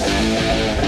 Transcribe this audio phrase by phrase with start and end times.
[0.00, 0.87] Thank you.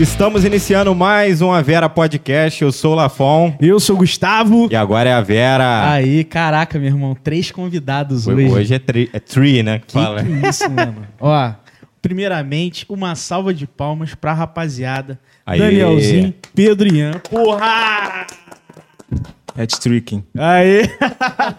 [0.00, 2.62] Estamos iniciando mais um A Vera Podcast.
[2.62, 3.54] Eu sou o Lafon.
[3.60, 4.66] Eu sou o Gustavo.
[4.70, 5.92] E agora é a Vera.
[5.92, 8.46] Aí, caraca, meu irmão, três convidados hoje.
[8.46, 9.82] Hoje, hoje é, tri, é tree, né?
[9.86, 10.24] Que, fala.
[10.24, 11.06] que isso, mano.
[11.20, 11.52] Ó,
[12.00, 15.20] primeiramente, uma salva de palmas pra rapaziada.
[15.44, 15.58] Aê.
[15.58, 17.20] Danielzinho, Pedro Ian.
[17.30, 18.26] Porra!
[19.54, 20.24] Hat-tricking.
[20.34, 20.88] Aê!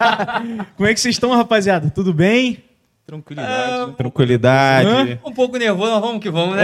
[0.76, 1.91] Como é que vocês estão, rapaziada?
[1.91, 2.57] Tudo bem?
[3.11, 3.73] Tranquilidade.
[3.73, 5.20] Ah, tranquilidade.
[5.25, 6.63] Um pouco nervoso, mas vamos que vamos, né,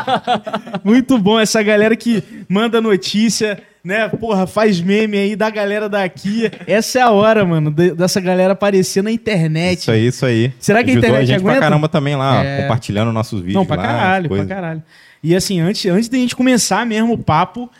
[0.82, 4.08] Muito bom essa galera que manda notícia, né?
[4.08, 6.50] Porra, faz meme aí da galera daqui.
[6.66, 9.80] Essa é a hora, mano, dessa galera aparecer na internet.
[9.80, 10.50] Isso aí, isso aí.
[10.58, 11.58] Será que a internet a gente aguenta?
[11.58, 12.62] pra caramba também lá, é...
[12.62, 14.82] compartilhando nossos vídeos Não, pra lá, caralho, pra caralho.
[15.22, 17.70] E assim, antes, antes de a gente começar mesmo o papo,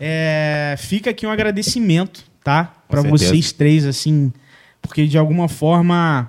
[0.00, 0.74] é...
[0.78, 2.74] fica aqui um agradecimento, tá?
[2.88, 4.32] Para vocês três, assim,
[4.82, 6.28] porque de alguma forma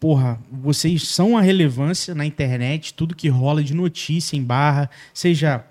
[0.00, 5.62] porra, vocês são a relevância na internet, tudo que rola de notícia em barra, seja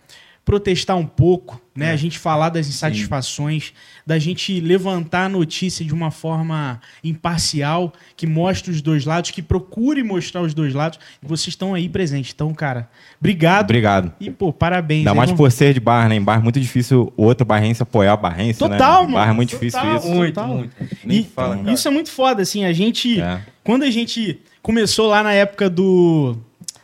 [0.50, 1.90] protestar um pouco, né?
[1.90, 1.92] É.
[1.92, 3.72] A gente falar das insatisfações, Sim.
[4.04, 9.44] da gente levantar a notícia de uma forma imparcial, que mostre os dois lados, que
[9.44, 10.98] procure mostrar os dois lados.
[11.22, 12.32] E vocês estão aí presentes.
[12.34, 13.66] Então, cara, obrigado.
[13.66, 14.12] Obrigado.
[14.20, 15.06] E, pô, parabéns.
[15.06, 16.16] Ainda mais por ser de barra, né?
[16.16, 18.78] Em barra é muito difícil o outro barrense apoiar o barrense, total, né?
[18.80, 19.14] Total, mano.
[19.14, 20.08] Barra é muito total, difícil isso.
[20.10, 20.58] Muito, total.
[20.58, 20.76] muito.
[21.06, 21.72] Nem e, fala.
[21.72, 22.66] Isso é muito foda, assim.
[22.66, 23.22] A gente...
[23.22, 23.40] É.
[23.64, 26.36] Quando a gente começou lá na época do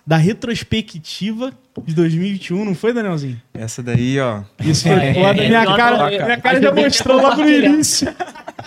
[0.05, 1.51] da retrospectiva
[1.83, 3.41] de 2021, não foi, Danielzinho?
[3.53, 4.41] Essa daí, ó.
[4.63, 5.41] Isso foi é, foda.
[5.41, 8.07] É, minha, é, cara, minha cara já mostrou logo no início.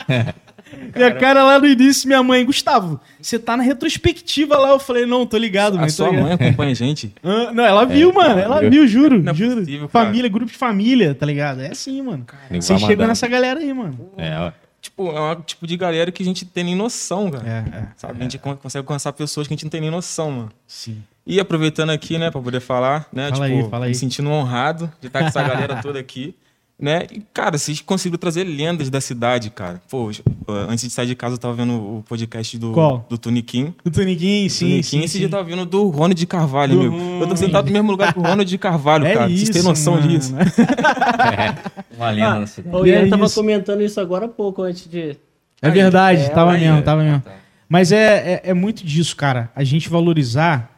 [0.94, 4.70] Minha cara lá no início, minha mãe, Gustavo, você tá na retrospectiva lá.
[4.70, 5.86] Eu falei, não, tô ligado, mãe.
[5.86, 6.22] A sua ligado.
[6.24, 7.14] mãe acompanha a gente?
[7.22, 8.40] Ah, não, ela viu, é, mano.
[8.40, 9.22] Ela viu, juro.
[9.22, 9.60] Não é juro.
[9.60, 11.60] Possível, família, grupo de família, tá ligado?
[11.60, 12.26] É assim, mano.
[12.50, 14.10] Você chega nessa galera aí, mano.
[14.16, 14.52] É, ó.
[14.80, 17.44] Tipo, é um tipo de galera que a gente tem nem noção, cara.
[17.46, 18.18] É, é, sabe?
[18.18, 20.52] A gente consegue alcançar pessoas que a gente não tem nem noção, mano.
[20.66, 21.02] Sim.
[21.28, 23.28] E aproveitando aqui, né, pra poder falar, né?
[23.28, 23.90] Fala tipo, aí, fala aí.
[23.90, 26.34] me sentindo honrado de estar com essa galera toda aqui.
[26.80, 27.06] Né?
[27.12, 29.82] E, cara, vocês conseguiram trazer lendas da cidade, cara.
[29.90, 30.10] Pô,
[30.48, 33.04] antes de sair de casa, eu tava vendo o podcast do, Qual?
[33.10, 33.74] do Tuniquim.
[33.84, 34.66] Do Tuniquim, sim.
[34.66, 37.20] Tuniquim, sim, esse dia eu tava vendo do Ronald de Carvalho, do meu.
[37.20, 39.28] Eu tô sentado no mesmo lugar que o Ronald de Carvalho, é cara.
[39.28, 40.08] Isso, Vocês têm noção mano.
[40.08, 40.34] disso?
[40.38, 41.94] é.
[41.94, 42.76] Uma lenda ah, da cidade.
[42.76, 45.16] O Ian tava comentando isso agora há pouco, antes de.
[45.60, 47.22] É verdade, é, tava mesmo, tava mesmo.
[47.68, 49.50] Mas é, é, é muito disso, cara.
[49.54, 50.77] A gente valorizar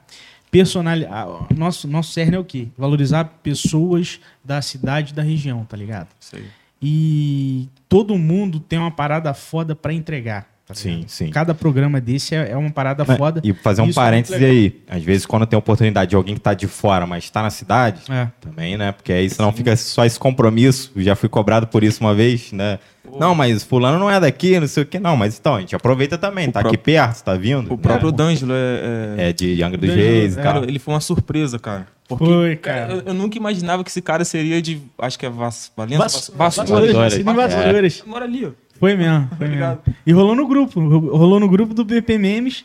[0.51, 1.55] personalidade.
[1.57, 2.69] Nosso, nosso cerne é o quê?
[2.77, 6.09] Valorizar pessoas da cidade da região, tá ligado?
[6.19, 6.45] Sei.
[6.83, 10.50] E todo mundo tem uma parada foda para entregar.
[10.71, 11.31] Tá sim, sim.
[11.31, 13.41] Cada programa desse é, é uma parada mas, foda.
[13.43, 14.81] E fazer um é parêntese é aí.
[14.89, 18.03] Às vezes, quando tem oportunidade de alguém que tá de fora, mas tá na cidade,
[18.09, 18.29] é.
[18.41, 18.93] também, né?
[18.93, 19.57] Porque aí senão sim.
[19.57, 20.93] fica só esse compromisso.
[20.97, 22.79] Já fui cobrado por isso uma vez, né?
[23.19, 25.01] Não, mas fulano não é daqui, não sei o que.
[25.01, 26.49] Não, mas então, a gente aproveita também.
[26.49, 26.79] O tá próprio...
[26.79, 27.73] aqui perto, tá vindo?
[27.73, 28.13] O próprio é.
[28.13, 29.29] D'Angelo é, é...
[29.31, 29.33] é...
[29.33, 30.63] de Angra dos Reis e tal.
[30.63, 31.89] Ele foi uma surpresa, cara.
[32.07, 32.93] Porque, foi, cara.
[32.93, 34.81] Eu, eu, nunca imaginava que esse cara seria de.
[34.99, 35.99] Acho que é Vas, Valença?
[36.03, 36.93] Vas, Vassouras.
[37.25, 38.03] Vassouras.
[38.07, 38.51] Mora ali, ó.
[38.81, 39.79] Foi mesmo, foi mesmo.
[40.07, 40.81] E rolou no grupo.
[40.81, 42.65] Rolou no grupo do BP Memes.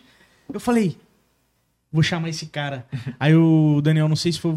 [0.51, 0.95] Eu falei,
[1.91, 2.85] vou chamar esse cara.
[3.19, 4.55] Aí o Daniel, não sei se foi.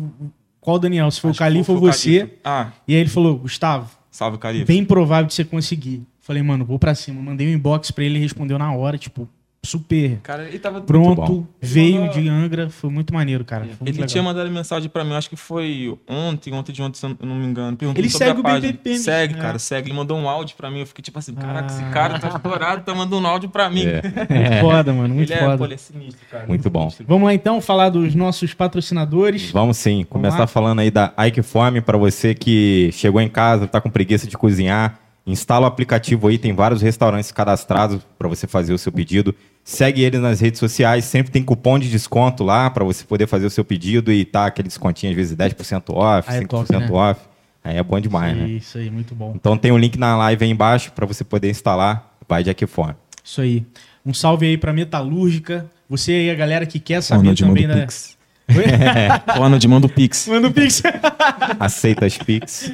[0.60, 1.10] Qual Daniel?
[1.10, 2.38] Se foi Acho o Califa ou você.
[2.44, 2.70] Ah.
[2.86, 3.90] E aí ele falou, Gustavo.
[4.10, 4.66] Salve, Califa.
[4.66, 6.06] Bem provável de você conseguir.
[6.20, 7.20] Falei, mano, vou pra cima.
[7.20, 9.28] Mandei um inbox pra ele, ele respondeu na hora, tipo,
[9.62, 12.14] super cara, ele tava pronto, veio mandou...
[12.14, 13.64] de Angra, foi muito maneiro, cara.
[13.64, 14.06] Muito ele legal.
[14.06, 17.34] tinha mandado mensagem para mim, acho que foi ontem, ontem de ontem, se eu não
[17.34, 17.76] me engano.
[17.94, 18.98] Ele segue o BBP.
[18.98, 19.36] Segue, é.
[19.36, 19.88] cara, segue.
[19.88, 21.76] Ele mandou um áudio para mim, eu fiquei tipo assim, caraca, ah.
[21.76, 23.84] esse cara tá estourado, tá mandando um áudio para mim.
[23.84, 24.02] É.
[24.58, 24.60] é.
[24.60, 25.54] Foda, mano, muito ele foda.
[25.54, 26.46] É, pô, ele é sinistro, cara.
[26.46, 26.88] Muito bom.
[27.06, 29.50] Vamos lá então falar dos nossos patrocinadores.
[29.50, 29.98] Vamos sim.
[29.98, 30.46] Vamos Começar lá.
[30.46, 34.36] falando aí da Ike Fome para você que chegou em casa, tá com preguiça de
[34.36, 39.34] cozinhar Instala o aplicativo aí, tem vários restaurantes cadastrados para você fazer o seu pedido.
[39.62, 43.44] Segue eles nas redes sociais, sempre tem cupom de desconto lá para você poder fazer
[43.44, 46.72] o seu pedido e tá aquele descontinho às vezes 10% off, aí 5% é top,
[46.72, 46.88] né?
[46.90, 47.20] off.
[47.62, 48.48] Aí é bom demais, isso né?
[48.48, 49.34] Isso aí, muito bom.
[49.36, 52.42] Então tem o um link na live aí embaixo para você poder instalar o Pai
[52.42, 52.94] de Aquifone.
[53.22, 53.66] Isso aí.
[54.06, 55.70] Um salve aí para Metalúrgica.
[55.90, 57.80] Você aí, a galera que quer saber também da...
[57.80, 58.17] Pix.
[59.38, 60.26] o Arnold manda o Pix.
[60.28, 60.82] Manda o Pix.
[61.60, 62.72] Aceita as Pix.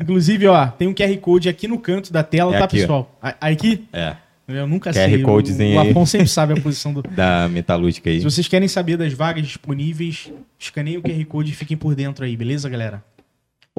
[0.00, 3.18] Inclusive, ó, tem um QR Code aqui no canto da tela, é tá, aqui, pessoal?
[3.40, 3.84] Aqui?
[3.92, 4.16] É.
[4.46, 5.22] Eu nunca QR sei.
[5.22, 7.02] Codezinho o, o Afon sempre sabe a posição do...
[7.08, 8.18] da metalúrgica aí.
[8.18, 12.24] Se vocês querem saber das vagas disponíveis, escaneiem o QR Code e fiquem por dentro
[12.24, 13.02] aí, beleza, galera?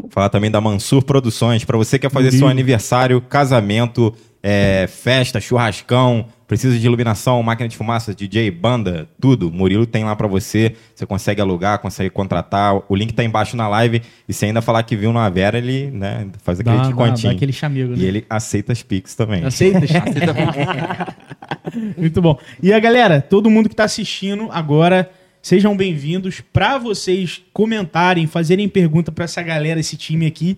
[0.09, 1.63] Falar também da Mansur Produções.
[1.63, 7.67] Para você que quer fazer seu aniversário, casamento, é, festa, churrascão, precisa de iluminação, máquina
[7.67, 9.51] de fumaça, DJ, banda, tudo.
[9.51, 10.75] Murilo tem lá para você.
[10.93, 12.81] Você consegue alugar, consegue contratar.
[12.87, 14.01] O link tá embaixo na live.
[14.27, 17.23] E se ainda falar que viu na Vera, ele né, faz aquele dá, descontinho.
[17.23, 17.97] Dá, dá aquele chamego, né?
[17.99, 19.43] E ele aceita as Pix também.
[19.43, 19.79] Aceita?
[19.85, 21.15] aceita
[21.97, 22.37] Muito bom.
[22.61, 25.09] E a galera, todo mundo que tá assistindo agora
[25.45, 26.41] Sejam bem-vindos.
[26.41, 30.57] Para vocês comentarem, fazerem pergunta para essa galera, esse time aqui,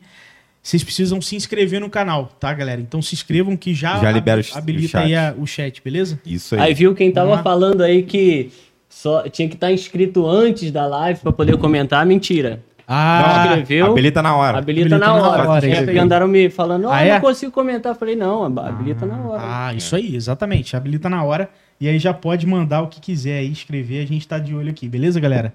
[0.68, 2.82] vocês precisam se inscrever no canal, tá, galera?
[2.82, 6.20] Então se inscrevam que já, já libera o, habilita o aí a, o chat, beleza?
[6.26, 6.62] Isso aí.
[6.62, 8.52] Aí viu quem tava falando aí que
[8.90, 12.62] só tinha que estar tá inscrito antes da live para poder comentar, mentira.
[12.86, 13.92] Ah, não, escreveu.
[13.92, 14.58] Habilita na hora.
[14.58, 15.44] Habilita, habilita na, hora.
[15.44, 17.14] Na hora é, andaram me falando, oh, ah, é?
[17.14, 17.94] não consigo comentar.
[17.94, 19.42] Eu falei, não, habilita ah, na hora.
[19.42, 20.76] Ah, isso aí, exatamente.
[20.76, 21.50] Habilita na hora.
[21.80, 24.04] E aí já pode mandar o que quiser aí, escrever.
[24.04, 25.54] A gente tá de olho aqui, beleza, galera?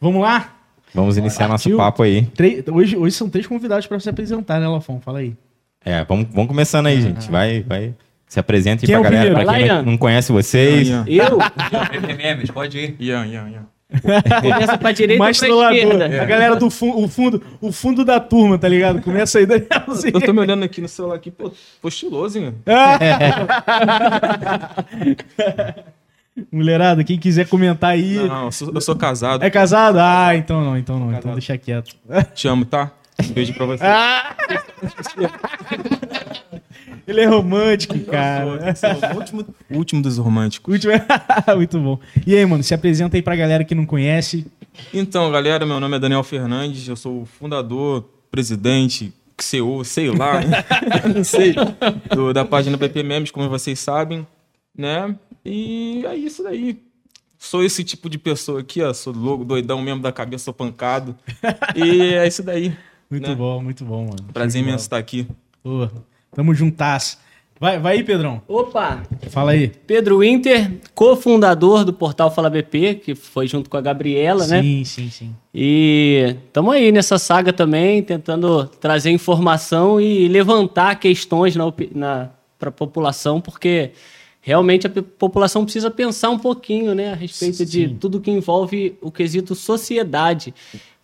[0.00, 0.54] Vamos lá?
[0.94, 2.28] Vamos iniciar nosso papo aí.
[2.72, 5.00] Hoje, hoje são três convidados para se apresentar, né, Lafon?
[5.00, 5.34] Fala aí.
[5.84, 7.30] É, vamos, vamos começando aí, gente.
[7.30, 7.94] Vai, vai.
[8.28, 9.50] Se apresente aí pra é galera, primeiro?
[9.50, 10.88] pra quem lá, não, conhece vocês.
[10.88, 11.28] Ian, Ian.
[11.28, 11.38] Eu?
[12.16, 12.96] Memes, pode ir.
[12.98, 13.66] Ian, Ian, Ian.
[14.40, 16.06] Começa pra direita Mais pra esquerda.
[16.06, 16.20] É.
[16.20, 19.02] A galera do fu o fundo, o fundo da turma, tá ligado?
[19.02, 19.46] Começa aí.
[19.46, 20.10] Daí, assim.
[20.12, 21.52] Eu tô me olhando aqui no celular aqui, pô,
[21.82, 22.54] pô estiloso, hein?
[26.50, 28.14] Mulherada, quem quiser comentar aí.
[28.16, 29.44] Não, eu sou, eu sou casado.
[29.44, 29.98] É casado?
[30.00, 31.12] Ah, então não, então não.
[31.12, 31.94] Então deixa quieto.
[32.34, 32.90] Te amo, tá?
[33.22, 33.84] Um beijo pra você.
[33.84, 34.34] Ah!
[37.06, 38.46] Ele é romântico, cara.
[38.46, 40.72] o último, o último dos românticos.
[40.72, 40.92] Último...
[41.56, 41.98] Muito bom.
[42.26, 44.46] E aí, mano, se apresenta aí pra galera que não conhece.
[44.92, 50.40] Então, galera, meu nome é Daniel Fernandes, eu sou o fundador, presidente, CEO, sei lá,
[51.14, 51.54] não sei,
[52.10, 54.26] do, da página BP Memes, como vocês sabem,
[54.76, 55.14] né?
[55.44, 56.80] E é isso daí.
[57.38, 58.92] Sou esse tipo de pessoa aqui, ó.
[58.94, 61.14] Sou louco, doidão mesmo da cabeça, sou pancado.
[61.76, 62.74] e é isso daí.
[63.10, 63.34] Muito né?
[63.34, 64.32] bom, muito bom, mano.
[64.32, 65.26] Prazer imenso estar aqui.
[65.62, 65.88] Pô,
[66.34, 67.18] tamo juntas.
[67.60, 68.42] Vai, vai aí, Pedrão.
[68.48, 69.02] Opa!
[69.30, 69.68] Fala aí.
[69.86, 74.62] Pedro Winter, cofundador do portal Fala BP, que foi junto com a Gabriela, sim, né?
[74.62, 75.36] Sim, sim, sim.
[75.54, 82.70] E estamos aí nessa saga também, tentando trazer informação e levantar questões na, na, para
[82.70, 83.92] a população, porque
[84.44, 87.64] realmente a população precisa pensar um pouquinho né, a respeito Sim.
[87.64, 90.54] de tudo que envolve o quesito sociedade.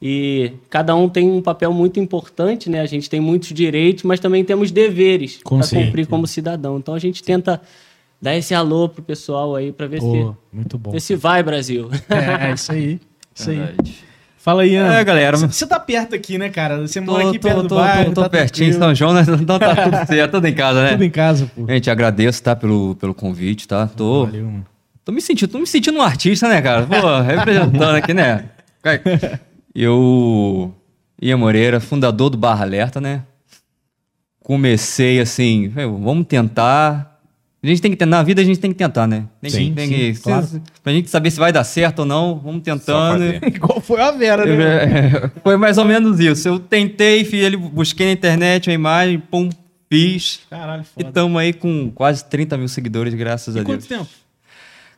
[0.00, 2.80] E cada um tem um papel muito importante, né?
[2.80, 6.78] A gente tem muitos direitos, mas também temos deveres para cumprir como cidadão.
[6.78, 7.60] Então a gente tenta
[8.20, 10.90] dar esse alô pro pessoal aí para ver Pô, se muito bom.
[10.90, 11.88] ver se vai Brasil.
[12.10, 13.00] É, é isso aí.
[13.34, 14.09] Isso Verdade.
[14.40, 14.94] Fala aí, Ana.
[14.94, 15.36] É, galera.
[15.36, 16.80] Você tá perto aqui, né, cara?
[16.80, 18.04] Você mora aqui tô, perto tô, do bairro.
[18.06, 19.22] Tô, tô tá pertinho, São João, né?
[19.38, 20.90] Então tá tudo certo, tudo em casa, né?
[20.92, 21.66] Tudo em casa, pô.
[21.66, 23.86] Gente, agradeço, tá, pelo, pelo convite, tá?
[23.86, 24.66] Tô, Valeu, mano.
[25.04, 26.86] Tô me sentindo, tô me sentindo um artista, né, cara?
[26.86, 28.46] Pô, representando aqui, né?
[29.74, 30.74] Eu,
[31.20, 33.24] Ian Moreira, fundador do Barra Alerta, né?
[34.42, 37.09] Comecei assim, vamos tentar
[37.62, 39.26] a gente tem que tentar, na vida a gente tem que tentar, né?
[39.42, 40.46] Tem, sim, tem sim, que, claro.
[40.46, 43.22] se, pra gente saber se vai dar certo ou não, vamos tentando.
[43.46, 44.64] Igual foi a Vera, né?
[44.64, 46.48] É, foi mais ou menos isso.
[46.48, 49.50] Eu tentei, fiz ele, busquei na internet a imagem, pum,
[49.90, 50.40] fiz.
[50.48, 51.06] Caralho, foda.
[51.06, 53.84] E estamos aí com quase 30 mil seguidores, graças e a Deus.
[53.84, 54.08] Quanto tempo?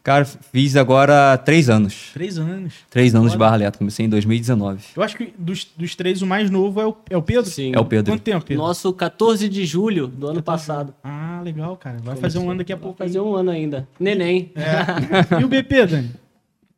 [0.02, 2.10] Cara, fiz agora três anos.
[2.12, 2.74] Três anos.
[2.90, 3.78] Três anos de Barra Leta.
[3.78, 4.84] Comecei em 2019.
[4.96, 7.48] Eu acho que dos, dos três, o mais novo é o, é o Pedro?
[7.48, 7.70] Sim.
[7.72, 8.12] É o Pedro.
[8.12, 8.64] Quanto tempo, Pedro?
[8.64, 10.92] Nosso 14 de julho do ano passado.
[11.04, 11.98] Ah, legal, cara.
[12.02, 12.98] Vai fazer um ano daqui a pouco.
[12.98, 13.86] Vai fazer um ano ainda.
[14.00, 14.50] Neném.
[14.56, 15.40] É.
[15.40, 16.10] e o BP, Dani?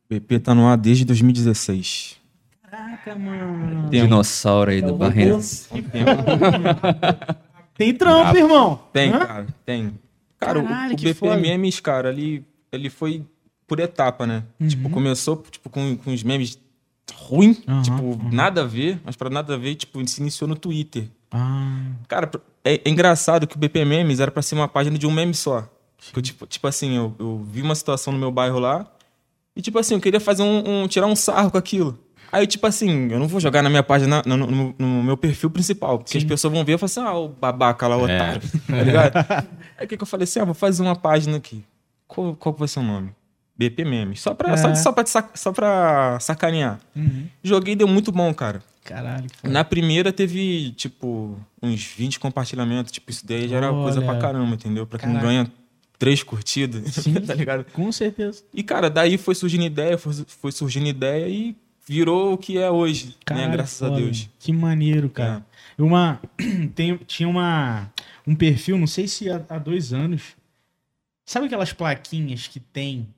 [0.04, 2.16] O BP tá no ar desde 2016.
[2.70, 3.88] Caraca, mano.
[3.88, 5.38] Tem Dinossauro aí é do Barreira.
[7.74, 8.80] Tem trampo, ah, irmão.
[8.92, 9.18] Tem, Hã?
[9.18, 9.46] cara.
[9.64, 9.94] Tem.
[10.38, 13.24] Cara, Caralho, o, o BPMMs, cara, ali ele foi
[13.66, 14.44] por etapa, né?
[14.60, 14.68] Uhum.
[14.68, 16.58] Tipo, começou tipo, com, com os memes
[17.14, 18.30] ruim, uhum, tipo, uhum.
[18.32, 21.08] nada a ver, mas para nada a ver, tipo, se iniciou no Twitter.
[21.30, 21.92] Ah.
[22.08, 22.30] Cara,
[22.64, 25.34] é, é, engraçado que o BP Memes era para ser uma página de um meme
[25.34, 25.68] só.
[26.14, 28.86] Eu, tipo, tipo assim, eu, eu, vi uma situação no meu bairro lá
[29.56, 31.98] e, tipo assim, eu queria fazer um, um tirar um sarro com aquilo.
[32.30, 35.48] Aí, tipo assim, eu não vou jogar na minha página, no, no, no meu perfil
[35.50, 36.18] principal, porque Sim.
[36.18, 38.16] as pessoas vão ver e falar assim, ah, o babaca lá, o é.
[38.16, 39.16] otário, tá ligado?
[39.78, 41.64] Aí o que, que eu falei assim, ah, vou fazer uma página aqui.
[42.06, 43.12] Qual, qual vai ser o nome?
[43.56, 44.20] BP Memes.
[44.20, 44.56] Só pra, é.
[44.56, 46.80] só, só, pra, só pra sacanear.
[46.94, 47.26] Uhum.
[47.42, 48.62] Joguei deu muito bom, cara.
[48.84, 49.26] Caralho.
[49.42, 52.92] Na primeira teve, tipo, uns 20 compartilhamentos.
[52.92, 53.82] Tipo, isso daí já era Olha.
[53.82, 54.86] coisa pra caramba, entendeu?
[54.86, 55.26] Pra quem Caraca.
[55.26, 55.52] ganha
[55.98, 57.64] três curtidas, Sim, tá ligado?
[57.72, 58.42] Com certeza.
[58.52, 61.56] E, cara, daí foi surgindo ideia, foi, foi surgindo ideia e
[61.86, 63.12] virou o que é hoje, né?
[63.24, 63.52] Caralho, né?
[63.56, 63.94] Graças foda.
[63.94, 64.28] a Deus.
[64.38, 65.46] Que maneiro, cara.
[65.78, 65.82] É.
[65.82, 66.20] Uma,
[66.74, 67.90] tem, tinha uma,
[68.26, 70.22] um perfil, não sei se há, há dois anos,
[71.24, 73.08] Sabe aquelas plaquinhas que tem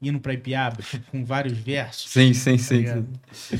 [0.00, 2.10] indo pra Ipiabas com vários versos?
[2.10, 2.84] Sim, sim, sim.
[2.84, 3.58] Tá sim.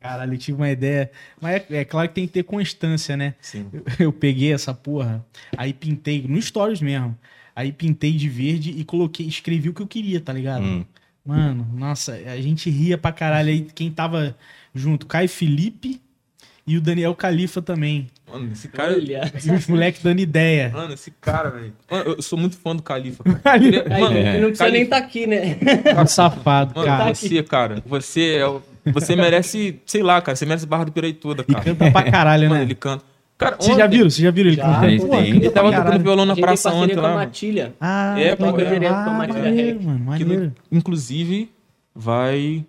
[0.00, 1.10] Caralho, eu tive uma ideia.
[1.40, 3.34] Mas é, é, claro que tem que ter constância, né?
[3.40, 3.68] Sim.
[3.72, 5.24] Eu, eu, peguei essa porra,
[5.56, 7.18] aí pintei, no stories mesmo.
[7.56, 10.62] Aí pintei de verde e coloquei, escrevi o que eu queria, tá ligado?
[10.62, 10.84] Hum.
[11.24, 13.62] Mano, nossa, a gente ria pra caralho aí.
[13.74, 14.36] Quem tava
[14.72, 16.00] junto, Caio Felipe
[16.64, 18.08] e o Daniel Califa também.
[18.30, 18.92] Mano, esse cara.
[18.92, 19.32] Olha.
[19.56, 20.70] Os moleques dando ideia.
[20.70, 21.72] Mano, esse cara, velho.
[21.90, 23.22] Eu sou muito fã do Califa.
[23.24, 23.84] Queria...
[24.00, 24.38] Mano, é.
[24.38, 25.56] não precisa nem estar tá aqui, né?
[25.94, 27.14] Tá safado, Mano, cara.
[27.14, 28.62] Você, cara, você é o...
[28.92, 31.60] Você merece, sei lá, cara, você merece Barra do Pirei toda, cara.
[31.60, 32.62] E canta pra caralho, Mano, né?
[32.62, 33.04] ele canta.
[33.38, 34.08] Cara, Vocês já viram?
[34.08, 34.86] Vocês já viram ele cantando?
[34.86, 37.14] Ele tava tocando violão na praça ontem lá.
[37.14, 37.74] Matilha.
[37.80, 38.64] Ah, é, pô, é.
[38.64, 40.52] direto com a Matilha maneiro, mano, maneiro.
[40.70, 41.50] Que, inclusive,
[41.94, 42.64] vai...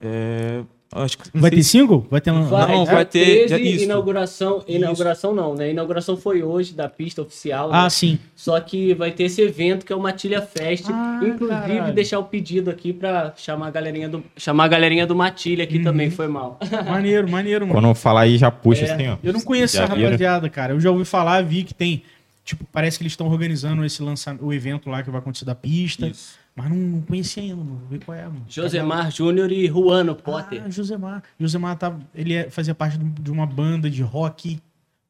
[0.00, 0.62] É,
[1.04, 2.06] Acho que, vai ter single?
[2.10, 2.42] Vai ter uma...
[2.42, 3.84] Vai, não, vai ter isso.
[3.84, 5.40] inauguração, inauguração isso.
[5.40, 5.70] não, né?
[5.70, 7.70] Inauguração foi hoje da pista oficial.
[7.72, 7.90] Ah, né?
[7.90, 8.18] sim.
[8.34, 11.94] Só que vai ter esse evento que é o Matilha Fest, ah, inclusive caralho.
[11.94, 15.78] deixar o pedido aqui para chamar a galerinha do chamar a galerinha do Matilha aqui
[15.78, 15.84] uhum.
[15.84, 16.58] também, foi mal.
[16.86, 17.78] Maneiro, maneiro, mano.
[17.78, 18.92] Quando eu falar aí já puxa é.
[18.92, 19.16] assim, ó.
[19.22, 20.72] Eu não conheço essa rapaziada, cara.
[20.72, 22.02] Eu já ouvi falar, vi que tem
[22.44, 25.54] tipo, parece que eles estão organizando esse lançamento, o evento lá que vai acontecer da
[25.54, 26.06] pista.
[26.06, 26.38] Isso.
[26.56, 27.78] Mas não, não conhecia ainda, mano.
[27.80, 28.46] Vou ver qual é, mano.
[28.48, 30.62] Josemar Júnior e Juano Potter.
[30.64, 31.22] Ah, Josemar.
[31.38, 34.58] Josemar tá, ele é, fazia parte de uma banda de rock,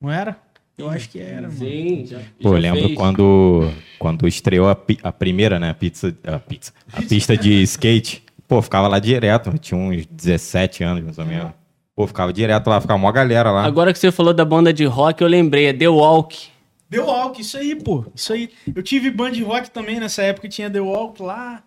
[0.00, 0.36] não era?
[0.76, 1.52] Eu acho que era, mano.
[1.52, 2.18] Sim, já.
[2.42, 2.94] Pô, já eu lembro fez.
[2.96, 5.70] quando, quando estreou a, a primeira, né?
[5.70, 6.72] A pizza, a pizza.
[6.92, 8.24] A pista de skate.
[8.48, 9.56] Pô, ficava lá direto.
[9.56, 11.52] Tinha uns 17 anos, mais ou menos.
[11.94, 13.64] Pô, ficava direto lá, ficava uma galera lá.
[13.64, 16.48] Agora que você falou da banda de rock, eu lembrei, é The Walk.
[16.90, 18.04] The Walk, isso aí, pô.
[18.14, 18.50] Isso aí.
[18.74, 21.62] Eu tive band rock também nessa época, tinha The Walk lá.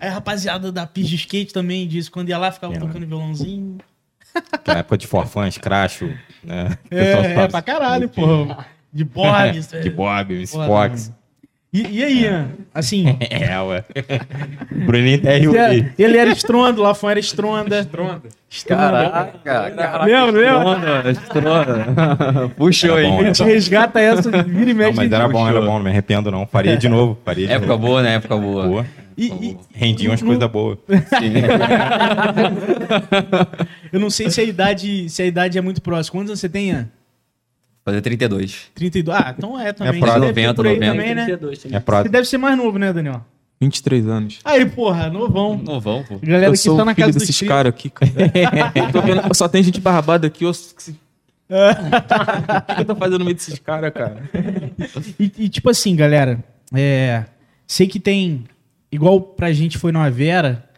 [0.00, 3.06] Aí a rapaziada da pista de skate também disse, quando ia lá, ficava é, tocando
[3.06, 3.78] violãozinho.
[4.66, 6.06] Na época de forfãs, cracho,
[6.42, 6.76] né?
[6.90, 7.12] É,
[7.44, 8.22] é pra caralho, pô.
[8.92, 9.60] De Bob.
[9.82, 11.12] de Bob, Spox.
[11.74, 12.50] E, e aí, Ian?
[12.72, 13.18] Assim.
[13.28, 13.84] É, ué.
[14.86, 17.80] Bruninho até riu ele, ele era estrondo, lá fora era estronda.
[17.80, 18.22] Estronda.
[18.68, 20.04] Caraca, caraca.
[20.04, 21.10] Lembra, lembra?
[21.10, 22.48] Estronda.
[22.56, 23.06] Puxou aí.
[23.06, 24.90] A gente resgata essa, vira e mexe.
[24.90, 26.46] Não, mas era bom, era bom, não me arrependo não.
[26.46, 27.18] Faria de novo.
[27.24, 27.86] Faria de época novo.
[27.86, 28.14] boa, né?
[28.14, 28.68] Época boa.
[28.68, 28.86] boa.
[29.16, 30.78] E, e, Rendia umas coisas boas.
[33.92, 36.20] Eu não sei se a idade, se a idade é muito próxima.
[36.20, 36.88] Quantos anos você tem, Ian?
[37.84, 38.70] Fazer 32.
[38.74, 39.18] 32.
[39.18, 39.96] Ah, então é também.
[39.96, 40.26] É próximo.
[40.26, 40.92] 90, por aí 90.
[40.92, 41.24] também, né?
[41.24, 41.76] 32 também.
[41.76, 42.04] É próximo.
[42.04, 43.22] Você deve ser mais novo, né, Daniel?
[43.60, 44.40] 23 anos.
[44.44, 45.56] Aí, porra, novão.
[45.56, 46.18] Novão, pô.
[46.22, 48.10] Galera eu que sou tá na filho casa desses caras aqui, cara.
[48.92, 50.44] tô vendo, só tem gente barbada aqui.
[50.44, 50.52] Eu...
[51.46, 54.22] O que eu tô fazendo no meio desses caras, cara?
[55.20, 56.42] E, e, tipo assim, galera,
[56.74, 57.26] é,
[57.66, 58.44] sei que tem,
[58.90, 60.68] igual pra gente foi no Vera,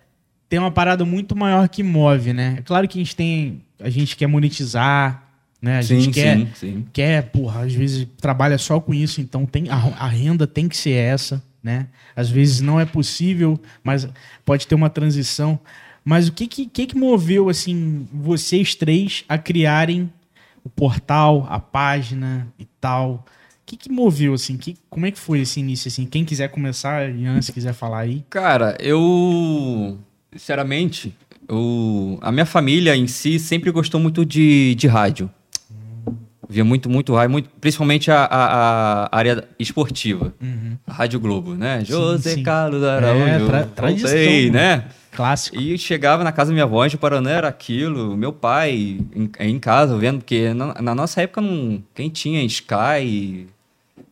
[0.48, 2.56] tem uma parada muito maior que move, né?
[2.58, 5.25] É claro que a gente tem, a gente quer monetizar,
[5.66, 5.78] né?
[5.78, 6.86] A Sim, gente quer, sim, sim.
[6.92, 10.76] quer, porra, às vezes trabalha só com isso, então tem a, a renda tem que
[10.76, 11.88] ser essa, né?
[12.14, 14.08] Às vezes não é possível, mas
[14.44, 15.58] pode ter uma transição.
[16.04, 20.08] Mas o que que, que, que moveu assim vocês três a criarem
[20.62, 23.24] o portal, a página e tal?
[23.62, 24.56] O que, que moveu assim?
[24.56, 26.06] Que, como é que foi esse início assim?
[26.06, 28.24] Quem quiser começar, Ian, se quiser falar aí.
[28.30, 29.98] Cara, eu.
[30.32, 31.12] Sinceramente,
[31.48, 35.28] eu, a minha família em si sempre gostou muito de, de rádio.
[36.48, 40.32] Via muito, muito rádio, muito, principalmente a, a, a área esportiva.
[40.86, 41.84] A Rádio Globo, né?
[41.84, 42.42] José sim.
[42.42, 43.24] Carlos Araújo.
[43.26, 44.52] É, tra- tradição, voltei, mano.
[44.52, 44.84] né?
[45.10, 45.56] Clássico.
[45.56, 48.70] E chegava na casa da minha avó, em Paraná era aquilo, meu pai
[49.14, 53.46] em, em casa vendo, porque na, na nossa época não, quem tinha Sky,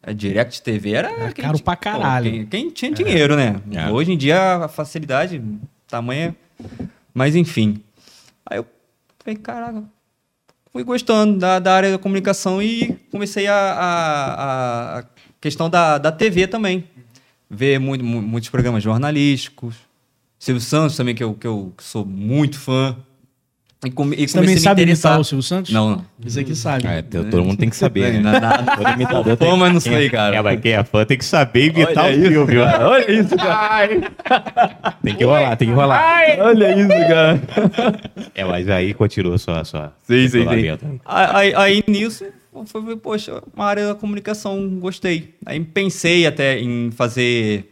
[0.03, 2.31] a Direct TV era, Era quem caro ti- pra caralho.
[2.31, 3.61] quem, quem tinha dinheiro, né?
[3.71, 3.91] É.
[3.91, 5.41] Hoje em dia a facilidade,
[5.87, 6.35] tamanha.
[7.13, 7.81] Mas enfim.
[8.47, 8.67] Aí eu
[9.23, 9.85] falei, caraca,
[10.75, 15.05] fui gostando da, da área da comunicação e comecei a, a, a
[15.41, 16.83] questão da, da TV também.
[17.49, 19.77] Ver muito, mu- muitos programas jornalísticos.
[20.37, 22.97] Silvio Santos também, que eu, que eu sou muito fã.
[23.85, 25.13] E, come, e Você também sabe interessar.
[25.13, 25.73] imitar o Silvio Santos?
[25.73, 26.05] Não, não.
[26.25, 26.87] Isso aqui sabe.
[26.87, 28.21] É, todo mundo tem que saber, né?
[28.21, 28.77] Não, nada.
[28.77, 30.37] Todo imitador Pô, mas não sei, cara.
[30.37, 32.63] É, mas quem é fã tem que saber imitar Olha o isso, Silvio.
[32.63, 33.89] Olha isso, cara.
[35.03, 36.25] Tem que rolar, tem que rolar.
[36.41, 37.43] Olha isso, cara.
[38.35, 41.01] É, mas aí continua sua, sua Sim, sim, sim.
[41.05, 42.25] Aí, aí nisso,
[42.67, 45.35] foi, foi, poxa, uma área da comunicação, gostei.
[45.45, 47.71] Aí pensei até em fazer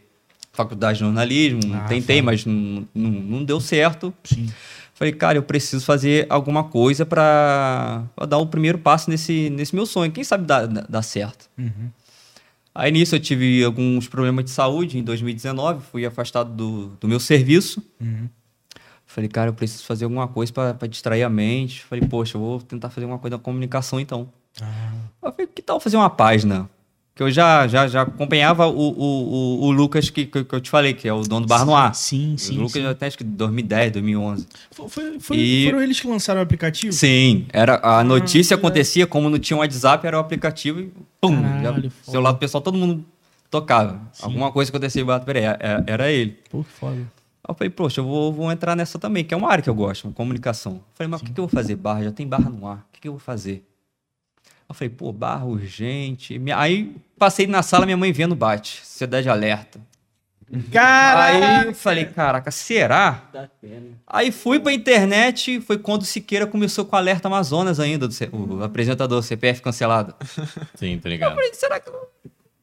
[0.51, 2.25] faculdade de jornalismo, Ah, tentei, foda.
[2.31, 4.13] mas não, não, não deu certo.
[4.23, 4.47] Sim.
[4.93, 9.85] Falei, cara, eu preciso fazer alguma coisa para dar o primeiro passo nesse, nesse meu
[9.85, 10.11] sonho.
[10.11, 11.49] Quem sabe dar, certo.
[11.57, 11.89] Uhum.
[12.75, 17.19] Aí nisso eu tive alguns problemas de saúde em 2019, fui afastado do, do meu
[17.19, 17.83] serviço.
[17.99, 18.29] Uhum.
[19.05, 21.83] Falei, cara, eu preciso fazer alguma coisa para distrair a mente.
[21.83, 24.29] Falei, poxa, eu vou tentar fazer alguma coisa da comunicação então.
[24.61, 24.93] Ah.
[25.21, 26.69] Eu falei, que tal fazer uma página?
[27.15, 30.59] Que eu já, já, já acompanhava o, o, o, o Lucas que, que, que eu
[30.59, 31.93] te falei, que é o dono do Bar no Ar.
[31.93, 32.57] Sim, o sim.
[32.57, 32.85] Lucas sim.
[32.87, 34.47] até acho que 2010, 2011.
[34.71, 36.91] Foi- foi- foi- E- Foram eles que lançaram o aplicativo?
[36.91, 40.91] Sim, era, a notícia que acontecia, como não tinha um WhatsApp, era o aplicativo e
[41.21, 41.91] pum, Caralho, já, foda.
[42.11, 43.05] celular do pessoal, todo mundo
[43.51, 44.01] tocava.
[44.11, 44.23] Sim.
[44.25, 46.39] Alguma coisa acontecia em Bato Peraí, era, era ele.
[46.49, 46.95] Pô, que foda.
[46.95, 47.05] Aí
[47.47, 49.75] eu falei, poxa, eu vou, vou entrar nessa também, que é uma área que eu
[49.75, 50.73] gosto, comunicação.
[50.77, 51.75] Eu falei, mas o que, que eu vou fazer?
[51.75, 52.77] Barra, já tem barra no ar.
[52.77, 53.63] O que, que eu vou fazer?
[54.73, 56.41] Eu falei, pô, barra urgente.
[56.55, 58.81] Aí passei na sala, minha mãe vendo bate.
[58.83, 59.79] Sociedade alerta.
[60.71, 61.59] Caraca!
[61.59, 63.23] Aí eu falei, caraca, será?
[64.05, 68.13] Aí fui pra internet, foi quando o Siqueira começou com o Alerta Amazonas ainda, do,
[68.31, 70.15] o apresentador CPF cancelado.
[70.75, 71.31] Sim, tá ligado.
[71.31, 71.91] Eu falei, será que...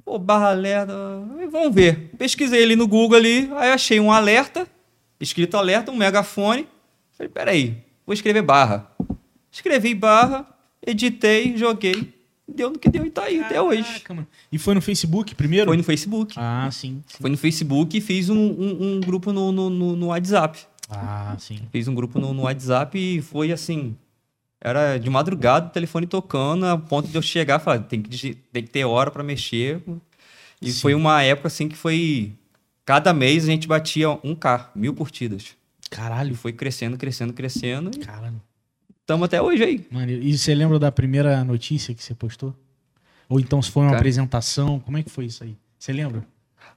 [0.04, 0.92] Pô, barra alerta...
[1.50, 2.12] Vamos ver.
[2.18, 4.66] Pesquisei ali no Google ali, aí achei um alerta,
[5.20, 6.68] escrito alerta, um megafone.
[7.16, 8.90] Falei, peraí, vou escrever barra.
[9.50, 10.46] Escrevi barra,
[10.86, 12.20] editei, joguei
[12.54, 14.04] deu no que deu e tá aí Caraca, até hoje.
[14.08, 14.26] Mano.
[14.50, 15.66] E foi no Facebook primeiro?
[15.66, 16.34] Foi no Facebook.
[16.36, 17.02] Ah, sim.
[17.06, 17.18] sim.
[17.20, 20.58] Foi no Facebook e fiz um, um, um grupo no, no, no, WhatsApp.
[20.88, 21.60] Ah, sim.
[21.70, 23.96] Fiz um grupo no, no WhatsApp e foi assim.
[24.62, 28.34] Era de madrugada, o telefone tocando, a ponto de eu chegar e falar, tem que,
[28.34, 29.82] tem que ter hora para mexer.
[30.60, 30.80] E sim.
[30.80, 32.32] foi uma época assim que foi.
[32.84, 35.56] Cada mês a gente batia 1K, mil curtidas.
[35.88, 36.32] Caralho.
[36.32, 37.90] E foi crescendo, crescendo, crescendo.
[38.00, 38.40] Caralho.
[39.10, 39.84] Estamos até hoje aí.
[39.90, 40.22] Maneiro.
[40.22, 42.54] E você lembra da primeira notícia que você postou?
[43.28, 44.78] Ou então se foi uma cara, apresentação?
[44.78, 45.56] Como é que foi isso aí?
[45.76, 46.24] Você lembra?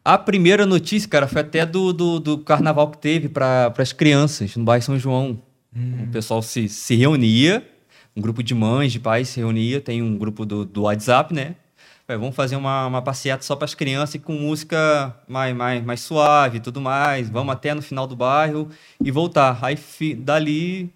[0.04, 4.56] A primeira notícia, cara, foi até do, do, do carnaval que teve para as crianças
[4.56, 5.40] no bairro São João.
[5.78, 6.06] Hum.
[6.06, 7.64] O pessoal se, se reunia,
[8.16, 11.56] um grupo de mães, de pais se reunia, tem um grupo do, do WhatsApp, né?
[12.08, 16.02] vamos fazer uma, uma passeata só para as crianças e com música mais, mais, mais
[16.02, 17.30] suave e tudo mais.
[17.30, 18.70] Vamos até no final do bairro
[19.04, 19.60] e voltar.
[19.62, 20.92] Aí fi, dali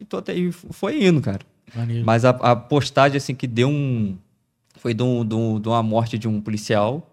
[0.00, 1.40] e, tô até, e foi indo, cara.
[1.74, 2.04] Maneiro.
[2.04, 4.16] Mas a, a, postagem, assim, que deu um.
[4.76, 7.10] Foi de, um, de, um, de uma morte de um policial,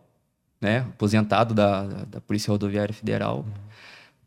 [0.62, 0.80] né?
[0.80, 3.40] Aposentado da, da Polícia Rodoviária Federal.
[3.40, 3.66] Uhum.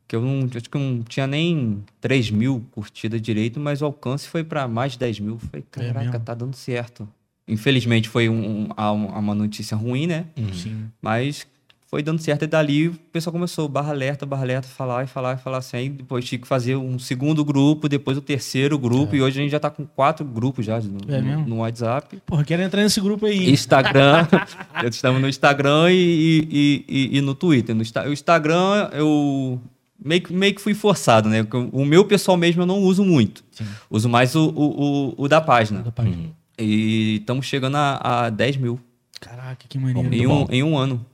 [0.07, 4.27] Que eu não, acho que não tinha nem 3 mil curtidas direito, mas o alcance
[4.27, 5.39] foi para mais de 10 mil.
[5.39, 7.07] Falei, é caraca, é tá dando certo.
[7.47, 10.27] Infelizmente foi um, um, uma notícia ruim, né?
[10.37, 10.53] Uhum.
[10.53, 10.91] Sim.
[11.01, 11.47] Mas
[11.89, 12.45] foi dando certo.
[12.45, 15.77] E dali o pessoal começou, barra alerta, barra alerta, falar e falar e falar assim.
[15.79, 19.15] Aí depois tinha que fazer um segundo grupo, depois o terceiro grupo.
[19.15, 19.19] É.
[19.19, 22.21] E hoje a gente já tá com quatro grupos já no, é no WhatsApp.
[22.27, 23.51] Porra, quero entrar nesse grupo aí.
[23.51, 24.27] Instagram.
[24.91, 27.75] estamos no Instagram e, e, e, e no Twitter.
[27.75, 29.59] No o Instagram eu
[29.99, 31.47] meio que, meio que fui forçado, né?
[31.73, 33.43] O meu pessoal mesmo eu não uso muito.
[33.51, 33.65] Sim.
[33.91, 35.81] Uso mais o, o, o, o da página.
[35.81, 36.17] Da página.
[36.17, 36.33] Uhum.
[36.59, 38.79] E estamos chegando a, a 10 mil.
[39.19, 40.15] Caraca, que maneiro.
[40.15, 41.05] Em um, em um ano.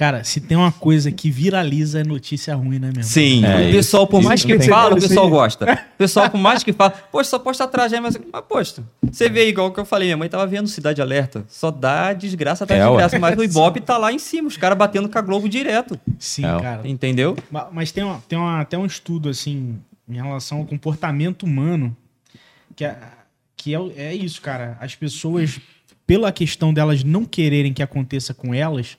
[0.00, 3.02] Cara, se tem uma coisa que viraliza é notícia ruim, né, mesmo?
[3.02, 3.44] Sim.
[3.44, 5.70] É, o pessoal, por mais que fala, o pessoal gosta.
[5.70, 9.50] O pessoal, por mais que fala, poxa, só posta atrás, mas, mas poxa, você vê
[9.50, 11.44] igual o que eu falei, minha mãe tava vendo Cidade Alerta.
[11.48, 13.18] Só dá desgraça atrás é, de desgraça.
[13.18, 16.00] Mas o Ibope tá lá em cima, os caras batendo com a Globo direto.
[16.18, 16.60] Sim, é.
[16.62, 16.88] cara.
[16.88, 17.36] Entendeu?
[17.50, 21.94] Mas, mas tem, uma, tem uma, até um estudo, assim, em relação ao comportamento humano,
[22.74, 22.96] que é,
[23.54, 24.78] que é, é isso, cara.
[24.80, 25.60] As pessoas,
[26.06, 28.96] pela questão delas não quererem que aconteça com elas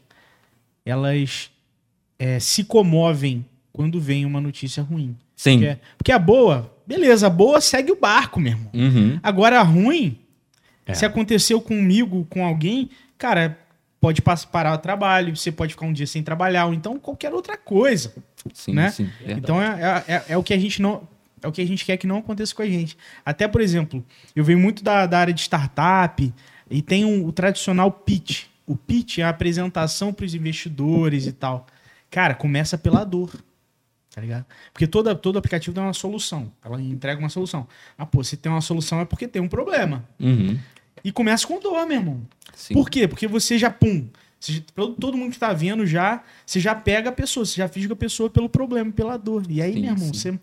[0.85, 1.51] elas
[2.17, 5.15] é, se comovem quando vem uma notícia ruim.
[5.35, 5.59] Sim.
[5.59, 8.69] Porque, porque a boa, beleza, a boa segue o barco mesmo.
[8.73, 9.19] Uhum.
[9.23, 10.19] Agora a ruim,
[10.85, 10.93] é.
[10.93, 13.57] se aconteceu comigo, com alguém, cara,
[13.99, 17.55] pode parar o trabalho, você pode ficar um dia sem trabalhar, ou então qualquer outra
[17.55, 18.13] coisa.
[18.53, 18.89] Sim, né?
[18.91, 19.09] sim.
[19.25, 21.07] Então é, é, é, o que a gente não.
[21.43, 22.95] É o que a gente quer que não aconteça com a gente.
[23.25, 26.31] Até, por exemplo, eu venho muito da, da área de startup
[26.69, 31.31] e tem um, o tradicional pitch o pitch é a apresentação para os investidores e
[31.31, 31.67] tal.
[32.09, 33.31] Cara, começa pela dor.
[34.13, 34.45] Tá ligado?
[34.73, 36.51] Porque toda, todo aplicativo tem uma solução.
[36.63, 37.67] Ela entrega uma solução.
[37.97, 40.07] Ah, pô, se tem uma solução é porque tem um problema.
[40.19, 40.57] Uhum.
[41.03, 42.21] E começa com dor, meu irmão.
[42.53, 42.73] Sim.
[42.73, 43.07] Por quê?
[43.07, 44.07] Porque você já, pum,
[44.39, 47.93] você, todo mundo que tá vendo já, você já pega a pessoa, você já fisga
[47.93, 49.45] a pessoa pelo problema, pela dor.
[49.49, 50.13] E aí, sim, meu irmão, sim.
[50.13, 50.39] você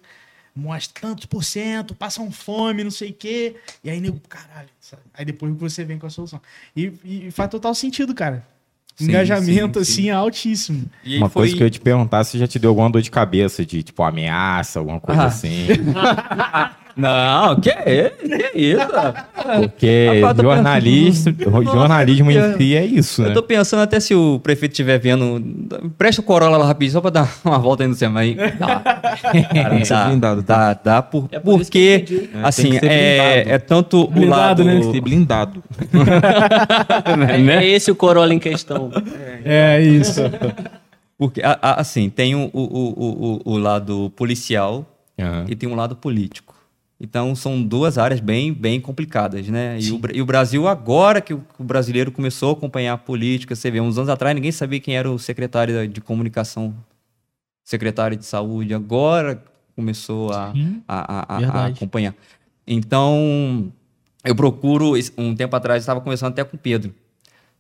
[0.59, 3.57] mostra tantos por cento, passa um fome, não sei o quê.
[3.83, 4.69] E aí, nego, caralho.
[4.81, 5.03] Sabe?
[5.15, 6.41] Aí depois você vem com a solução.
[6.77, 8.47] E, e faz total sentido, cara.
[8.97, 9.93] Sim, Engajamento, sim, sim.
[9.93, 10.91] assim, é altíssimo.
[11.07, 11.43] Uma foi...
[11.43, 13.83] coisa que eu ia te perguntar se já te deu alguma dor de cabeça, de
[13.83, 15.27] tipo ameaça, alguma coisa ah.
[15.27, 15.69] assim.
[16.99, 18.81] Não, que é, que isso?
[19.61, 21.65] Porque Rapaz, jornalista, pensando...
[21.65, 23.29] jornalismo em si é isso, né?
[23.29, 25.41] Eu tô pensando até se o prefeito estiver vendo,
[25.97, 28.35] presta o Corolla lá rapidinho só pra dar uma volta aí no cinema aí.
[28.35, 28.81] Dá.
[28.81, 30.75] Cara, dá, blindado, tá?
[30.75, 34.93] dá, dá por, é por porque, é, assim, é, é tanto blindado, o lado...
[34.93, 35.01] Né?
[35.01, 35.63] Blindado.
[37.49, 38.91] é, é esse o Corolla em questão.
[39.45, 40.23] É, isso.
[41.17, 44.85] Porque, assim, tem o, o, o, o, o lado policial
[45.17, 45.45] uhum.
[45.49, 46.48] e tem um lado político.
[47.01, 49.79] Então são duas áreas bem, bem complicadas, né?
[49.81, 53.55] E o, e o, Brasil, agora que o, o, brasileiro começou a acompanhar a política,
[53.55, 56.75] você vê, uns anos atrás ninguém sabia quem era o secretário de comunicação,
[57.63, 59.43] secretário de saúde, agora
[59.77, 60.53] começou a,
[60.89, 62.17] a, a, a, acompanhar.
[62.67, 63.73] Então,
[64.25, 66.93] eu procuro, um tempo atrás, estava conversando até com o Pedro.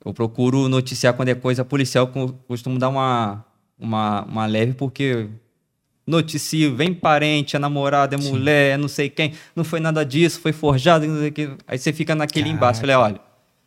[0.04, 2.10] eu procuro noticiar quando é coisa policial,
[2.48, 3.44] costumo dar uma,
[3.78, 5.28] uma, uma leve, porque
[6.08, 10.40] noticio, vem parente, é namorada, é mulher, é não sei quem, não foi nada disso,
[10.40, 11.50] foi forjado, não sei que.
[11.66, 12.80] Aí você fica naquele embaixo.
[12.80, 13.20] Falei, olha,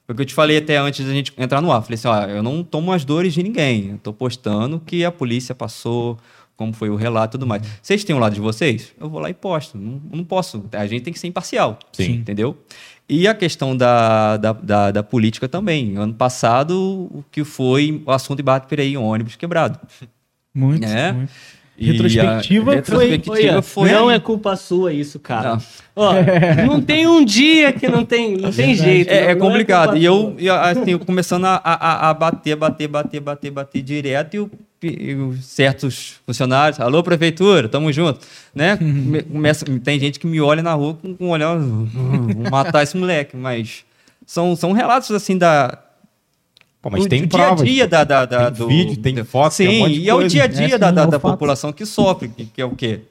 [0.06, 1.82] foi o que eu te falei até antes da gente entrar no ar.
[1.82, 3.92] Falei assim, olha, eu não tomo as dores de ninguém.
[3.92, 6.18] Eu tô postando que a polícia passou,
[6.58, 7.62] como foi o relato e tudo mais.
[7.82, 8.92] Vocês têm um lado de vocês?
[9.00, 9.78] Eu vou lá e posto.
[9.78, 10.66] Não, não posso.
[10.74, 11.78] A gente tem que ser imparcial.
[11.94, 12.14] Sim.
[12.14, 12.58] Entendeu?
[13.08, 15.98] E a questão da, da, da, da política também.
[15.98, 19.80] Ano passado, o que foi o assunto de Bato Pereira, ônibus quebrado.
[20.54, 21.12] Muito, É.
[21.12, 21.32] muito.
[21.82, 25.56] E Retrospectiva a retrospectiva foi, foi, Não é culpa sua isso, cara.
[25.56, 25.62] Não.
[25.96, 26.14] Ó,
[26.68, 29.10] não tem um dia que não tem, não tem jeito.
[29.10, 29.86] É, é não- não complicado.
[29.90, 30.34] culpa e eu, sua.
[30.38, 34.52] e, assim, eu começando a, a, a bater, bater, bater, bater, bater direto, e, o-
[34.84, 38.20] e os certos funcionários, alô, prefeitura, tamo junto.
[38.54, 38.78] Né?
[38.80, 42.84] Me- Começa, tem gente que me olha na rua com, com um olhar, vou matar
[42.84, 43.84] esse moleque, mas
[44.26, 45.78] são, são relatos assim da.
[46.82, 49.54] Pô, mas do tem dia a dia da, da, da- Tem do, vídeo, tem foto,
[49.54, 51.06] Sim, tem um monte de e é o dia a dia É, da, da, é
[51.06, 53.02] o da população que sofre, que, que é o quê?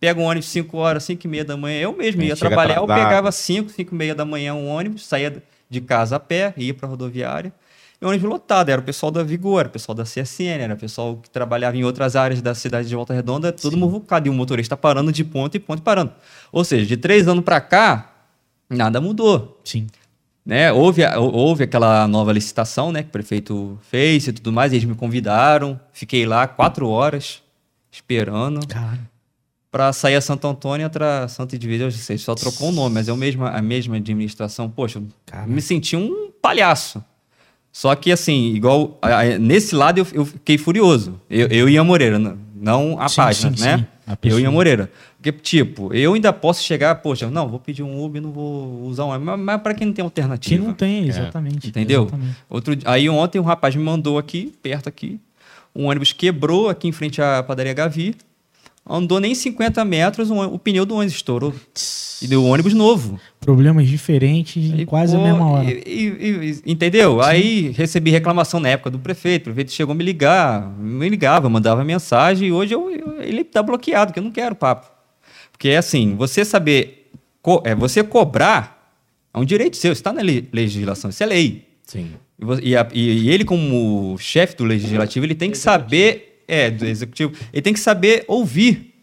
[0.00, 1.80] Pega um ônibus 5 horas, 5 e meia da manhã.
[1.80, 4.68] Eu mesmo É, ia chega trabalhar, eu pegava 5, 5 e meia da manhã um
[4.68, 7.52] ônibus, saía de casa a pé, ia para a rodoviária.
[8.00, 10.74] E o ônibus lotado, era o pessoal da Vigor, era o pessoal da CSN, era
[10.74, 14.28] o pessoal que trabalhava em outras áreas da cidade de Volta Redonda, todo muvucado.
[14.28, 16.12] E o motorista parando de ponto e ponto e parando.
[16.52, 18.12] Ou seja, de três anos para cá,
[18.70, 19.88] nada mudou Sim.
[20.48, 20.72] Né?
[20.72, 23.02] Houve, houve aquela nova licitação, né?
[23.02, 24.72] Que o prefeito fez e tudo mais.
[24.72, 25.78] Eles me convidaram.
[25.92, 27.42] Fiquei lá quatro horas
[27.92, 28.66] esperando
[29.70, 31.84] para sair a Santo Antônio e entrar a Santa Edvida.
[31.84, 34.70] Eu sei, só trocou o nome, mas é o mesmo, a mesma administração.
[34.70, 35.02] Poxa,
[35.46, 37.04] me senti um palhaço.
[37.70, 38.98] Só que, assim, igual.
[39.38, 41.20] nesse lado eu, eu fiquei furioso.
[41.28, 43.78] Eu, eu e a Moreira, n- não a Sim, página, sim, né?
[43.78, 43.86] sim.
[44.06, 44.90] A Eu e a Moreira.
[45.16, 49.04] Porque, tipo, eu ainda posso chegar, poxa, não, vou pedir um Uber, não vou usar
[49.04, 49.18] um.
[49.18, 50.60] Mas, mas para quem não tem alternativa.
[50.60, 51.68] Que não tem, exatamente.
[51.68, 52.02] Entendeu?
[52.02, 52.36] Exatamente.
[52.48, 55.20] Outro, aí ontem um rapaz me mandou aqui, perto aqui,
[55.74, 58.14] um ônibus quebrou aqui em frente à padaria Gavi.
[58.88, 61.52] Andou nem 50 metros, um o pneu do ônibus estourou.
[62.22, 63.20] E deu um ônibus novo.
[63.38, 65.64] Problemas diferentes em quase pô, a mesma hora.
[65.70, 67.20] e- e- e- entendeu?
[67.20, 69.42] Aí recebi reclamação na época do prefeito.
[69.42, 72.48] O prefeito chegou a me ligar, me ligava, mandava mensagem.
[72.48, 74.90] E hoje eu- eu- ele está bloqueado, que eu não quero papo.
[75.52, 77.10] Porque é assim, você saber,
[77.42, 78.92] co- é, você cobrar
[79.34, 81.68] é um direito seu, está na le- legislação, isso é lei.
[81.84, 82.08] Sim.
[82.62, 86.27] E E, a- e- e ele, como chefe do legislativo, ele tem que saber.
[86.48, 87.32] É, do executivo.
[87.52, 88.94] Ele tem que saber ouvir.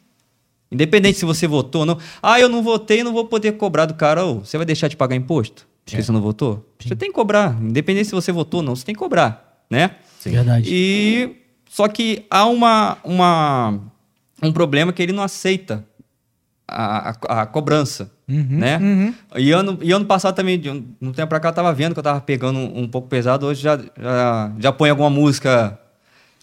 [0.72, 2.00] Independente se você votou ou não.
[2.22, 4.26] Ah, eu não votei, não vou poder cobrar do cara.
[4.26, 5.68] Ô, você vai deixar de pagar imposto?
[5.86, 6.68] Porque você não votou?
[6.80, 7.56] Você tem que cobrar.
[7.62, 9.64] Independente se você votou ou não, você tem que cobrar.
[9.70, 9.92] Né?
[10.24, 10.68] Verdade.
[10.74, 11.36] E
[11.70, 13.80] só que há uma, uma,
[14.42, 15.86] um problema que ele não aceita
[16.68, 18.80] a, a, a cobrança, Uhum, né?
[18.80, 19.14] uhum.
[19.36, 21.94] E ano, e ano passado também, de um um tempo pra cá, eu tava vendo
[21.94, 23.46] que eu tava pegando um, um pouco pesado.
[23.46, 25.80] Hoje já, já, já põe alguma música,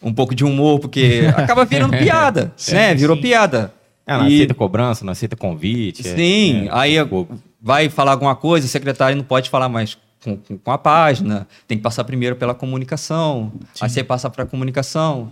[0.03, 2.95] um pouco de humor, porque acaba virando piada, né?
[2.95, 3.73] Virou piada.
[4.07, 6.07] É, não E- aceita cobrança, não aceita convite.
[6.07, 7.27] é- Sim, é, aí pô,
[7.61, 11.47] vai falar alguma coisa, o secretário não pode falar mais com, com- com a página,
[11.69, 15.31] tem que passar primeiro pela comunicação, aí você passa para a comunicação,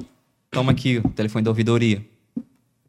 [0.50, 2.04] toma aqui o telefone da ouvidoria.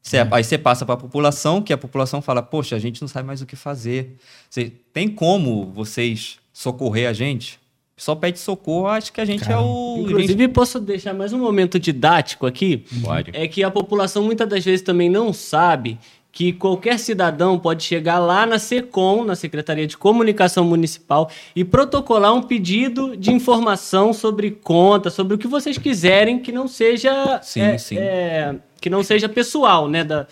[0.04, 3.08] Cê- Aí você passa para a população, que a população fala, poxa, a gente não
[3.08, 4.17] sabe mais o que fazer.
[4.50, 7.60] Cê- tem como vocês socorrer a gente?
[8.02, 9.98] Só pede socorro, acho que a gente é o...
[10.00, 12.84] Inclusive, posso deixar mais um momento didático aqui?
[13.04, 13.30] Pode.
[13.32, 16.00] É que a população muitas das vezes também não sabe
[16.32, 22.34] que qualquer cidadão pode chegar lá na SECOM, na Secretaria de Comunicação Municipal, e protocolar
[22.34, 27.62] um pedido de informação sobre conta, sobre o que vocês quiserem, que não seja Sim,
[27.62, 27.98] é, sim.
[28.00, 30.04] é, que não seja pessoal, né?
[30.04, 30.26] Da,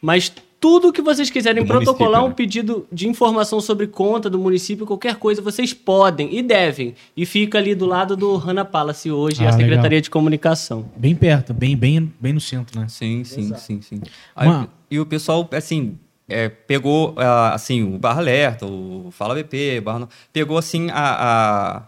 [0.00, 2.34] mas tudo que vocês quiserem Do protocolar município, um né?
[2.36, 6.94] pedido de informação sobre conta do município, qualquer coisa, vocês podem e devem.
[7.16, 10.00] E fica ali do lado do Hana Palace hoje, Ah, a Secretaria legal.
[10.02, 10.88] de Comunicação.
[10.96, 12.86] Bem perto, bem, bem, bem no centro, né?
[12.88, 14.00] Sim, sim, sim, sim.
[14.36, 14.70] Aí, Mano.
[14.88, 15.98] e o pessoal, assim,
[16.28, 20.08] é, pegou, ah, assim, o Barra Alerta, o Fala BP, Barra...
[20.32, 21.82] Pegou, assim, a, a-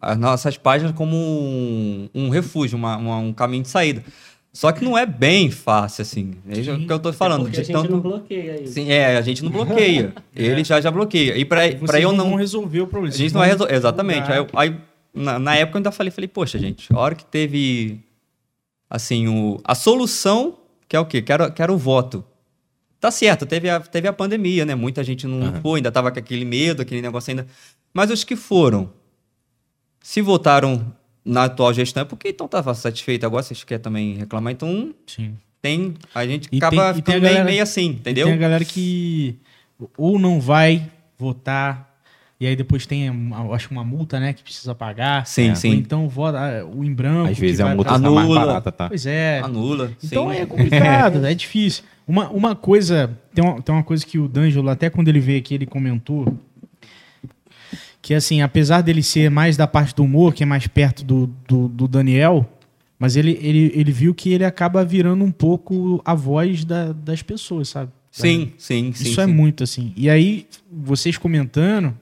[0.00, 4.02] as nossas páginas como um, um refúgio, uma- uma- um caminho de saída.
[4.54, 6.34] Só que não é bem fácil, assim.
[6.48, 7.42] É isso que eu tô falando.
[7.42, 8.74] Porque de a gente tanto- não bloqueia isso.
[8.74, 10.14] Sim, é, a gente não bloqueia.
[10.34, 11.36] Ele já já bloqueia.
[11.36, 13.12] E para Vocês eu não não vão resolver o problema.
[13.12, 13.74] a gente não vai resolver.
[13.74, 14.30] Exatamente.
[14.30, 14.76] Aí, aí,
[15.12, 17.98] na, na época eu ainda falei, falei, poxa, gente, a hora que teve
[18.88, 20.56] assim, o, a solução,
[20.88, 21.20] que é o quê?
[21.20, 22.24] Que era, que era o voto.
[23.00, 24.76] Tá certo, teve a, teve a pandemia, né?
[24.76, 27.44] Muita gente não foi, ainda tava com aquele medo, aquele negócio ainda.
[27.92, 28.88] Mas os que foram,
[30.00, 33.24] se votaram na atual gestão, é porque então tava satisfeito.
[33.24, 35.34] Agora vocês querem também reclamar, então Sim.
[35.62, 35.94] tem.
[36.14, 38.26] A gente E acaba tem- ficando meio, galera- meio assim, entendeu?
[38.26, 39.36] Tem a galera que
[39.96, 41.92] ou não vai votar
[42.40, 45.24] E aí depois tem, uma- acho que uma multa, né, que precisa pagar.
[45.24, 45.70] Sim, Ou sim.
[45.70, 47.30] então vota ah, o em branco.
[47.30, 48.40] Às vezes que a multa tá mais Anula.
[48.46, 48.88] barata, tá?
[48.88, 49.38] Pois é.
[49.38, 49.92] Anula.
[50.02, 50.38] Então sim.
[50.38, 51.84] é complicado, é difícil.
[52.06, 55.38] Uma, uma coisa, tem uma, tem uma coisa que o D'Angelo, até quando ele veio
[55.38, 56.36] aqui, ele comentou
[58.04, 61.26] que, assim, apesar dele ser mais da parte do humor, que é mais perto do,
[61.48, 62.46] do, do Daniel,
[62.98, 67.22] mas ele, ele, ele viu que ele acaba virando um pouco a voz da- das
[67.22, 67.90] pessoas, sabe?
[68.10, 69.08] Sim, sim, sim.
[69.08, 69.32] Isso é sim.
[69.32, 69.94] muito assim.
[69.96, 71.96] E aí, vocês comentando,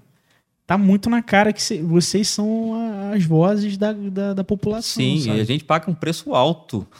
[0.67, 5.01] tá muito na cara que cê- vocês são a- as vozes da, da, da população.
[5.01, 5.38] Sim, sabe?
[5.38, 6.85] e a gente paga um preço alto.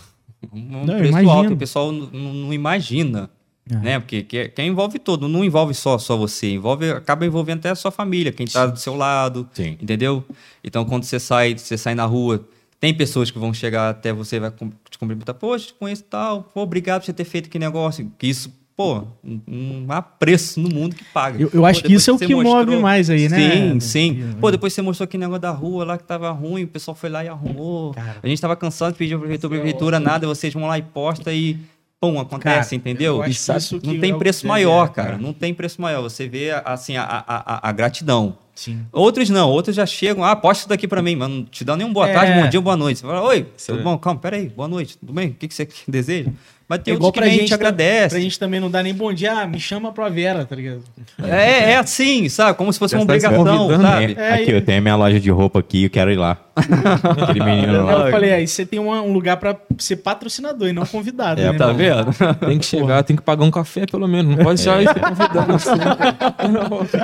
[0.53, 1.31] Um Não, preço imagino.
[1.33, 3.29] alto, o pessoal n- n- não imagina.
[3.71, 3.77] Ah.
[3.79, 4.01] Né?
[4.01, 7.75] Porque que, que envolve todo, não envolve só, só você, envolve, acaba envolvendo até a
[7.77, 9.77] sua família, quem está do seu lado, Sim.
[9.81, 10.25] entendeu?
[10.65, 12.45] Então, quando você sai, você sai na rua,
[12.81, 14.51] tem pessoas que vão chegar até você e vai
[14.91, 18.11] te cumprimentar, poxa, te conheço e tal, pô, obrigado por você ter feito que negócio,
[18.19, 21.41] que isso, pô, não- não há preço no mundo que paga.
[21.41, 23.39] Eu, eu acho Pô, que isso é o que você move mostrou- mais aí, né?
[23.39, 24.15] Sim, sim.
[24.15, 26.97] Que- Pô, depois você mostrou aquele negócio da rua lá que tava ruim, o pessoal
[26.97, 27.95] foi lá e arrumou.
[27.95, 28.17] Cara.
[28.21, 31.57] A gente tava cansado, pediu pra prefeitura, prefeitura, nada, vocês vão lá e posta e
[32.03, 33.25] pum, acontece, Cara, entendeu?
[33.25, 33.53] isso
[33.85, 35.09] não é tem o preço que maior, é, cara.
[35.11, 35.19] cara.
[35.23, 36.03] Não tem preço maior.
[36.03, 38.37] Você vê assim a, a, a, a gratidão.
[38.55, 38.85] Sim.
[38.93, 41.75] Outros não, outros já chegam, ah, posta isso daqui pra mim, mano, não te dá
[41.77, 42.13] nenhum boa É.
[42.13, 42.99] tarde, bom dia, boa noite.
[43.01, 43.97] Você fala, oi, tudo bom?
[43.97, 45.29] Calma, peraí, boa noite, tudo bem?
[45.29, 46.31] O que, que você deseja?
[46.69, 48.09] Mas tem É igual outros que pra vem e gente, agradece.
[48.15, 50.83] Pra gente também não dar nem bom dia, ah, me chama pra Vera, tá ligado?
[51.23, 52.57] É, é assim, sabe?
[52.57, 54.15] Como se fosse uma Já tá obrigação, sabe?
[54.19, 56.39] É, aqui, e- eu tenho a minha loja de roupa aqui, eu quero ir lá.
[56.57, 57.93] Aquele menino lá.
[58.07, 61.51] eu falei, aí você tem uma- um lugar pra ser patrocinador e não convidado, É,
[61.51, 61.59] né?
[61.59, 61.77] Tá irmão?
[61.77, 62.13] vendo?
[62.47, 64.37] Tem que chegar, tem que pagar um café pelo menos.
[64.37, 64.65] Não pode É.
[64.65, 65.71] já ir convidando assim.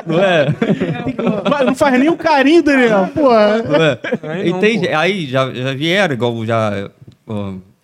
[0.07, 0.47] Não é?
[1.61, 3.09] Não- Não faz nem o carinho, Daniel.
[3.15, 3.59] Porra.
[3.63, 3.99] Não é?
[4.23, 4.89] Aí não, Entende?
[4.89, 4.97] pô.
[4.97, 6.91] Aí já, já vieram, igual já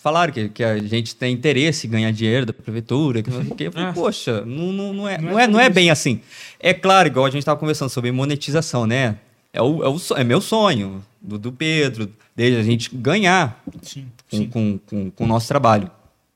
[0.04, 3.22] falaram que, que a gente tem interesse em ganhar dinheiro da prefeitura.
[3.22, 3.66] Que, não sei o quê.
[3.68, 3.92] eu falei, Ah.
[3.94, 6.20] poxa, não, não, não, é, Não é não, é, não é bem assim.
[6.60, 9.16] É claro, igual a gente estava conversando sobre monetização, né?
[9.50, 14.06] É, o, é, o, é meu sonho, do, do Pedro, dele, a gente ganhar Sim,
[14.30, 15.90] com, com, com, com o nosso trabalho.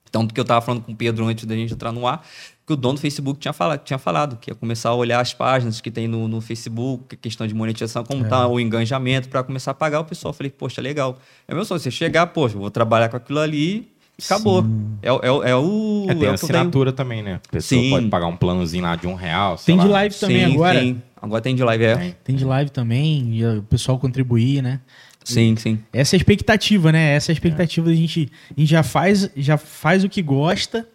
[0.08, 2.26] Então, do que eu estava falando com o Pedro antes da gente entrar no ar,
[2.68, 5.32] que o dono do Facebook tinha falado, tinha falado que ia começar a olhar as
[5.34, 9.70] páginas que tem no, no Facebook, questão de monetização, como está o engajamento, para começar
[9.70, 10.30] a pagar o pessoal.
[10.30, 11.18] Eu falei, poxa, legal.
[11.48, 14.64] É meu sonho, você chegar, poxa, eu vou trabalhar com aquilo ali e acabou.
[15.02, 16.06] É, o- é, é o.
[16.10, 17.40] É, tem é assinatura também, né?
[17.48, 17.90] A pessoa Sim.
[17.90, 19.56] pode pagar um planozinho lá de um real.
[19.56, 19.94] sei Tem de lá.
[20.00, 20.80] live também Sim, agora.
[20.80, 21.02] sim.
[21.20, 22.14] Agora tem de live, é.
[22.22, 24.78] Tem de live também, e o pessoal contribuir, né?
[25.24, 25.78] Sim, sim.
[25.92, 27.14] Essa é a expectativa, né?
[27.14, 28.30] Essa é a expectativa da gente.
[28.56, 30.86] A gente já faz, já faz o que gosta,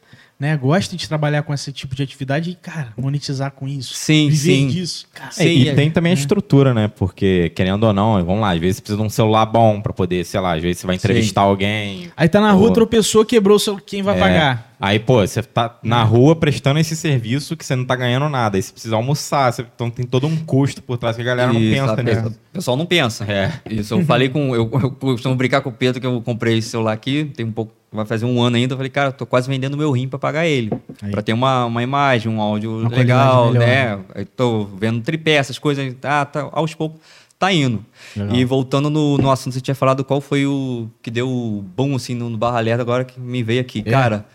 [0.43, 0.57] né?
[0.57, 3.93] Gosta de trabalhar com esse tipo de atividade e, cara, monetizar com isso.
[3.95, 4.67] Sim, viver sim.
[4.67, 5.05] disso.
[5.13, 5.73] Cara, É, Sim, e é.
[5.73, 6.89] tem também a estrutura, né?
[6.89, 9.93] Porque, querendo ou não, vamos lá, às vezes você precisa de um celular bom pra
[9.93, 12.11] poder, sei lá, às vezes você vai entrevistar alguém.
[12.17, 13.77] Aí tá na rua, tropeçou, quebrou o seu.
[13.77, 14.19] Quem vai É.
[14.19, 14.72] pagar?
[14.79, 18.57] Aí, pô, você tá na rua prestando esse serviço que você não tá ganhando nada.
[18.57, 19.51] Aí você precisa almoçar.
[19.51, 22.27] você- Então tem todo um custo por trás que a galera não Isso, pensa, né?
[22.27, 23.23] O pessoal não pensa.
[23.31, 23.51] É.
[23.69, 24.53] Isso, eu falei com.
[24.55, 27.51] Eu, eu costumo brincar com o Pedro que eu comprei esse celular aqui, tem um
[27.51, 27.71] pouco.
[27.91, 28.73] Vai fazer um ano ainda.
[28.73, 30.71] Eu falei, cara, eu tô quase vendendo meu rim pra pagar ele.
[31.11, 33.99] Pra ter uma, uma imagem, um áudio Uma legal, né?
[34.15, 35.95] Eu tô vendo tripé, essas coisas.
[36.01, 36.99] Ah, tá, aos poucos
[37.37, 37.83] tá indo.
[38.15, 38.35] Legal.
[38.35, 41.61] E voltando no, no assunto que você tinha falado, qual foi o que deu o
[41.75, 43.83] bom assim no, no Barra Lerda agora que me veio aqui?
[43.85, 43.91] É.
[43.91, 44.25] Cara,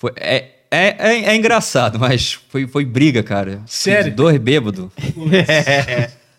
[0.00, 3.60] foi, é, é, é, é engraçado, mas foi, foi briga, cara.
[3.66, 4.04] Sério?
[4.04, 4.88] De dois bêbados.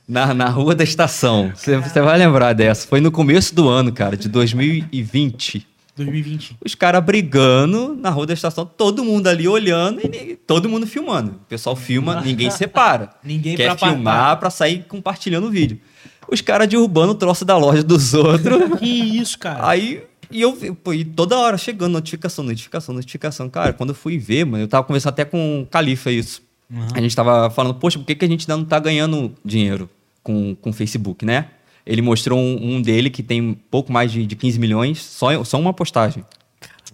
[0.07, 1.53] Na, na rua da estação.
[1.55, 2.85] Você vai lembrar dessa.
[2.85, 5.65] Foi no começo do ano, cara, de 2020.
[5.95, 6.57] 2020.
[6.65, 11.31] Os caras brigando na rua da estação, todo mundo ali olhando e todo mundo filmando.
[11.31, 13.11] O pessoal filma, ninguém separa.
[13.23, 15.79] Ninguém Quer pra filmar pra sair compartilhando o vídeo.
[16.29, 18.59] Os caras derrubando o troço da loja dos outros.
[18.79, 19.69] Que isso, cara?
[19.69, 23.49] Aí, e eu pô, e toda hora chegando notificação, notificação, notificação.
[23.49, 26.41] Cara, quando eu fui ver, mano, eu tava conversando até com o Califa isso.
[26.93, 29.89] A gente tava falando, poxa, por que, que a gente ainda não tá ganhando dinheiro
[30.23, 31.47] com com o Facebook, né?
[31.85, 35.59] Ele mostrou um, um dele que tem pouco mais de, de 15 milhões, só, só
[35.59, 36.23] uma postagem.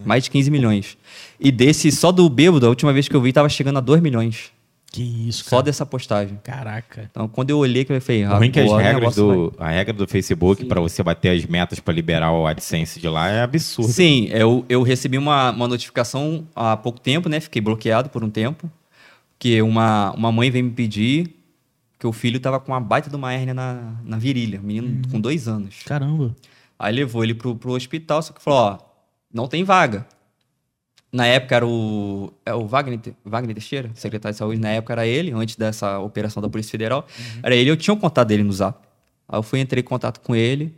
[0.05, 0.97] Mais de 15 milhões.
[1.39, 4.01] E desse, só do bêbado, a última vez que eu vi, tava chegando a 2
[4.01, 4.51] milhões.
[4.97, 5.63] Que isso, Só cara.
[5.63, 6.39] dessa postagem.
[6.43, 7.07] Caraca.
[7.11, 9.53] Então, quando eu olhei, que eu falei, O ah, ruim que as regras vai- do,
[9.59, 13.29] a regra do Facebook pra você bater as metas pra liberar o AdSense de lá
[13.29, 13.91] é absurdo.
[13.91, 17.39] Sim, eu, eu recebi uma, uma notificação há pouco tempo, né?
[17.39, 18.69] Fiquei bloqueado por um tempo.
[19.37, 21.31] Que uma, uma mãe veio me pedir
[21.99, 25.19] que o filho tava com uma baita de uma hérnia na, na virilha, menino com
[25.21, 25.83] dois anos.
[25.85, 26.35] Caramba.
[26.79, 28.77] Aí levou ele pro, pro hospital, só que falou, ó,
[29.31, 30.07] não tem vaga.
[31.11, 35.07] Na época era o, é o Wagner, Wagner Teixeira, secretário de saúde, na época era
[35.07, 37.07] ele, antes dessa operação da Polícia Federal.
[37.41, 38.77] Era ele, eu tinha o contato dele no zap.
[39.27, 40.73] Aí eu fui, entrei em contato com ele.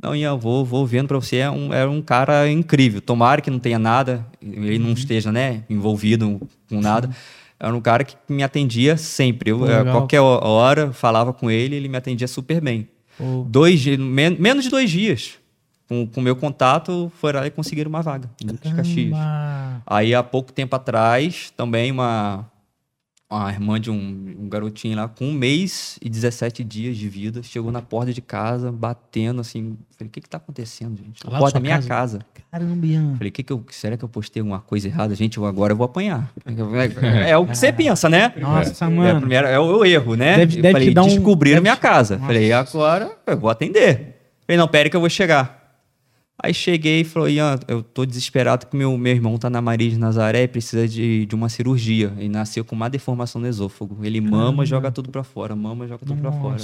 [0.00, 3.00] Não, Ian, vou, vou vendo pra você, é um, é um cara incrível.
[3.00, 7.10] Tomara que não tenha nada, ele não esteja, né, envolvido com nada.
[7.58, 9.50] Era um cara que me atendia sempre.
[9.50, 9.84] Eu, Legal.
[9.92, 12.88] qualquer hora, falava com ele, ele me atendia super bem.
[13.16, 15.34] Pô, Dois, men- menos de dois dias.
[15.88, 19.12] Com o meu contato, foram lá e conseguiram uma vaga em Caxias.
[19.86, 22.46] Aí, há pouco tempo atrás, também uma,
[23.30, 27.42] uma irmã de um, um garotinho lá, com um mês e 17 dias de vida,
[27.42, 29.76] chegou na porta de casa, batendo assim.
[29.98, 31.22] Falei, o que que tá acontecendo, gente?
[31.28, 31.88] Na porta da minha casa?
[31.88, 32.18] casa.
[32.50, 33.14] Caramba, Ian.
[33.16, 35.14] Falei, que que eu, será que eu postei alguma coisa errada?
[35.14, 36.32] Gente, eu agora eu vou apanhar.
[36.46, 38.32] É, é o que você pensa, né?
[38.38, 39.20] Nossa, É, mano.
[39.20, 40.36] primeiro, é o, erro, né?
[40.38, 42.14] Deve- deve falei, te dar um- descobriram deve- minha casa.
[42.14, 42.26] Nossa.
[42.26, 44.16] Falei, agora eu vou atender.
[44.46, 45.63] Falei, não, pera que eu vou chegar.
[46.42, 49.88] Aí cheguei e falou, Ian, eu tô desesperado que meu, meu irmão tá na Maria
[49.88, 52.12] de Nazaré e precisa de, de uma cirurgia.
[52.18, 54.04] Ele nasceu com uma deformação no esôfago.
[54.04, 56.62] Ele mama, joga tudo pra fora, mama, joga tudo pra fora.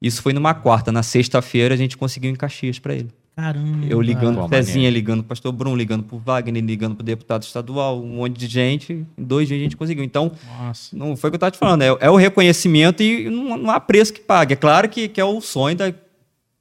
[0.00, 0.90] Isso foi numa quarta.
[0.90, 3.10] Na sexta-feira a gente conseguiu em Caxias pra ele.
[3.36, 3.86] Caramba.
[3.86, 4.94] Eu ligando Pô, pro Pezinha, maneiro.
[4.94, 9.06] ligando pro pastor Bruno, ligando pro Wagner, ligando pro deputado estadual, um monte de gente.
[9.16, 10.04] Em dois dias a gente conseguiu.
[10.04, 10.96] Então, Nossa.
[10.96, 11.82] não foi o que eu tava te falando.
[11.82, 14.54] É, é o reconhecimento e não, não há preço que pague.
[14.54, 15.92] É claro que, que é o sonho da.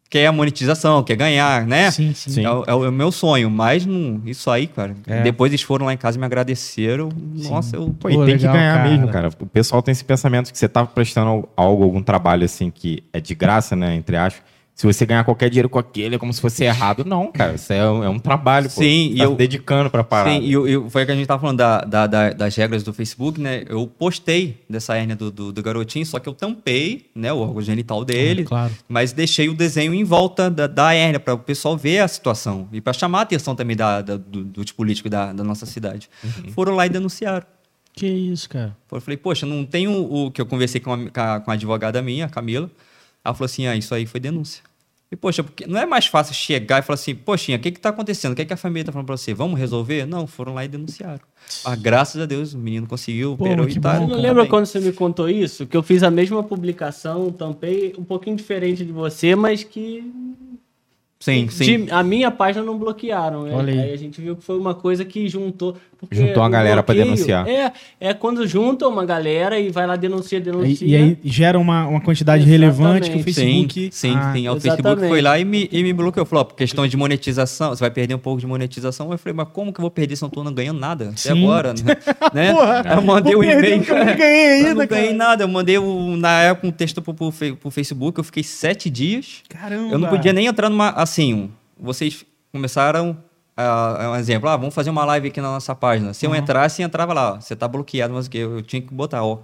[0.09, 1.91] Quer a monetização, quer ganhar, né?
[1.91, 2.43] Sim, sim.
[2.43, 4.95] É, o- é o meu sonho, mas não, isso aí, cara.
[5.05, 5.21] É.
[5.21, 7.09] Depois eles foram lá em casa e me agradeceram.
[7.35, 7.95] Nossa, eu.
[7.99, 8.89] Pô, e Pô, tem legal, que ganhar cara.
[8.89, 9.29] mesmo, cara.
[9.39, 13.19] O pessoal tem esse pensamento que você tá prestando algo, algum trabalho assim que é
[13.19, 13.93] de graça, né?
[13.95, 14.41] Entre aspas.
[14.79, 17.03] Se você ganhar qualquer dinheiro com aquele, é como se fosse errado.
[17.03, 17.55] Não, cara.
[17.55, 18.79] Isso é um, é um trabalho, pô.
[18.79, 20.29] Sim, Você e tá eu- se dedicando pra parar.
[20.31, 22.55] Sim, e eu, eu- foi o que a gente tava falando da, da- da- das
[22.55, 23.65] regras do Facebook, né?
[23.67, 27.61] Eu postei dessa hérnia do, do, do garotinho, só que eu tampei, né, o órgão
[27.61, 28.71] genital dele, claro.
[28.87, 32.69] mas deixei o desenho em volta da, da hérnia para o pessoal ver a situação
[32.71, 36.09] e para chamar a atenção também da, da- do, do político da, da nossa cidade.
[36.53, 37.45] Foram lá e denunciaram.
[37.91, 38.73] Que isso, cara.
[38.89, 42.01] Eu falei, poxa, não tem o, o que eu conversei com a, com a advogada
[42.01, 42.71] minha, a Camila.
[43.25, 44.68] Ela falou assim: ah, isso aí foi denúncia.
[45.11, 47.79] E, poxa, porque não é mais fácil chegar e falar assim, poxinha, o que que
[47.79, 48.33] tá acontecendo?
[48.33, 49.33] O que, que a família tá falando pra você?
[49.33, 50.05] Vamos resolver?
[50.05, 51.21] Não, foram lá e denunciaram.
[51.65, 53.99] Ah, graças a Deus, o menino conseguiu, Pô, operou que e tá.
[53.99, 54.49] bom, não lembra bem.
[54.51, 55.65] quando você me contou isso?
[55.65, 60.13] Que eu fiz a mesma publicação, tampei um pouquinho diferente de você, mas que
[61.19, 61.85] Sim, sim.
[61.85, 63.43] de- a minha página não bloquearam.
[63.43, 63.51] né?
[63.53, 63.93] Olha aí.
[63.93, 65.75] a gente viu que foi uma coisa que juntou.
[66.09, 67.45] Juntou a o galera pra bloqueio denunciar.
[67.45, 70.87] É, é quando junta uma galera e vai lá denuncia, E, denuncia.
[70.87, 72.61] e aí gera uma, uma quantidade Exatamente.
[72.77, 73.89] relevante que o Sim, Facebook.
[73.91, 74.39] sim, Ah, sim.
[74.47, 74.61] Aí O exatamente.
[74.83, 76.25] Facebook foi lá e me, e me bloqueou.
[76.25, 79.11] Falou, ó, por questão de monetização, você vai perder um pouco de monetização.
[79.11, 81.17] Eu falei, mas como que eu vou perder se eu não tô ganhando nada até
[81.17, 81.43] Sim.
[81.43, 81.73] agora?
[82.33, 82.53] né?
[82.55, 83.83] Porra, Aí eu mandei um e-mail.
[83.83, 85.17] eu não ganhei Eu ainda, não ganhei cara.
[85.17, 85.43] nada.
[85.43, 88.17] Eu mandei, um, na época, um texto pro, pro, pro Facebook.
[88.19, 89.41] Eu fiquei sete dias.
[89.49, 89.91] Caramba.
[89.93, 90.91] Eu não podia nem entrar numa.
[91.09, 93.17] Assim, vocês começaram.
[93.57, 96.13] ah, um exemplo, ah, vamos fazer uma live aqui na nossa página.
[96.13, 98.37] Se eu entrasse, entrava lá, ó, você tá bloqueado, mas o quê?
[98.37, 99.39] Eu tinha que botar, ó,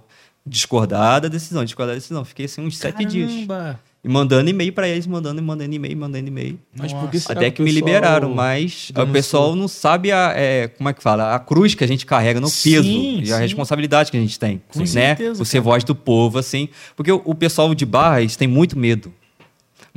[0.46, 2.24] discordar da decisão, discordar da decisão.
[2.24, 3.30] Fiquei assim uns sete dias.
[3.32, 3.80] Caramba.
[4.04, 6.56] E mandando e-mail pra eles, mandando, mandando e-mail, mandando e-mail.
[6.78, 9.12] Mas por que Até que o me liberaram, mas o denunciou?
[9.12, 12.40] pessoal não sabe a, é, como é que fala, a cruz que a gente carrega
[12.40, 13.42] no Sim, peso e a sim.
[13.42, 14.86] responsabilidade que a gente tem, Com né?
[14.86, 16.68] certeza, ser voz do povo, assim.
[16.94, 19.12] Porque o, o pessoal de barra, eles têm muito medo.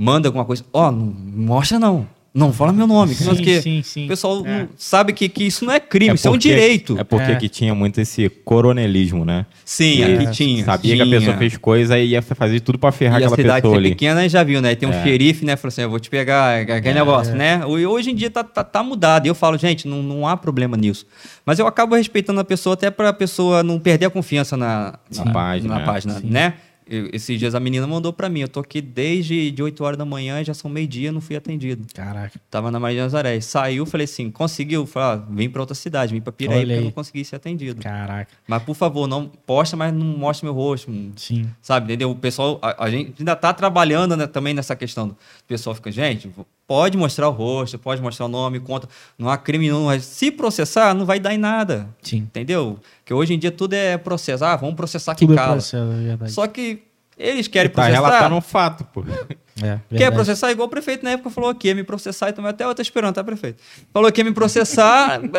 [0.02, 2.08] Manda alguma coisa, ó, não mostra não.
[2.32, 3.16] Não fala meu nome.
[3.16, 4.06] Sim, porque sim, sim.
[4.06, 4.68] O pessoal É.
[4.78, 6.98] sabe que, que isso não é crime, É isso é um porque- direito.
[7.00, 7.36] É porque É.
[7.36, 9.48] que tinha muito esse coronelismo, né?
[9.66, 10.14] Sim, É.
[10.14, 10.64] aqui tinha.
[10.64, 11.06] Sabia tinha.
[11.08, 13.62] que a pessoa fez coisa e ia fazer tudo pra ferrar E a aquela cidade
[13.64, 13.90] pessoa ser ali.
[13.90, 14.76] pequena, já viu, né?
[14.76, 15.04] Tem um É.
[15.04, 15.56] xerife, né?
[15.56, 17.62] Falou assim, eu vou te pegar, aquele negócio, né?
[17.68, 19.26] E Hoje em dia tá, tá, tá mudado.
[19.26, 21.08] E eu falo, gente, não, não há problema nisso.
[21.44, 25.26] Mas eu acabo respeitando a pessoa até pra pessoa não perder a confiança na, Na
[25.26, 25.86] na página, na é.
[25.86, 26.54] página, né?
[26.90, 29.98] Eu- esses dias a menina mandou pra mim, eu tô aqui desde de 8 horas
[29.98, 31.86] da manhã, já são meio-dia, não fui atendido.
[31.94, 32.40] Caraca.
[32.50, 33.40] Tava na Maria de Nazaré.
[33.42, 34.86] Saiu, falei assim, conseguiu?
[34.88, 37.82] Falei, ah, vim pra outra cidade, vim pra Piraí, porque eu não consegui ser atendido.
[37.82, 38.32] Caraca.
[38.48, 40.92] Mas, por favor, não posta, mas não mostre meu rosto.
[41.16, 41.48] Sim.
[41.62, 42.10] Sabe, entendeu?
[42.10, 45.10] O pessoal, a, a gente ainda tá trabalhando né, também nessa questão.
[45.10, 46.30] do- O pessoal fica, gente,
[46.68, 48.88] pode mostrar o rosto, pode mostrar o nome, conta.
[49.18, 49.86] Não há crime, não.
[49.86, 51.88] mas Se processar, não vai dar em nada.
[52.02, 52.18] Sim.
[52.18, 52.80] Entendeu?
[53.10, 54.54] Porque hoje em dia tudo é processar.
[54.54, 55.78] Ah, vamos processar quem Tudo é processo,
[56.24, 56.28] é.
[56.28, 56.84] Só que
[57.18, 57.96] eles querem Tá processar.
[58.08, 59.02] relatando um fato, pô.
[59.02, 59.04] É,
[59.66, 60.14] Quer verdade.
[60.14, 62.76] processar igual o prefeito na época falou que ia me processar e também até eu
[62.76, 63.64] tô esperando, tá, prefeito?
[63.92, 65.20] Falou que ia me processar.
[65.34, 65.38] é,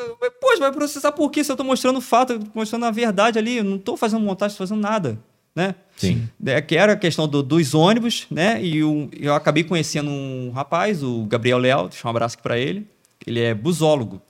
[0.00, 1.44] é, Poxa, vai processar por quê?
[1.44, 4.22] Se eu tô mostrando o fato, eu mostrando a verdade ali, eu não tô fazendo
[4.24, 5.16] montagem, tô fazendo nada,
[5.54, 5.76] né?
[5.96, 6.28] Sim.
[6.44, 8.60] É, que era a questão do- dos ônibus, né?
[8.60, 12.58] E o- eu acabei conhecendo um rapaz, o Gabriel Leal, deixa um abraço aqui pra
[12.58, 12.84] ele.
[13.24, 14.20] Ele é busólogo.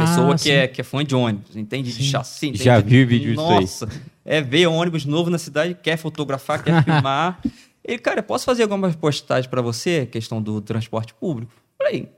[0.00, 0.50] Pessoa Ah, que, sim.
[0.50, 2.10] é, que é fã de ônibus, entende de Sim.
[2.10, 2.46] chassi.
[2.48, 3.60] entende Já de- vi vídeo disso aí.
[3.60, 3.88] Nossa,
[4.24, 7.40] é ver ônibus novo na cidade, quer fotografar, quer filmar.
[7.84, 11.52] Ele, cara, posso fazer alguma postagem pra você, questão do transporte público?
[11.78, 12.08] Falei,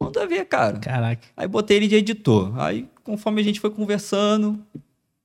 [0.00, 0.78] manda ver, cara.
[0.78, 1.22] Caraca.
[1.36, 2.58] Aí botei ele de editor.
[2.60, 4.58] Aí, conforme a gente foi conversando,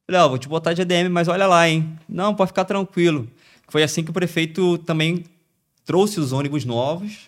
[0.06, 1.98] falei, ó, vou te botar de ADM, mas olha lá, hein?
[2.08, 3.28] Não, pode ficar tranquilo.
[3.70, 5.24] Foi assim que o prefeito também
[5.84, 7.28] trouxe os ônibus novos.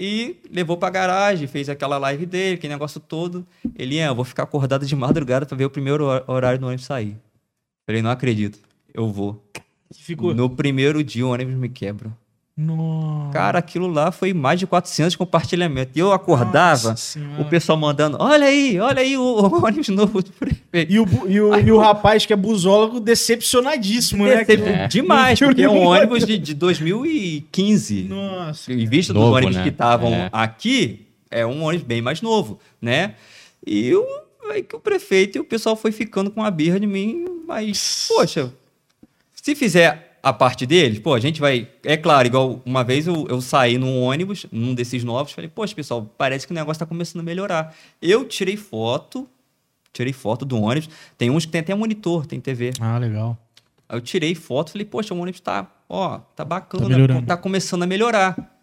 [0.00, 3.44] E levou pra garagem, fez aquela live dele, aquele negócio todo.
[3.74, 6.86] Ele, é, eu vou ficar acordado de madrugada pra ver o primeiro horário do ônibus
[6.86, 7.16] sair.
[7.84, 8.60] Falei, não acredito.
[8.94, 9.44] Eu vou.
[9.92, 10.32] Ficou.
[10.32, 12.16] No primeiro dia o ônibus me quebra.
[12.60, 13.32] Nossa.
[13.32, 15.94] Cara, aquilo lá foi mais de 400 compartilhamentos.
[15.94, 16.94] E eu acordava,
[17.38, 20.92] o pessoal mandando, olha aí, olha aí o, o ônibus novo do prefeito.
[20.92, 24.44] E o, e, o, e o rapaz que é busólogo decepcionadíssimo, né?
[24.44, 28.02] Decep- Que- Demais, não viu porque é um ônibus de, de 2015.
[28.08, 28.72] Nossa.
[28.72, 29.62] Em vista Novo, dos ônibus né?
[29.62, 30.28] que estavam É.
[30.32, 33.14] aqui, é um ônibus bem mais novo, né?
[33.66, 34.04] E o,
[34.50, 38.06] aí que o prefeito e o pessoal foi ficando com a birra de mim, mas,
[38.08, 38.52] poxa,
[39.32, 41.68] se fizer a parte deles, pô, a gente vai.
[41.84, 45.74] É claro, igual uma vez eu, eu saí num ônibus, num desses novos, falei, poxa,
[45.74, 47.74] pessoal, parece que o negócio tá começando a melhorar.
[48.00, 49.28] Eu tirei foto,
[49.92, 50.88] tirei foto do ônibus.
[51.16, 52.72] Tem uns que tem até monitor, tem TV.
[52.80, 53.36] Ah, legal.
[53.88, 57.82] Aí eu tirei foto, falei, poxa, o ônibus tá, ó, tá bacana, Tá tá começando
[57.82, 58.57] a melhorar.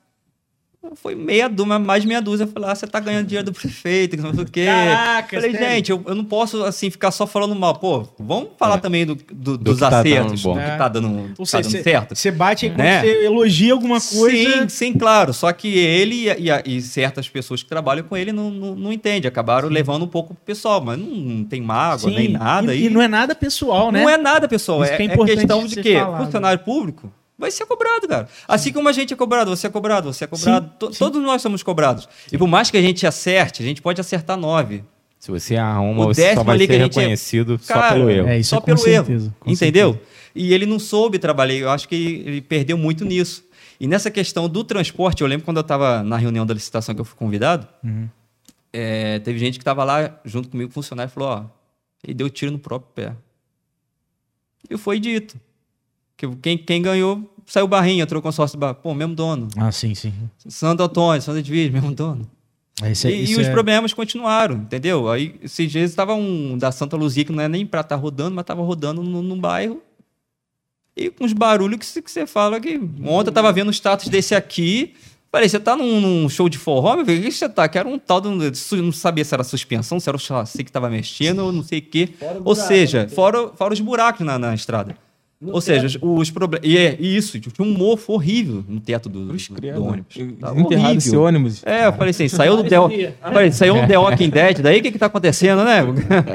[0.96, 2.44] Foi meia dúzia, mais de meia dúzia.
[2.46, 4.66] Eu falei, ah, você tá ganhando dinheiro do prefeito, que não sei o quê.
[4.66, 5.68] Caraca, falei, sério?
[5.76, 7.76] gente, eu, eu não posso, assim, ficar só falando mal.
[7.76, 10.54] Pô, vamos falar também do, do- dos que tá acertos, bom.
[10.54, 12.16] do que tá dando, tá seja, dando você- certo.
[12.16, 13.02] Você bate aí quando Né?
[13.02, 14.62] você elogia alguma coisa.
[14.62, 15.34] Sim, sim, claro.
[15.34, 18.94] Só que ele e, e e certas pessoas que trabalham com ele não, não, não
[18.94, 19.28] entendem.
[19.28, 22.74] Acabaram levando um pouco pro pessoal, mas não, não tem mágoa, Sim, nem nada.
[22.76, 24.02] E, e não é nada pessoal, né?
[24.02, 24.84] Não é nada, pessoal.
[24.84, 25.96] Isso É, que é é importante questão de quê?
[26.00, 26.26] falado.
[26.26, 28.28] Funcionário público vai ser cobrado, cara.
[28.48, 30.70] Assim como a gente é cobrado, você é cobrado, você é cobrado.
[30.80, 32.08] To- Todos nós somos cobrados.
[32.32, 34.84] E por mais que a gente acerte, a gente pode acertar nove.
[35.20, 37.74] Se você arruma, O você só vai ali que ser a gente é- reconhecido só
[37.74, 38.28] Cara, pelo erro.
[38.28, 39.36] É, isso Só é com pelo certeza, erro.
[39.40, 40.00] com Entendeu?
[40.36, 41.56] E ele não soube trabalhar.
[41.56, 43.44] Eu acho que ele, ele perdeu muito nisso.
[43.80, 47.02] E nessa questão do transporte, eu lembro quando eu estava na reunião da licitação que
[47.02, 48.08] eu fui convidado, Uhum.
[48.72, 51.44] é, teve gente que estava lá junto comigo, funcionário, e falou: ó,
[52.04, 53.16] ele deu tiro no próprio pé.
[54.70, 55.40] E foi dito.
[56.18, 58.74] Que quem, quem ganhou saiu barrinha, entrou consórcio do bar.
[58.74, 59.48] Pô, mesmo dono.
[59.58, 60.14] Ah, sim, sim.
[60.48, 62.30] Santo Antônio, Santo Edviges, mesmo dono.
[62.82, 65.10] É, isso é- e, e isso os é- problemas continuaram, entendeu?
[65.10, 68.36] Aí, esses dias estava um da Santa Luzia, que não é nem pra estar rodando,
[68.36, 69.82] mas estava rodando no, no bairro.
[70.98, 72.78] E com os barulhos que, você- fala que.
[73.04, 74.94] Ontem eu tava vendo o status desse aqui.
[75.32, 77.20] Falei, você tá num, num show de forró, meu filho?
[77.20, 77.68] O que você tá?
[77.68, 78.30] Que era um tal de.
[78.30, 78.38] um-
[78.82, 81.80] Não sabia se era suspensão, se era o chassi que tava mexendo, ou não sei
[81.80, 82.10] o quê.
[82.46, 84.98] Ou seja, fora, fora os buracos na, na estrada.
[85.42, 86.68] Ou seja, os, problemas.
[86.68, 90.16] E é isso, tinha um mofo horrível no teto do, do, do ônibus.
[90.40, 90.98] Tá Enterrado horrível.
[90.98, 91.64] esse ônibus.
[91.66, 94.84] É, eu falei assim, saiu do The, falei, saiu um The Walking Dead, daí o
[94.84, 95.82] que que tá acontecendo, né?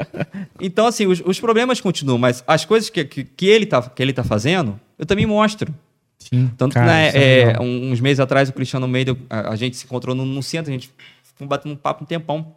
[0.61, 4.01] então, assim, os, os problemas continuam, mas as coisas que, que, que ele tá, que
[4.01, 5.73] ele tá fazendo, eu também mostro.
[6.19, 9.55] Sim, Tanto cara, que, né, é é, uns meses atrás, o Cristiano Meida, a, a
[9.55, 10.91] gente se encontrou no, no centro, a gente
[11.23, 12.55] ficou batendo um papo um tempão.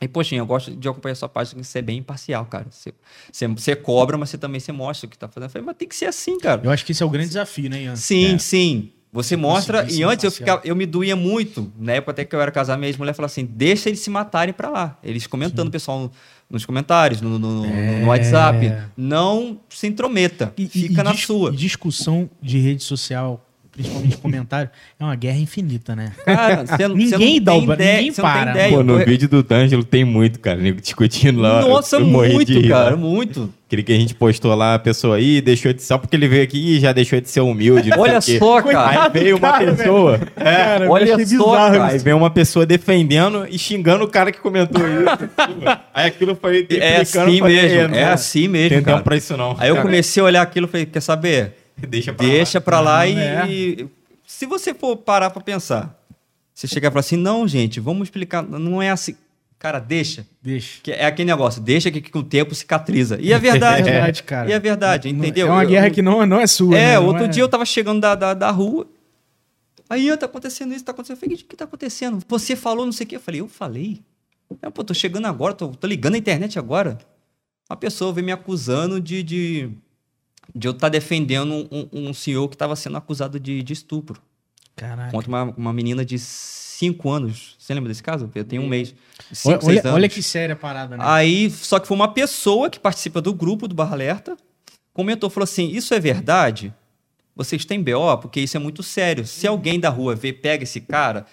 [0.00, 2.66] E, poxa, eu gosto de acompanhar sua página, que você é bem imparcial, cara.
[2.70, 2.92] Você,
[3.32, 5.44] você, você cobra, mas você também você mostra o que tá fazendo.
[5.48, 6.60] Eu falei, mas tem que ser assim, cara.
[6.62, 7.96] Eu acho que esse é o grande desafio, né, Ian?
[7.96, 8.90] Sim, sim.
[9.12, 9.78] Você mostra.
[9.78, 11.72] conseguir E ser antes eu, ficava, eu me doía muito.
[11.78, 14.52] Na época até que eu era casado, minha ex-mulher falou assim: deixa eles se matarem
[14.52, 14.98] pra lá.
[15.02, 16.10] Eles comentando, pessoal, no-
[16.50, 18.00] nos comentários, no, no- É.
[18.00, 18.76] no WhatsApp.
[18.94, 20.52] Não se intrometa.
[20.58, 21.50] E- e- Fica e na sua.
[21.50, 23.45] E discussão de rede social,
[23.76, 26.12] principalmente comentário, é uma guerra infinita, né?
[26.24, 28.50] Cara, você, não- Ninguém não dá o ideia, ninguém não para.
[28.50, 28.70] ideia.
[28.76, 31.60] Pô, no Eu- vídeo do D'Angelo tem muito, cara, nego discutindo lá.
[31.60, 32.96] Nossa, eu, muito, de rir, cara, lá.
[32.96, 33.52] muito.
[33.66, 35.82] Aquele que a gente postou lá, a pessoa aí deixou de.
[35.82, 37.90] Só porque ele veio aqui e já deixou de ser humilde.
[37.90, 39.02] não Olha só, cara.
[39.06, 40.18] Aí veio uma cara, pessoa.
[40.36, 41.86] Cara, eu olha só, bizarro cara.
[41.86, 45.28] Aí veio uma pessoa defendendo e xingando o cara que comentou isso.
[45.92, 48.68] aí aquilo foi É assim eu falei, mesmo, não é assim mesmo.
[48.68, 49.02] Tem tempo cara.
[49.02, 49.56] pra isso não.
[49.58, 51.52] Aí eu Cara, comecei a olhar aquilo e falei: quer saber?
[51.88, 52.62] Deixa pra Deixa lá.
[52.64, 53.46] pra lá e, é.
[53.48, 53.88] e-
[54.26, 55.98] Se você for parar pra pensar,
[56.54, 58.42] você chegar e falar assim: não, gente, vamos explicar.
[58.42, 59.14] Não é assim.
[59.58, 60.26] Cara, deixa.
[60.42, 60.80] Deixa.
[60.82, 63.18] Que é aquele negócio, deixa que, que com o tempo cicatriza.
[63.20, 63.82] E é verdade.
[63.88, 64.48] É verdade, cara.
[64.50, 65.46] E é verdade, entendeu?
[65.46, 66.76] É uma Eu- guerra eu- que não, não é sua.
[66.76, 66.94] É, né?
[67.00, 68.86] Não outro é- dia eu tava chegando da, da, da rua.
[69.88, 71.16] Aí, "Ah, tá acontecendo isso, tá acontecendo.
[71.16, 72.18] Eu falei, o que tá acontecendo?
[72.28, 73.16] Você falou não sei o quê.
[73.16, 74.00] Eu falei, eu falei?
[74.60, 76.98] É, pô, tô chegando agora, tô, tô ligando a internet agora.
[77.68, 79.70] A pessoa veio me acusando de, de,
[80.54, 84.20] de eu estar defendendo um, um senhor que estava sendo acusado de, de estupro.
[84.74, 85.10] Caraca.
[85.10, 87.56] Contra uma, uma menina de 5 anos.
[87.58, 88.30] Você lembra desse caso?
[88.34, 88.94] Eu tenho um mês.
[89.18, 89.92] Olha, Cinco, olha, anos.
[89.92, 91.04] olha que séria a parada, né?
[91.06, 94.36] Aí, só que foi uma pessoa que participa do grupo do Barra Alerta,
[94.92, 96.72] comentou, falou assim, isso é verdade?
[97.34, 98.18] Vocês têm BO?
[98.20, 99.26] Porque isso é muito sério.
[99.26, 101.26] Se alguém da rua vê, pega esse cara,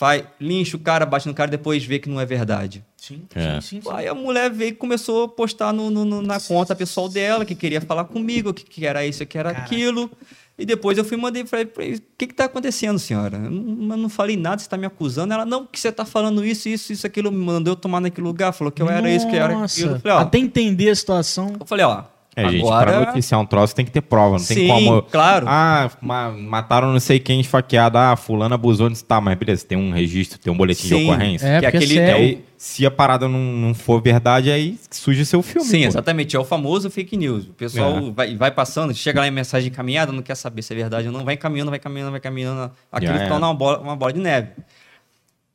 [0.00, 2.82] faz, lincha o cara, bate no cara, depois vê que não é verdade.
[2.96, 3.60] Sim, É.
[3.60, 3.90] sim, sim.
[3.92, 7.44] Aí a mulher veio e começou a postar no, no- no- na conta pessoal dela,
[7.44, 9.66] que queria falar comigo, que, que era isso, que era Caraca.
[9.74, 10.10] aquilo.
[10.58, 13.36] E depois eu fui e mandei pra ele, falei, o que que tá acontecendo, senhora?
[13.36, 15.32] Eu não, eu não falei nada, você tá me acusando.
[15.34, 18.26] Ela, não, que você tá falando isso, isso, isso, aquilo, me mandou eu tomar naquele
[18.26, 19.96] lugar, falou que eu era isso, que eu era Nossa, aquilo.
[19.96, 21.52] Eu falei, ó, Até entender a situação.
[21.60, 22.04] eu falei, ó,
[22.36, 25.02] É, gente, pra noticiar um troço tem que ter prova, não Sim, tem como.
[25.02, 25.46] claro.
[25.48, 27.98] Ah, ma- mataram não sei quem esfaqueado.
[27.98, 29.04] Ah, fulano abusou nisso.
[29.04, 31.04] Tá, mas beleza, tem um registro, tem um boletim de Sim.
[31.10, 31.46] ocorrência.
[31.46, 32.24] É, que porque aquele- é sério.
[32.24, 35.66] Aí, se a parada não, não for verdade, aí surge seu filme.
[35.68, 35.88] Sim, pô.
[35.88, 36.36] exatamente.
[36.36, 37.46] É o famoso fake news.
[37.46, 38.10] O pessoal É.
[38.12, 41.12] vai, vai passando, chega lá em mensagem encaminhada, não quer saber se é verdade ou
[41.12, 42.70] não, vai caminhando, vai caminhando, vai caminhando.
[42.92, 43.48] Aquilo se torna é.
[43.50, 44.50] uma bola, uma bola de neve.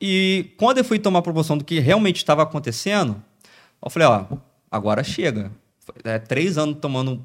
[0.00, 3.16] E quando eu fui tomar proporção do que realmente estava acontecendo,
[3.82, 4.24] eu falei, ó,
[4.70, 5.50] agora chega.
[6.04, 7.22] É, três anos tomando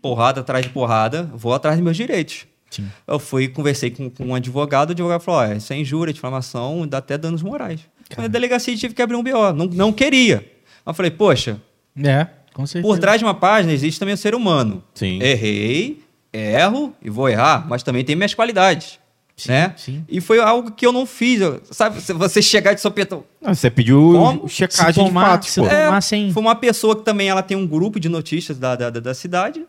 [0.00, 2.46] porrada atrás de porrada, vou atrás dos meus direitos.
[2.70, 2.88] Sim.
[3.06, 6.86] Eu fui, conversei com, com um advogado, o advogado falou, ó, isso é injúria, difamação,
[6.88, 7.80] dá até danos morais.
[8.16, 10.44] Na delegacia tive que abrir um BO, não, não queria.
[10.86, 11.60] Eu falei, poxa,
[12.02, 12.92] É, com certeza.
[12.92, 14.82] por trás de uma página existe também o ser humano.
[14.94, 15.20] Sim.
[15.22, 16.02] Errei,
[16.32, 18.98] erro e vou errar, mas também tem minhas qualidades.
[19.36, 19.74] Sim, né?
[19.76, 20.04] sim.
[20.08, 21.40] E foi algo que eu não fiz.
[21.40, 23.24] eu- sabe, se você chegar de sopetão.
[23.42, 24.48] Ah, você pediu Como?
[24.48, 25.66] checagem Se tomar- de fatos, se pô.
[25.68, 28.76] tomar- Tomar sem- Foi uma pessoa que também ela tem um grupo de notícias da,
[28.76, 29.64] da, da- da cidade.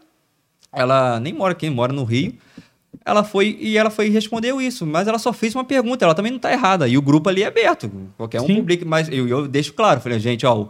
[0.72, 2.34] Ela nem mora aqui, mora no Rio.
[3.03, 6.16] Ela foi e ela foi e respondeu isso, mas ela só fez uma pergunta, ela
[6.16, 6.88] também não está errada.
[6.88, 8.55] E o grupo ali é aberto, qualquer um Sim.
[8.55, 10.68] publica, mas eu, eu deixo claro, falei, gente, ó,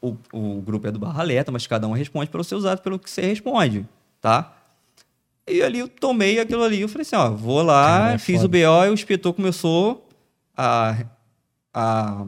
[0.00, 2.82] o, o, o grupo é do Barra Alerta, mas cada um responde pelos seus atos,
[2.82, 3.86] pelo que você responde,
[4.20, 4.55] tá?
[5.48, 8.42] E ali eu tomei aquilo ali, eu falei assim, ó, vou lá, Cara, é fiz
[8.42, 8.46] foda.
[8.46, 10.08] o BO e o inspetor começou
[10.56, 11.04] a,
[11.72, 12.24] a,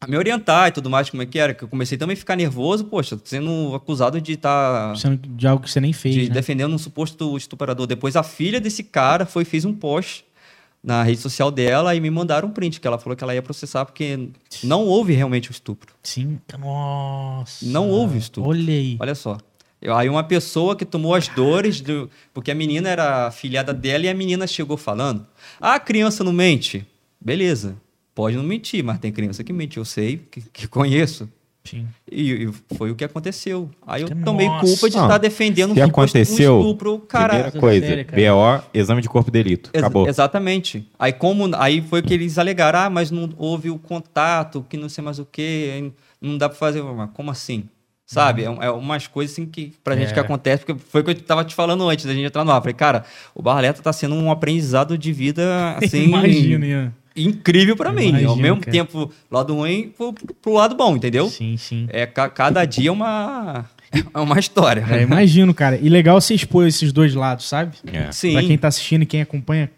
[0.00, 2.16] a me orientar e tudo mais, como é que era, que eu comecei também a
[2.16, 6.28] ficar nervoso, poxa, sendo acusado de estar Sendo de algo que você nem fez, de
[6.28, 6.34] né?
[6.34, 7.86] defendendo um suposto estuprador.
[7.86, 10.24] Depois a filha desse cara foi fez um post
[10.82, 13.42] na rede social dela e me mandaram um print que ela falou que ela ia
[13.42, 14.28] processar porque
[14.62, 15.92] não houve realmente o estupro.
[16.02, 16.38] Sim.
[16.58, 17.64] Nossa.
[17.66, 18.50] Não houve estupro.
[18.50, 18.96] Olha aí.
[19.00, 19.36] Olha só.
[19.80, 24.04] Eu- Aí uma pessoa que tomou as dores do porque a menina era afilhada dela
[24.06, 25.26] e a menina chegou falando:
[25.60, 26.84] "Ah, a criança não mente".
[27.20, 27.76] Beleza.
[28.14, 31.28] Pode não mentir, mas tem criança que mente, eu sei, que, que conheço.
[31.64, 31.86] Sim.
[32.10, 33.68] E, e foi o que aconteceu.
[33.84, 34.22] Aí eu Nossa.
[34.24, 37.50] tomei culpa de estar defendendo se um aconteceu, um estupro, cara.
[37.50, 38.04] Primeira Coisa.
[38.04, 39.70] BO, exame de corpo de delito.
[39.74, 40.08] Ex- Acabou.
[40.08, 40.88] Exatamente.
[40.98, 44.88] Aí como aí foi que eles alegaram, ah, mas não houve o contato, que não
[44.88, 47.68] sei mais o que, não dá pra fazer, mas como assim?
[48.06, 48.42] Sabe?
[48.44, 50.14] É, é umas coisas assim que pra gente É.
[50.14, 52.52] que acontece, porque foi o que eu tava te falando antes da gente entrar no
[52.52, 52.60] ar.
[52.60, 53.04] Falei, cara,
[53.34, 56.94] o Barra Alerta tá sendo um aprendizado de vida assim Imagina, Ian.
[57.16, 58.10] incrível pra mim.
[58.10, 58.70] Imagino, Ao mesmo cara.
[58.70, 61.28] tempo, lado ruim pro, pro lado bom, entendeu?
[61.28, 61.88] Sim, sim.
[61.90, 63.64] É ca- cada dia é uma
[64.14, 64.84] é uma história.
[64.88, 65.76] É, imagino, cara.
[65.76, 67.76] E legal você expor esses dois lados, sabe?
[67.92, 68.12] É.
[68.12, 68.34] Sim.
[68.34, 69.68] Pra quem tá assistindo e quem acompanha.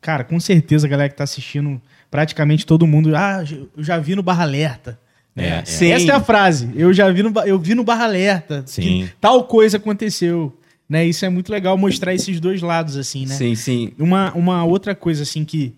[0.00, 3.14] Cara, com certeza a galera que tá assistindo, praticamente todo mundo.
[3.14, 3.44] Ah,
[3.76, 4.98] eu já vi no Barra Alerta.
[5.36, 5.64] É, é.
[5.64, 5.90] Sim.
[5.92, 6.70] Essa é a frase.
[6.74, 8.62] Eu já vi no, eu vi no Barra Alerta.
[8.66, 9.08] Sim.
[9.20, 10.56] tal coisa aconteceu.
[10.88, 11.06] Né?
[11.06, 13.34] Isso é muito legal mostrar esses dois lados, assim, né?
[13.36, 13.92] Sim, sim.
[13.96, 15.72] Uma, uma outra coisa, assim, que,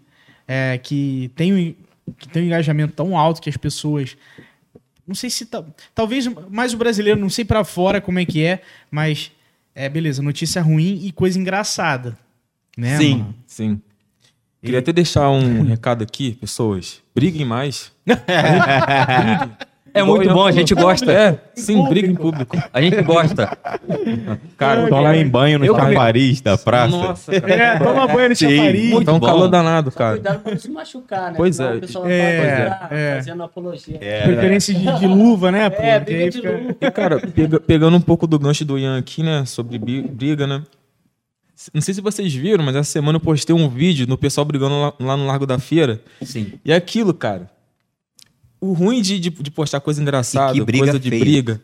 [0.48, 1.74] é, que, tem, um-
[2.18, 4.16] que tem um engajamento tão alto que as pessoas.
[5.06, 5.44] Não sei se.
[5.44, 9.30] ta- talvez mais o brasileiro, não sei pra fora como é que é, mas.
[9.74, 12.16] É, beleza, notícia ruim e coisa engraçada.
[12.76, 13.16] Né, Sim.
[13.18, 13.34] mano?
[13.46, 13.80] Sim.
[14.62, 17.00] Queria até deixar um recado aqui, pessoas.
[17.14, 17.90] Briguem mais.
[19.94, 21.12] É muito bom, a gente gosta.
[21.12, 22.56] É, sim, briga em público.
[22.72, 23.58] A gente gosta.
[24.56, 26.96] Cara, Tomar em banho no chafariz da praça.
[26.96, 27.52] Nossa, cara.
[27.54, 29.04] É, toma banho no chafariz.
[29.04, 30.12] Tá um calor danado, Só cara.
[30.14, 31.34] cuidado pra não se machucar, né?
[31.36, 31.74] Pois é.
[31.74, 33.14] O pessoal vai É, "Ah, é.
[33.16, 33.98] fazendo apologia.
[33.98, 35.68] Preferência de, de luva, né?
[35.68, 36.76] Pô, É, briga de luva.
[36.80, 39.44] E, cara, pega- pegando um pouco do gancho do Ian aqui, né?
[39.44, 40.62] Sobre briga, né?
[41.72, 44.74] Não sei se vocês viram, mas essa semana eu postei um vídeo no pessoal brigando
[44.80, 46.00] lá, lá no Largo da Feira.
[46.22, 46.54] Sim.
[46.64, 47.50] E é aquilo, cara.
[48.60, 51.20] O ruim de, de, de postar coisa engraçada, coisa de feia.
[51.20, 51.60] briga,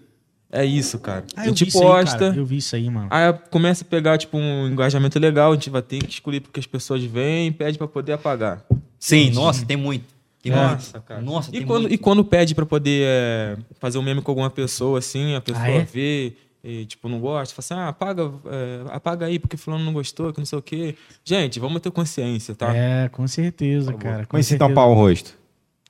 [0.50, 1.24] é isso, cara.
[1.36, 2.34] Ah, a eu gente aí, posta, cara.
[2.36, 3.08] Eu vi isso aí, mano.
[3.10, 6.58] aí começa a pegar, tipo, um engajamento legal, a gente vai ter que escolher porque
[6.58, 8.64] as pessoas vêm e pede pra poder apagar.
[8.98, 10.18] Sim, nossa, tem muito.
[10.42, 11.06] Tem Nossa, muito.
[11.06, 11.20] cara.
[11.20, 11.94] Nossa, E tem quando, muito.
[11.94, 15.64] e quando pede pra poder é, fazer um meme com alguma pessoa, assim, a pessoa
[15.64, 15.80] Ah, é?
[15.84, 16.32] vê
[16.64, 20.32] e, tipo, não gosta, fala assim, ah, apaga, é, apaga aí porque fulano não gostou,
[20.32, 20.94] que não sei o quê.
[21.24, 22.74] Gente, vamos ter consciência, tá?
[22.74, 24.26] É, com certeza, cara.
[24.26, 24.68] Com Mas se certeza.
[24.68, 25.34] tampar o rosto?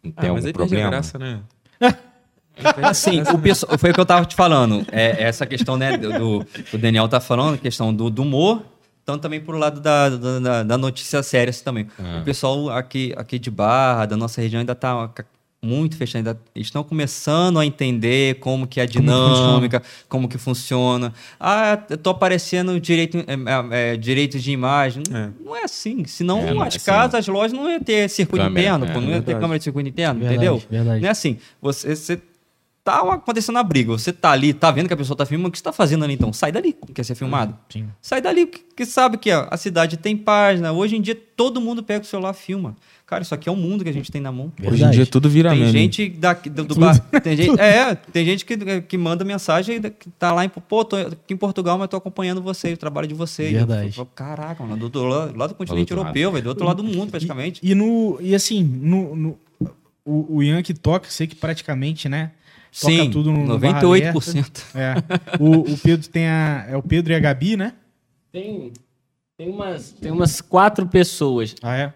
[0.02, 0.90] Não Ah, tem mas algum aí a problema?
[0.90, 1.40] graça, né?
[2.82, 4.84] Assim, o pessoal, foi o que eu tava te falando.
[4.90, 6.44] É, essa questão, né, do,
[6.76, 8.64] Daniel tá falando, a questão do, do humor,
[9.04, 11.86] tanto também pro lado da, da, da- notícia séria também.
[11.98, 12.18] Ah.
[12.20, 15.08] O pessoal aqui, aqui de Barra, da nossa região, ainda tá
[15.62, 16.18] muito fechado.
[16.18, 21.12] Ainda estão começando a entender como que é a dinâmica, como, que funciona.
[21.38, 25.02] Ah, eu tô aparecendo direito, é, é, direito de imagem.
[25.12, 25.30] É.
[25.44, 26.04] Não é assim.
[26.04, 28.92] Senão É, é as assim, casas, as lojas não iam ter circuito Câmera, interno, é,
[28.92, 30.62] pô, não ia ter câmera de circuito interno, Verdade, entendeu?
[30.70, 31.00] verdade.
[31.00, 31.38] Não é assim.
[31.60, 32.20] Você, você
[32.84, 35.52] tá acontecendo a briga, você tá ali, tá vendo que a pessoa tá filmando, o
[35.52, 36.32] que você tá fazendo ali então?
[36.32, 37.54] Sai dali, quer ser filmado.
[37.68, 37.86] Sim.
[38.00, 40.72] Sai dali, que, que sabe que ó, a cidade tem página.
[40.72, 42.76] Hoje em dia todo mundo pega o celular e filma.
[43.08, 44.52] Cara, isso aqui é o mundo que a gente tem na mão.
[44.62, 45.72] Hoje em dia tudo vira Tem meme.
[45.72, 50.10] gente daqui, do, do bar, tem gente, é, tem gente que, que manda mensagem que
[50.10, 53.14] tá lá em, pô, tô aqui em Portugal, mas tô acompanhando você, o trabalho de
[53.14, 53.50] vocês.
[53.50, 53.98] Verdade.
[53.98, 56.06] Eu Caraca, mano, do outro lado, lá do continente outro lado.
[56.08, 57.60] europeu, velho, do outro lado do mundo, praticamente.
[57.62, 59.38] E, no, e assim, no, no-
[60.04, 62.32] o, o Ian que toca, sei que praticamente, né?
[62.78, 64.18] Toca Sim, tudo no, no barra aberta.
[64.18, 64.62] 98%.
[64.74, 64.94] É.
[65.42, 66.66] O, o Pedro tem a.
[66.68, 67.72] É o Pedro e a Gabi, né?
[68.30, 68.70] Tem,
[69.38, 71.54] tem, umas, tem umas quatro pessoas.
[71.62, 71.92] Ah, é?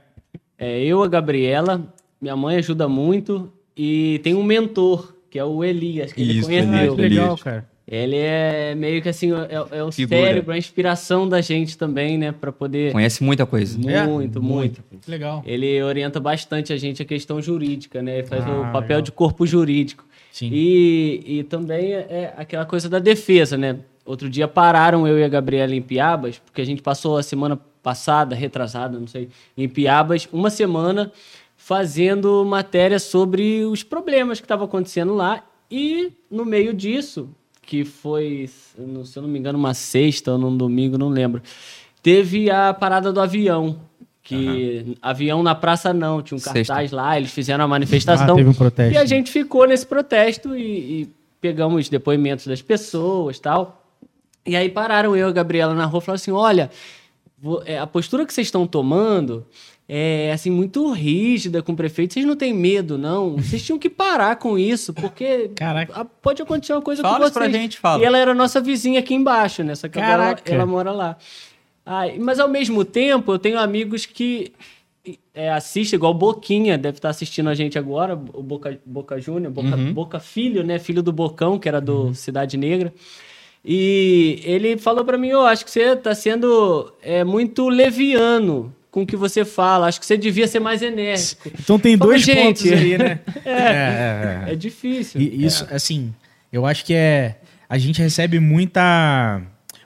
[0.62, 1.82] É, eu, a Gabriela,
[2.20, 6.46] minha mãe ajuda muito e tem um mentor, que é o Elias, que ele Isso,
[6.48, 6.72] conheceu.
[6.72, 7.72] Ah, Elias, legal, cara.
[7.86, 10.20] Ele é meio que assim, é, é o Figura.
[10.20, 12.30] cérebro, a inspiração da gente também, né?
[12.32, 12.92] Pra poder.
[12.92, 13.76] Conhece muita coisa.
[13.90, 14.06] É?
[14.06, 14.82] Muito, muito.
[15.06, 15.42] Legal.
[15.44, 18.18] Ele orienta bastante a gente a questão jurídica, né?
[18.18, 19.02] Ele faz Ah, o papel legal.
[19.02, 20.04] de corpo jurídico.
[20.30, 20.48] Sim.
[20.52, 23.78] E, e também é é aquela coisa da defesa, né?
[24.06, 27.58] Outro dia pararam eu e a Gabriela em Piabas, porque a gente passou a semana
[27.82, 31.12] passada, retrasada, não sei, em Piabas, uma semana
[31.56, 35.44] fazendo matéria sobre os problemas que estavam acontecendo lá.
[35.70, 37.28] E no meio disso,
[37.62, 41.40] que foi, se eu não me engano, uma sexta ou num domingo, não lembro,
[42.02, 43.78] teve a parada do avião.
[44.24, 46.74] Que avião na praça não, tinha um Sexta.
[46.74, 48.34] cartaz lá, eles fizeram a manifestação.
[48.34, 48.94] Ah, teve um protesto.
[48.94, 50.62] E a gente ficou nesse protesto e,
[51.02, 51.08] e
[51.40, 53.84] pegamos depoimentos das pessoas tal.
[54.46, 56.70] E aí pararam eu e a Gabriela na rua e falaram assim: olha,
[57.80, 59.46] a postura que vocês estão tomando
[59.88, 62.14] é assim, muito rígida com o prefeito.
[62.14, 63.36] Vocês não têm medo, não?
[63.36, 66.04] Vocês tinham que parar com isso, porque Caraca.
[66.22, 67.32] pode acontecer uma coisa Fala com vocês.
[67.34, 68.02] pra gente, fala.
[68.02, 69.74] E ela era nossa vizinha aqui embaixo, né?
[69.74, 71.16] Só que agora ela, ela mora lá.
[71.84, 74.52] Ai, mas ao mesmo tempo, eu tenho amigos que
[75.34, 79.52] é, assistem, igual o Boquinha, deve estar assistindo a gente agora, o Boca, Boca Júnior,
[79.52, 79.92] Boca, Uhum.
[79.92, 80.78] Boca Filho, né?
[80.78, 82.94] Filho do Bocão, que era do Cidade Negra.
[83.64, 89.02] E ele falou pra mim, eu acho que você tá sendo é, muito leviano com
[89.02, 91.48] o que você fala, acho que você devia ser mais enérgico.
[91.60, 92.68] Então tem Fala, dois gente.
[92.68, 93.20] pontos aí, né?
[93.46, 95.20] É, é difícil.
[95.20, 96.12] E isso, assim,
[96.52, 97.36] eu acho que é.
[97.68, 99.40] A gente recebe muita,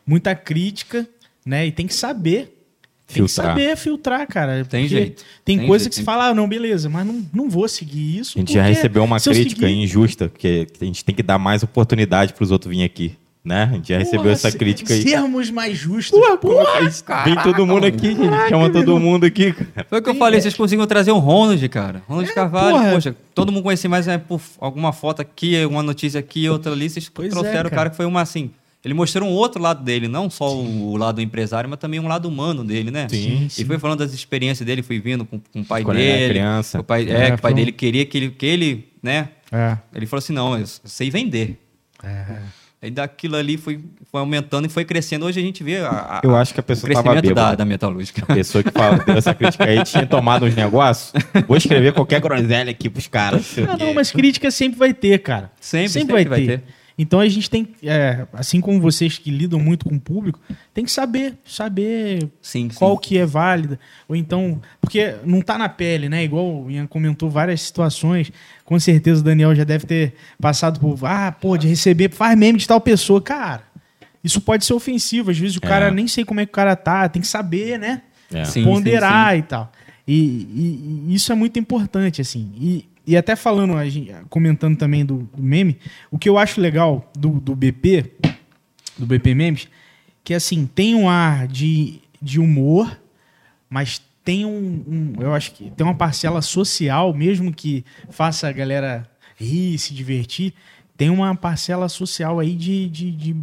[0.06, 1.06] muita crítica,
[1.44, 1.66] né?
[1.66, 2.52] E tem que saber.
[3.06, 3.46] Tem que Filtrar.
[3.50, 4.64] saber filtrar, cara.
[4.64, 5.22] Tem porque jeito.
[5.44, 7.68] Tem, Tem coisa jeito, que você tem- fala, ah, não, beleza, mas não, não vou
[7.68, 8.36] seguir isso.
[8.36, 11.38] A gente já recebeu uma se crítica seguir- injusta, porque a gente tem que dar
[11.38, 13.14] mais oportunidade para os outros virem aqui,
[13.46, 13.62] né?
[13.70, 15.02] A gente já recebeu Porra, essa se- crítica aí.
[15.02, 16.18] Sermos mais justos.
[17.24, 18.48] Vem todo mundo aqui, gente.
[18.48, 19.52] Chama todo mundo aqui.
[19.52, 19.86] cara.
[19.88, 22.02] Foi o que eu falei, vocês conseguiram trazer o Ronald, cara.
[22.08, 22.90] Ronald Carvalho, porra.
[22.92, 26.90] poxa, todo mundo conhecia mais é, por alguma foto aqui, uma notícia aqui, outra ali.
[26.90, 27.70] Vocês Pois é, trouxeram o cara.
[27.70, 28.50] cara que foi uma assim.
[28.84, 32.06] Ele mostrou um outro lado dele, não só o, o lado empresário, mas também um
[32.06, 33.08] lado humano dele, né?
[33.08, 33.62] Sim, sim.
[33.62, 36.18] E foi falando das experiências dele, foi vindo com, com o pai Quando ele era
[36.18, 36.30] dele.
[36.34, 36.80] criança.
[36.80, 38.88] O pai, É, é, que o pai foi um- dele queria que ele, que ele,
[39.02, 39.30] né?
[39.50, 39.76] É.
[39.92, 41.60] Ele falou assim: não, eu sei vender.
[42.02, 42.24] É.
[42.82, 43.80] Aí daquilo ali foi,
[44.12, 45.24] foi aumentando e foi crescendo.
[45.24, 47.54] Hoje a gente vê a, a- Eu acho que a o pessoa tava crescimento da,
[47.54, 48.22] da metalúrgica.
[48.28, 51.12] A pessoa que fala, deu essa crítica aí tinha tomado uns negócios.
[51.48, 53.56] Vou escrever qualquer groselha aqui pros caras.
[53.56, 55.50] não o Ah, não, mas crítica sempre vai ter, cara.
[55.58, 56.62] Sempre, sempre, vai, ter.
[56.98, 60.40] Então a gente tem, é, assim como vocês que lidam muito com o público,
[60.72, 62.76] tem que saber, saber Sim, sim.
[62.78, 63.78] qual que é válida.
[64.08, 66.24] Ou então, porque não tá na pele, né?
[66.24, 68.32] Igual o Ian comentou várias situações.
[68.64, 72.58] Com certeza o Daniel já deve ter passado por, ah, pô, de receber, faz meme
[72.58, 73.20] de tal pessoa.
[73.20, 73.62] Cara,
[74.24, 75.30] isso pode ser ofensivo.
[75.30, 75.68] Às vezes o É.
[75.68, 78.00] cara nem sei como é que o cara tá, tem que saber, né?
[78.32, 78.44] É.
[78.44, 79.70] Sim, ponderar e tal.
[80.08, 82.50] E, e- e isso é muito importante, assim.
[82.58, 83.74] E, e até falando,
[84.28, 85.78] comentando também do, do meme,
[86.10, 88.12] o que eu acho legal do, do BP,
[88.98, 89.68] do BP Memes,
[90.24, 93.00] que assim, tem um ar de, de humor,
[93.70, 98.52] mas tem um, um- Eu acho que tem uma parcela social, mesmo que faça a
[98.52, 100.52] galera rir, se divertir,
[100.96, 103.36] tem uma parcela social aí de, de, de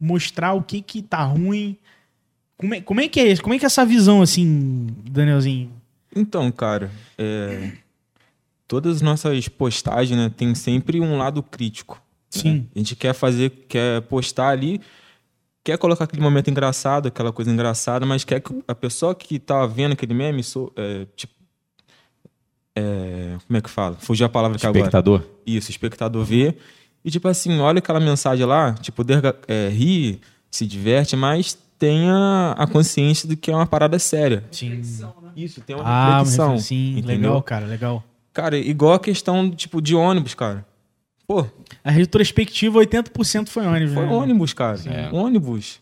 [0.00, 1.76] mostrar o que que tá ruim.
[2.56, 3.42] Como é, como é que é isso?
[3.42, 5.70] Como é que é essa visão, assim, Danielzinho?
[6.16, 7.72] Então, cara, é,
[8.74, 11.94] todas as nossas postagens, né, tem sempre um lado crítico.
[12.34, 12.40] né?
[12.42, 12.68] Sim.
[12.74, 14.80] A gente quer fazer, quer postar ali,
[15.62, 19.64] quer colocar aquele momento engraçado, aquela coisa engraçada, mas quer que a pessoa que tá
[19.66, 21.32] vendo aquele meme, so- é, tipo,
[22.76, 23.96] é, como é que fala?
[24.00, 24.80] Fugiu a palavra que agora.
[24.80, 25.22] Espectador.
[25.46, 26.56] Isso, o espectador vê.
[27.04, 30.20] E, tipo assim, olha aquela mensagem lá, tipo, derga- é, ri,
[30.50, 34.44] se diverte, mas tenha a consciência de que é uma parada séria.
[34.50, 34.80] Sim.
[35.36, 36.58] Isso, tem uma Ah, reflexão.
[36.58, 37.16] sim, entendeu?
[37.30, 38.02] legal, cara, legal.
[38.34, 40.66] Cara, igual a questão, tipo, de ônibus, cara.
[41.26, 41.46] Pô,
[41.82, 44.12] A retrospectiva, 80% foi ônibus, foi né?
[44.12, 44.78] ônibus, cara.
[44.86, 45.08] É.
[45.10, 45.80] Ônibus.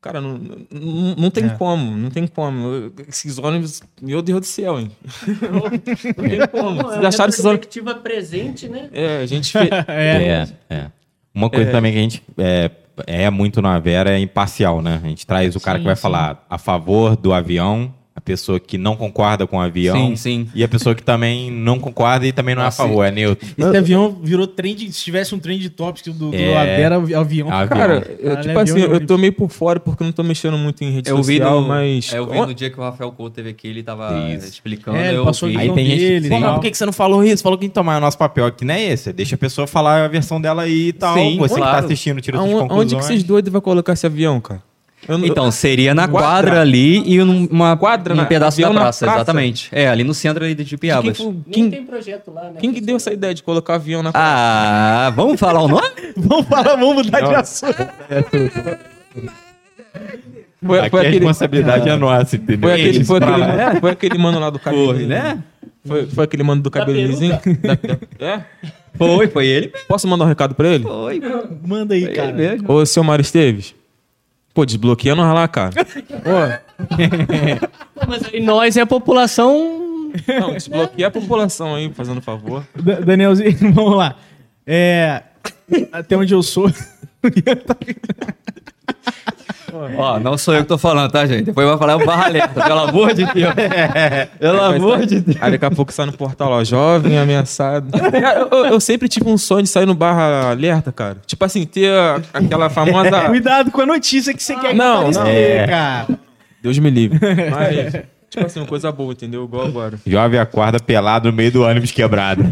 [0.00, 0.36] Cara, não,
[0.70, 1.48] não, não tem É.
[1.50, 2.92] como, não tem como.
[3.08, 4.90] Esses ônibus, meu Deus do céu, hein?
[5.50, 6.82] não tem como.
[6.82, 7.68] Pô, é Vocês uma acharam esses ônibus?
[8.02, 8.88] presente, né?
[8.92, 9.68] É, a gente fez.
[9.88, 10.90] É, é.
[11.34, 12.70] Uma coisa também que a gente é,
[13.06, 15.00] é muito na Vera é imparcial, né?
[15.02, 17.92] A gente traz o cara que vai falar a favor do avião,
[18.24, 19.96] pessoa que não concorda com o avião.
[19.96, 20.48] Sim, sim.
[20.54, 22.78] E a pessoa que também não concorda e também não é a Assim.
[22.82, 23.46] favor, é neutro.
[23.56, 24.90] Esse avião virou trend.
[24.92, 26.56] Se tivesse um trend topics do, do É.
[26.56, 27.20] Avera, avião.
[27.20, 27.68] Avião.
[27.68, 30.56] Cara, eu, tipo assim, avião eu tô meio por fora porque eu não tô mexendo
[30.56, 32.12] muito em rede Eu social, no, mas.
[32.12, 34.46] é, eu vi no dia que o Rafael Couto teve aqui, ele tava Isso.
[34.48, 34.96] explicando.
[34.96, 35.58] É, ele eu passou vi.
[35.58, 36.54] Aí tem gente dele que e mas tal.
[36.54, 37.42] por que que você não falou isso?
[37.42, 39.12] Falou que tomar o nosso papel aqui não é esse.
[39.12, 41.14] Deixa a pessoa falar a versão dela aí e tal.
[41.14, 41.78] Sim, você que claro.
[41.78, 42.80] tá assistindo, tira suas conclusões.
[42.80, 44.62] onde que vocês doidos vão colocar esse avião, cara?
[45.08, 46.28] Eu Então, seria na Quadra.
[46.50, 49.18] quadra, ali e numa Quadra, num na- pedaço da praça, praça?
[49.20, 49.68] exatamente.
[49.72, 51.16] É, ali no centro ali de quem, Piabas.
[51.18, 52.54] foi- Nem quem, tem projeto lá, né?
[52.60, 55.84] quem que deu essa ideia de colocar avião na Ah, vamos falar o nome?
[56.16, 57.36] Vamos falar, vamos mudar de Não.
[57.40, 57.74] assunto.
[60.64, 62.60] Foi, Aqui foi a aquele, responsabilidade é nossa, entendeu?
[62.70, 64.94] foi, aquele, foi, aquele, foi aquele mano lá do cabelo.
[64.94, 65.42] Foi, né?
[65.84, 67.38] Foi, foi aquele mano do cabelo lisinho?
[68.18, 68.40] É?
[68.96, 69.72] Foi, foi ele.
[69.86, 70.84] Posso mandar um recado pra ele?
[70.84, 72.34] Foi, foi Manda aí, ele cara.
[72.66, 73.74] Ô, seu Mário Esteves.
[74.54, 75.72] Pô, desbloqueia nós lá, cara.
[76.22, 80.12] Pô, Mas aí nós é a população.
[80.40, 82.64] não, desbloqueia a população aí, fazendo favor.
[82.80, 84.14] Da- Danielzinho, vamos lá.
[84.64, 85.22] É,
[85.92, 86.70] até onde eu sou.
[89.98, 91.42] Ó, não sou eu que tô falando, tá, gente?
[91.46, 93.52] Depois vai falar o Barra Alerta, pelo amor de Deus.
[94.38, 95.36] Pelo amor de Deus.
[95.40, 97.90] Aí daqui a pouco sai no portal, ó, jovem ameaçado.
[97.98, 101.16] Cara, eu, eu- eu sempre tive um sonho de sair no barra alerta, cara.
[101.26, 103.22] Tipo assim, ter a- aquela famosa.
[103.26, 105.26] Cuidado com a notícia que você quer Não, que não.
[105.26, 105.66] é.
[105.66, 106.06] cara.
[106.62, 107.18] Deus me livre.
[107.50, 109.44] Mas, tipo assim, uma coisa boa, entendeu?
[109.44, 109.98] Igual agora.
[110.06, 112.42] Jovem acorda pelado no meio do ônibus quebrado.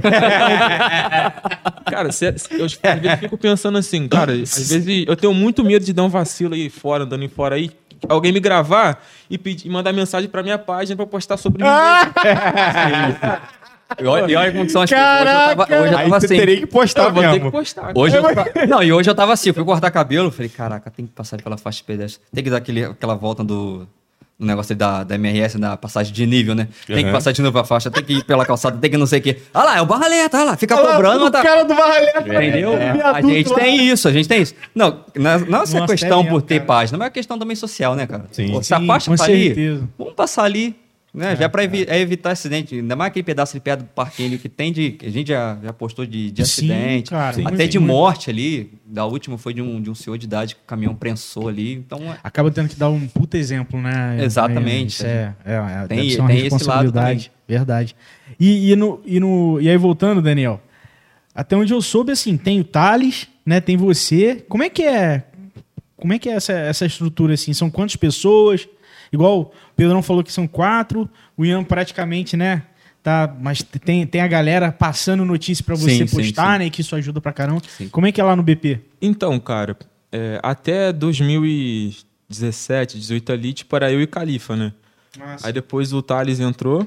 [1.91, 5.65] Cara, cê- cê- eu às vezes fico pensando assim, cara, às vezes eu tenho muito
[5.65, 7.71] medo de dar um vacilo aí fora, andando aí fora aí.
[8.09, 11.63] Alguém me gravar e, pedir, e mandar mensagem pra minha página pra eu postar sobre
[11.63, 11.71] mim.
[14.01, 15.55] E olha, e olha como são as Caraca!
[15.67, 15.69] coisas.
[15.69, 16.27] Hoje eu tava, hoje eu tava assim.
[16.29, 17.53] teria que postar Eu vou ter que mesmo.
[17.53, 17.93] postar.
[17.95, 20.91] Hoje eu ta- Não, e hoje eu tava assim, eu fui cortar cabelo, falei, caraca,
[20.91, 22.23] tem que passar pela faixa de pedestre.
[22.35, 23.87] Tem que dar aquele, aquela volta do,
[24.39, 26.69] do negócio da, da MRS, da passagem de nível, né?
[26.87, 29.07] Tem que passar de novo a faixa, tem que ir pela calçada, tem que não
[29.07, 29.39] sei o quê.
[29.55, 31.43] Olha lá, é o barraleta, olha lá, fica Olha lá, cobrando, o mas tá...
[31.43, 32.21] cara do Barralheta.
[32.21, 32.73] Entendeu?
[32.73, 32.91] É.
[32.91, 33.57] A Viaduto gente lá.
[33.57, 34.55] tem isso, a gente tem isso.
[34.75, 36.67] Não, não, não é só questão é por ter cara.
[36.67, 38.25] página, mas é questão também social, né, cara?
[38.33, 38.51] Sim.
[38.51, 40.75] Pô, se a Sim, faixa com tá ali, vamos passar ali.
[41.15, 41.37] Né?
[41.37, 42.75] já é pra evi- é evitar acidente.
[42.77, 44.97] Ainda mais aquele pedaço ali perto do parquinho ali que tem de.
[45.05, 47.11] A gente já, já postou de, de Sim, acidente.
[47.11, 47.91] cara, até Muito, de muito.
[47.93, 48.73] morte ali.
[48.87, 51.75] Da última foi de um, de um senhor de idade que o caminhão prensou ali.
[51.75, 54.25] Então, é- Acaba tendo que dar um puta exemplo, né?
[54.25, 55.05] Exatamente.
[55.05, 57.31] É, é, é Tem- deve tem esse lado responsabilidade.
[57.47, 57.95] Verdade.
[58.41, 60.63] E, e, no, e, no, e aí, voltando, Daniel,
[61.35, 63.61] até onde eu soube, assim, tem o Thales, né?
[63.61, 64.43] Tem você.
[64.49, 65.25] Como é que é?
[65.95, 67.53] Como é que é essa, essa estrutura, assim?
[67.53, 68.67] São quantas pessoas?
[69.13, 69.53] Igual
[69.83, 72.63] Pedrão falou que são quatro, o Ian praticamente, né?
[73.03, 76.59] Tá, mas tem, tem a galera passando notícia pra você Sim, postar, sim.
[76.65, 76.71] né?
[76.71, 77.61] Que isso ajuda pra caramba.
[77.91, 78.79] Como é que é lá no BP?
[79.01, 79.77] Então, cara,
[80.13, 84.73] é, até 2017, 18 ali, tipo, era eu e Califa, né?
[85.43, 86.87] Aí depois o Thales entrou.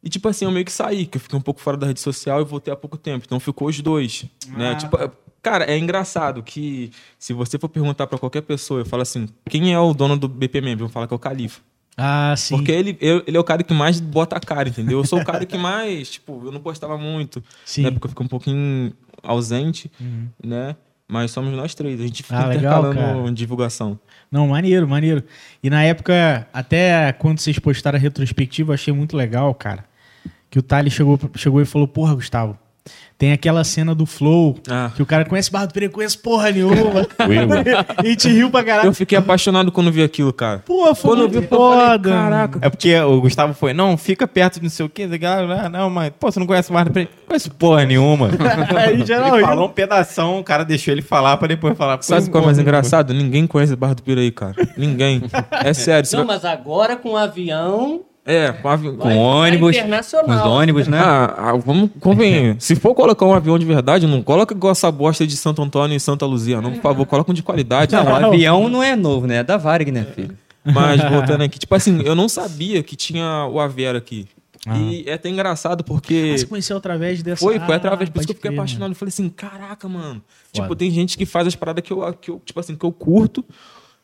[0.00, 1.98] E, tipo assim, eu meio que saí, que eu fiquei um pouco fora da rede
[1.98, 3.24] social e voltei há pouco tempo.
[3.26, 4.26] Então ficou os dois,
[4.56, 4.70] né?
[4.70, 4.74] Ah.
[4.76, 5.10] Tipo, é-
[5.42, 9.74] cara, é engraçado que se você for perguntar pra qualquer pessoa, eu falo assim, quem
[9.74, 10.76] é o dono do BPM?
[10.76, 11.66] Vão falar que é o Califa.
[12.00, 12.54] Ah, sim.
[12.56, 14.98] Porque ele, eu- ele é o cara que mais bota a cara, entendeu?
[15.00, 17.42] Eu sou o cara que mais, tipo, eu não postava muito.
[17.64, 17.82] Sim.
[17.82, 17.90] Né?
[17.90, 18.92] Porque eu fico um pouquinho
[19.22, 19.90] ausente,
[20.42, 20.76] né?
[21.10, 22.00] Mas somos nós três.
[22.00, 23.32] A gente fica Ah, legal, intercalando cara.
[23.32, 23.98] divulgação.
[24.30, 25.24] Não, maneiro, maneiro.
[25.62, 29.84] E na época, até quando vocês postaram a retrospectiva, eu achei muito legal, cara.
[30.50, 32.56] Que o Thales chegou, chegou e falou, porra, Gustavo,
[33.18, 34.90] tem aquela cena do Flow, Ah.
[34.94, 37.06] que o cara conhece Barra do Pereira, conhece porra nenhuma.
[38.04, 38.88] E a gente riu pra caralho.
[38.88, 40.60] Eu fiquei apaixonado quando vi aquilo, cara.
[40.64, 41.58] Pô, foi Quando eu vi, eu falei,
[41.88, 42.10] foda.
[42.10, 42.58] caraca.
[42.62, 45.08] É porque o Gustavo foi, não, fica perto de não sei o quê.
[45.60, 47.10] Ah, não, mas, pô, você não conhece o Marlon Pereira?
[47.20, 48.30] Não conheço porra nenhuma.
[48.76, 52.00] Aí, geral, ele falou um pedação, o cara deixou ele falar pra depois falar.
[52.02, 53.12] Sabe qual é mais engraçado?
[53.12, 54.54] Ninguém conhece Barra do Piraí, cara.
[54.76, 55.22] Ninguém.
[55.50, 56.08] É sério.
[56.12, 58.02] Não, vai- mas agora com o avião.
[58.28, 58.92] É, com avi...
[58.92, 59.74] com ônibus.
[59.78, 61.00] Com os ônibus, né?
[61.00, 62.56] Ah, ah, vamos convenhar.
[62.60, 65.96] Se for colocar um avião de verdade, não coloca igual essa bosta de Santo Antônio
[65.96, 66.72] e Santa Luzia, não.
[66.72, 67.94] Por favor, coloca um de qualidade.
[67.94, 69.36] Não, o avião não é novo, né?
[69.36, 70.36] É da Varig, né, filho?
[70.62, 74.28] Mas voltando aqui, tipo assim, eu não sabia que tinha o Avera aqui.
[74.76, 76.32] E é até engraçado porque.
[76.34, 77.42] Ah, você conheceu através dessa...
[77.42, 78.90] Foi, foi Ah, através, por isso que eu fiquei crer, apaixonado.
[78.90, 80.20] Eu falei assim, caraca, mano.
[80.52, 80.78] Tipo, Foda.
[80.78, 83.42] tem gente que faz as paradas que eu, que eu, tipo assim, que eu curto.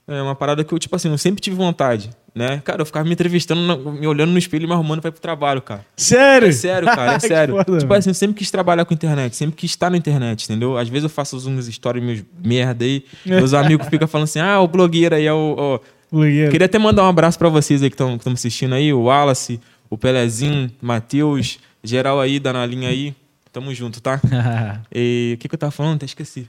[0.07, 2.61] É uma parada que eu, tipo assim, eu sempre tive vontade, né?
[2.63, 5.21] Cara, eu ficava me entrevistando, me olhando no espelho e me arrumando pra ir pro
[5.21, 5.85] trabalho, cara.
[5.97, 6.49] Sério?
[6.49, 7.55] É sério, cara, é sério.
[7.57, 10.77] foda, tipo assim, eu sempre quis trabalhar com internet, sempre quis estar na internet, entendeu?
[10.77, 14.61] Às vezes eu faço uns stories meus merda aí, meus amigos ficam falando assim, ah,
[14.61, 16.17] o blogueiro aí é o, o-
[16.51, 19.59] Queria até mandar um abraço pra vocês aí que estão me assistindo aí, o Wallace,
[19.89, 23.15] o Pelezinho, Matheus, geral aí, da na linha aí.
[23.53, 24.21] Tamo junto, tá?
[24.95, 25.95] e o que, que eu tava falando?
[25.97, 26.49] Até esqueci.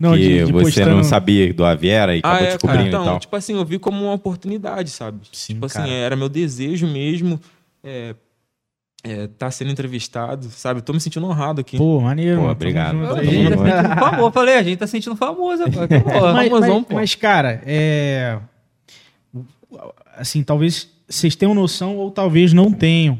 [0.00, 0.96] Não, que de, de você postando...
[0.96, 3.18] não sabia do Aviera e ah, acabou é, descobrindo então, e tal.
[3.20, 5.18] tipo assim, eu vi como uma oportunidade, sabe?
[5.30, 5.84] Sim, tipo cara.
[5.84, 7.38] assim, era meu desejo mesmo
[7.84, 8.14] é,
[9.02, 10.82] é, tá sendo entrevistado, sabe?
[10.82, 11.76] Tô me sentindo honrado aqui.
[11.76, 12.36] Pô, maneiro.
[12.36, 12.52] Pô, mano.
[12.52, 12.98] obrigado.
[12.98, 14.22] Junto A gente tá sentindo famoso.
[14.22, 15.64] Eu falei, a gente tá sentindo famoso.
[15.64, 15.70] Pô,
[16.32, 16.94] mas, famosão, mas- pô.
[16.94, 18.38] mas, cara, é.
[20.16, 23.18] Assim, talvez vocês tenham noção ou talvez não tenham.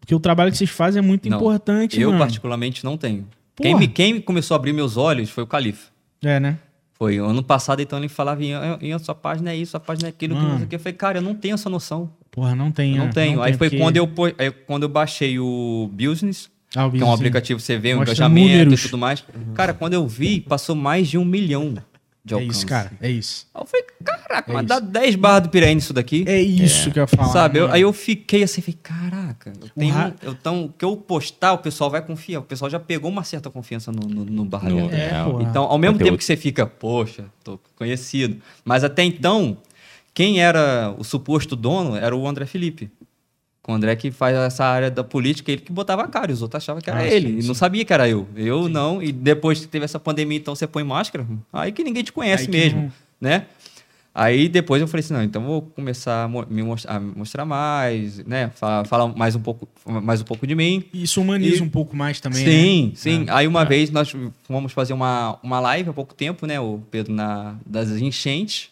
[0.00, 2.20] Porque o trabalho que vocês fazem é muito Não, importante, Eu, mano.
[2.20, 3.26] particularmente, não tenho.
[3.56, 5.90] Quem, me, quem começou a abrir meus olhos foi o Califa.
[6.22, 6.58] É, né?
[6.94, 10.34] Foi ano passado, então ele falava, Ian, sua página é isso, sua página é aquilo,
[10.34, 10.74] que não sei o que.
[10.74, 12.10] Eu falei, cara, eu não tenho essa noção.
[12.30, 12.72] Porra, não.
[12.76, 13.40] Eu não tenho.
[13.40, 17.04] aí foi porque- quando, eu, aí quando eu baixei o Business, Ah, o que é
[17.04, 18.80] um aplicativo que você vê o Mostra engajamento números.
[18.80, 19.24] e tudo mais.
[19.54, 21.72] Cara, quando eu vi, passou mais de um milhão
[22.28, 22.58] de É alcance.
[22.58, 22.92] isso, cara.
[23.00, 23.46] É isso.
[23.54, 24.68] Aí eu falei, caraca, É mas isso.
[24.68, 26.24] dá 10 barras do Pirene isso daqui.
[26.26, 27.28] É isso que eu ia falar.
[27.28, 27.58] Sabe?
[27.58, 30.96] Eu- aí eu fiquei assim, falei, caraca, eu tenho, ra- eu tão, o que eu
[30.96, 32.40] postar, o pessoal vai confiar.
[32.40, 34.90] O pessoal já pegou uma certa confiança no, no, no Barra No-.
[34.90, 35.42] É, É.
[35.42, 38.36] Então, ao mesmo tempo que você fica, poxa, tô conhecido.
[38.64, 39.56] Mas até então,
[40.14, 42.90] quem era o suposto dono era o André Felipe.
[43.68, 46.62] O André que faz essa área da política, ele que botava a cara, os outros
[46.62, 47.28] achavam que era Ah, ele.
[47.28, 47.48] sim, e sim.
[47.48, 48.26] não sabia que era eu.
[48.34, 49.02] Eu não.
[49.02, 52.44] E depois que teve essa pandemia, então você põe máscara, aí que ninguém te conhece
[52.44, 53.44] Aí mesmo, não- né?
[54.14, 58.18] Aí depois eu falei assim, não, então vou começar a me mostrar, a mostrar mais,
[58.24, 58.50] né?
[58.54, 60.82] Falar, falar mais um pouco, mais um pouco de mim.
[60.92, 62.44] Isso humaniza E- um pouco mais também.
[62.44, 62.50] né?
[62.50, 63.26] Sim, sim.
[63.28, 64.12] É, Aí uma vez nós
[64.44, 66.58] fomos fazer uma, uma live há pouco tempo, né?
[66.58, 68.70] O Pedro na, das enchentes.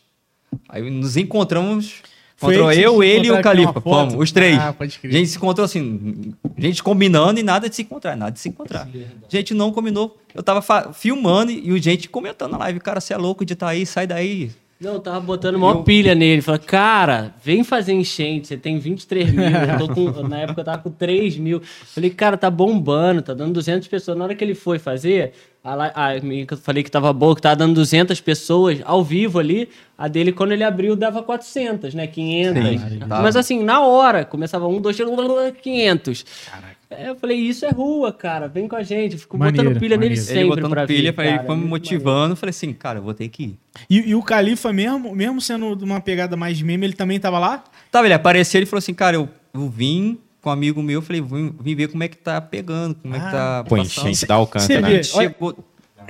[0.70, 2.02] Aí nos encontramos.
[2.36, 3.70] Foi Encontrou que eu, ele e o Califa.
[3.70, 3.80] uma?
[3.80, 4.58] Fomos, os três.
[4.58, 5.10] Ah, pode crer.
[5.10, 8.50] A gente se encontrou assim, gente combinando e nada de se encontrar, nada de se
[8.50, 8.86] encontrar.
[8.86, 10.18] A gente não combinou.
[10.34, 13.68] Eu tava filmando e o gente comentando na live, cara, você é louco de estar
[13.68, 14.50] aí, sai daí.
[14.78, 16.42] Não, eu tava botando maior pilha nele.
[16.42, 18.48] Falei, cara, vem fazer enchente.
[18.48, 19.44] Você tem 23 mil.
[19.44, 21.62] Eu tô com, na época eu tava com 3 mil.
[21.62, 24.18] Falei, cara, tá bombando, tá dando 200 pessoas.
[24.18, 25.32] Na hora que ele foi fazer,
[25.66, 29.38] a, minha que eu falei que tava boa, que tava dando 200 pessoas ao vivo
[29.38, 29.68] ali.
[29.98, 32.06] A dele, quando ele abriu, dava 400, né?
[32.06, 32.62] 500.
[32.62, 32.98] Sim.
[33.08, 35.10] Mas assim, na hora, começava um, dois, três,
[35.62, 36.24] 500.
[36.88, 38.46] É, eu falei, isso é rua, cara.
[38.46, 39.14] Vem com a gente.
[39.14, 40.24] Eu Fico Maneiro, botando pilha nele maneiro.
[40.24, 41.44] sempre ele botando pra pilha, vir, cara.
[41.44, 42.36] foi me motivando.
[42.36, 43.58] Falei assim, cara, eu vou ter que ir.
[43.90, 47.18] E, e o Califa, mesmo, mesmo sendo de uma pegada mais de meme, ele também
[47.18, 47.64] tava lá?
[47.90, 51.20] Tava, ele apareceu e falou assim, cara, eu, eu vim com um amigo meu, falei,
[51.20, 54.36] vim, vim ver como é que tá pegando, como é que tá Pô, enchente dá
[54.36, 55.02] alcance, né?
[55.02, 55.56] Chegou...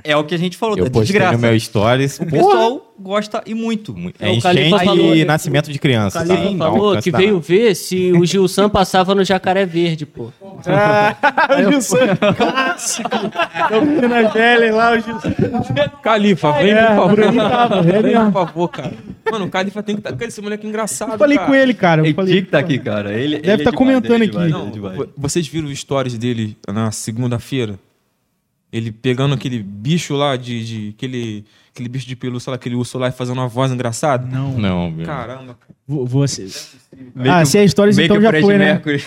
[0.09, 1.33] É o que a gente falou, Eu da postei desgraça.
[1.33, 2.19] no meu stories.
[2.19, 3.93] O pessoal gosta e muito.
[4.19, 6.19] É O Califa enchente falou- e nascimento de criança.
[6.19, 6.43] Califa tá?
[6.43, 10.31] Dá um falou que veio ver se o Gilson passava no Jacaré Verde, pô.
[10.51, 11.97] o Gilson,
[12.37, 13.09] clássico.
[13.69, 15.33] Eu fui na lá, o Gilson.
[16.01, 17.49] Califa, vem, É, por favor.
[17.49, 18.93] Tava, vem, por favor, cara.
[19.29, 20.25] Mano, o Califa tem que estar.
[20.25, 21.11] Esse moleque é engraçado.
[21.13, 21.49] Eu falei cara.
[21.49, 22.01] com ele, cara.
[22.01, 23.11] Eu Ele falei, tinha que tá aqui, cara.
[23.13, 24.31] Ele, Deve ele tá é demais, comentando ele é aqui.
[24.31, 24.95] demais, Não, ele é demais.
[24.97, 27.77] vo- vocês viram os stories dele na segunda-feira?
[28.71, 30.63] Ele pegando aquele bicho lá de.
[30.65, 34.27] de- aquele, aquele bicho de pelúcia lá, aquele urso lá e fazendo uma voz engraçada.
[34.27, 35.05] Não, Não, meu.
[35.05, 35.57] Caramba.
[35.87, 36.47] vo- você.
[37.15, 38.73] Meio Ah, se é histórias, meio então já foi, né?
[38.73, 39.03] Mercury.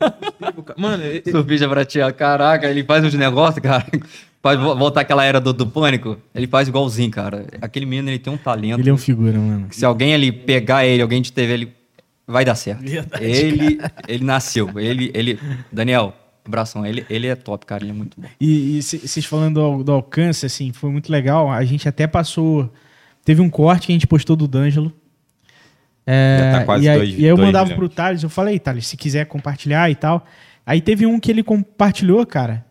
[0.76, 2.14] Mano, e- e- Surfista prateado.
[2.14, 3.86] Caraca, ele faz uns negócios, cara.
[4.42, 6.18] Faz vo- voltar aquela era do, do pânico.
[6.34, 7.46] Ele faz igualzinho, cara.
[7.60, 8.80] Aquele menino, ele tem um talento.
[8.80, 9.68] Ele é um figura, mano.
[9.70, 11.72] Se alguém ali pegar ele, alguém de TV, ele
[12.26, 12.82] vai dar certo.
[12.82, 14.68] Verdade, ele, ele nasceu.
[14.80, 15.38] Ele, ele,
[15.70, 16.12] Daniel,
[16.44, 16.84] abração.
[16.84, 17.82] Ele, ele é top, cara.
[17.84, 18.26] Ele é muito bom.
[18.40, 21.50] E, e vocês falando do, do alcance, assim, foi muito legal.
[21.50, 22.72] A gente até passou.
[23.24, 24.92] Teve um corte que a gente postou do D'Angelo.
[26.06, 27.78] É, Já tá quase e aí, dois- e aí eu dois mandava milhões.
[27.78, 30.26] pro Thales, eu falei, Thales, se quiser compartilhar e tal.
[30.66, 32.64] Aí teve um que ele compartilhou, cara.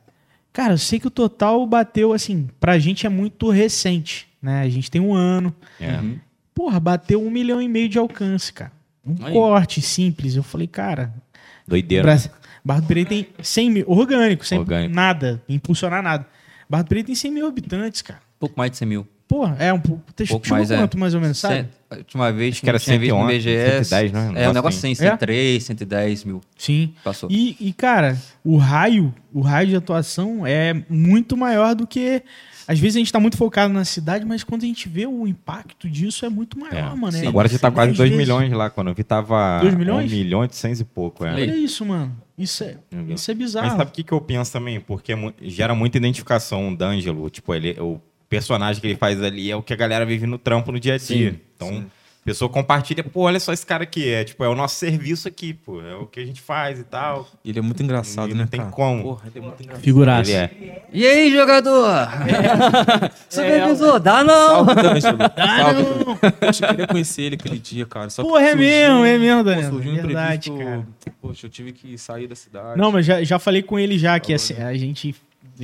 [0.52, 4.62] Cara, eu sei que o total bateu, assim, pra gente é muito recente, né?
[4.62, 5.56] A gente tem um ano.
[5.80, 5.98] É.
[6.54, 8.72] Porra, bateu um milhão e meio de alcance, cara.
[9.06, 9.32] Um Aí.
[9.34, 10.36] corte simples.
[10.36, 11.14] Eu falei, cara,
[11.66, 12.04] Doideira.
[12.04, 12.32] Brasil,
[12.64, 14.94] Barra do Pereira tem 100 mil, orgânico, sem Orgânico.
[14.94, 16.26] nada, impulsionar nada.
[16.70, 18.20] Barra do Pereira tem 100 mil habitantes, cara.
[18.40, 19.08] Pouco mais de 100 mil.
[19.28, 20.04] Pô, é um pouco.
[20.28, 20.78] Pouco chegou mais, é.
[20.78, 21.56] quanto, mais ou menos, sabe?
[21.56, 23.86] Cent- A última vez Acho que era tinha visto no 111, BGS.
[23.86, 24.20] 110, né?
[24.20, 24.92] Um É, um negócio negócio assim.
[24.92, 26.42] assim, 103, 110 mil.
[26.58, 26.94] Sim.
[27.04, 27.30] Passou.
[27.32, 32.22] E, e, cara, o raio, o raio de atuação é muito maior do que.
[32.72, 35.28] Às vezes a gente tá muito focado na cidade, mas quando a gente vê o
[35.28, 36.96] impacto disso é muito maior, É.
[36.96, 37.18] mano.
[37.18, 38.26] É Agora já tá quase dez 2 vezes.
[38.26, 38.70] milhões lá.
[38.70, 39.60] Quando eu vi, tava.
[39.60, 40.10] Dois milhões?
[40.10, 41.26] 1 milhão e 800 e pouco.
[41.26, 41.34] É.
[41.34, 42.16] Olha isso, mano.
[42.38, 42.78] Isso é,
[43.10, 43.68] isso é bizarro.
[43.68, 44.80] Mas sabe o que, que eu penso também?
[44.80, 47.30] Porque é gera muita identificação o D'Angelo.
[47.30, 48.00] Tipo, ele, o
[48.30, 50.94] personagem que ele faz ali é o que a galera vive no trampo no dia
[50.94, 51.32] a dia.
[51.32, 51.86] Sim, então,
[52.22, 54.08] A pessoa compartilha, pô, olha só esse cara aqui.
[54.08, 55.82] É tipo, é o nosso serviço aqui, pô.
[55.82, 57.28] É o que a gente faz e tal.
[57.44, 58.42] E ele é muito engraçado, E né?
[58.42, 58.72] não tem cara?
[58.72, 59.02] como.
[59.02, 60.30] Porra, ele é muito engraçado.
[60.30, 60.52] É.
[60.94, 61.90] E aí, jogador?
[63.30, 64.66] Supervisor, dá não!
[64.70, 65.02] Salve.
[65.02, 66.18] Salve, D'Angelo.
[66.40, 68.10] Poxa, eu queria conhecer ele aquele dia, cara.
[68.10, 69.70] Só que Porra, é surgiu- mesmo, é mesmo, pô, Daniel.
[69.72, 70.72] surgiu um Verdade, imprevisto,
[71.04, 71.14] cara.
[71.22, 72.80] Poxa, eu tive que sair da cidade.
[72.80, 75.16] Não, mas já, já falei com ele já que assim, a gente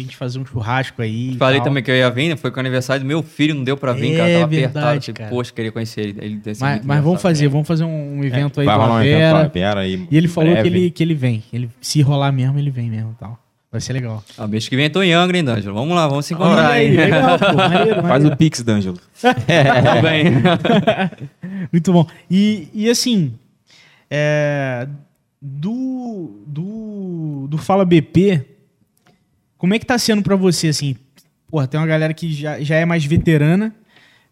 [0.02, 1.36] a gente fazer um churrasco aí.
[1.38, 1.66] Falei tal.
[1.66, 2.36] também que eu ia vir, né?
[2.36, 4.34] Foi com o aniversário do meu filho, não deu pra vir, É cara.
[4.34, 5.00] Tava verdade, apertado.
[5.00, 5.30] Tipo, cara.
[5.30, 6.20] poxa, queria conhecer ele.
[6.22, 9.04] ele Mas, mas vamos fazer, vamos fazer um evento aí Vai com rolar a um
[9.04, 9.50] evento com a Vera.
[9.54, 10.08] Vera aí.
[10.10, 11.43] E ele falou que ele, que ele vem.
[11.52, 13.39] Ele, se rolar mesmo, ele vem mesmo e tal.
[13.70, 14.24] Vai ser legal.
[14.38, 15.76] Ah, mês que vem eu tô em Angra, hein, D'Angelo?
[15.76, 16.95] Vamos lá, vamos se encontrar aí, aí.
[16.95, 18.34] legal, pô, maneiro, Faz maneiro.
[18.34, 18.98] o Pix, D'Angelo.
[19.20, 20.26] Tá bem.
[21.72, 22.08] Muito bom.
[22.32, 23.34] E, e assim,
[24.10, 24.88] é,
[25.41, 28.45] do, do, do Fala BP,
[29.58, 30.95] como é que tá sendo pra você, assim?
[31.49, 33.74] Porra, tem uma galera que já, já é mais veterana.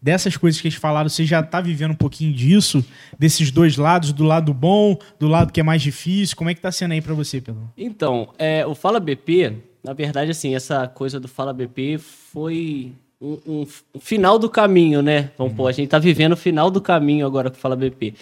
[0.00, 2.84] Dessas coisas que eles falaram, você já tá vivendo um pouquinho disso?
[3.18, 6.36] Desses dois lados, do lado bom, do lado que é mais difícil.
[6.36, 7.62] Como é que tá sendo aí pra você, Pedro?
[7.76, 13.38] Então, é, o Fala BP, na verdade, assim, essa coisa do Fala BP foi um,
[13.46, 15.30] um- um final do caminho, né?
[15.38, 18.14] Vamos pôr, a gente tá vivendo o final do caminho agora com o Fala BP.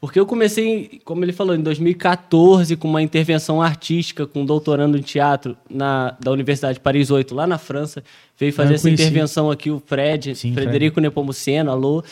[0.00, 4.96] Porque eu comecei, como ele falou, em 2014, com uma intervenção artística, com um doutorando
[4.96, 8.02] em teatro na, da Universidade de Paris 8, lá na França.
[8.38, 9.02] Veio fazer eu essa conheci.
[9.02, 12.02] intervenção aqui o Fred, Sim, Frederico Nepomuceno, alô.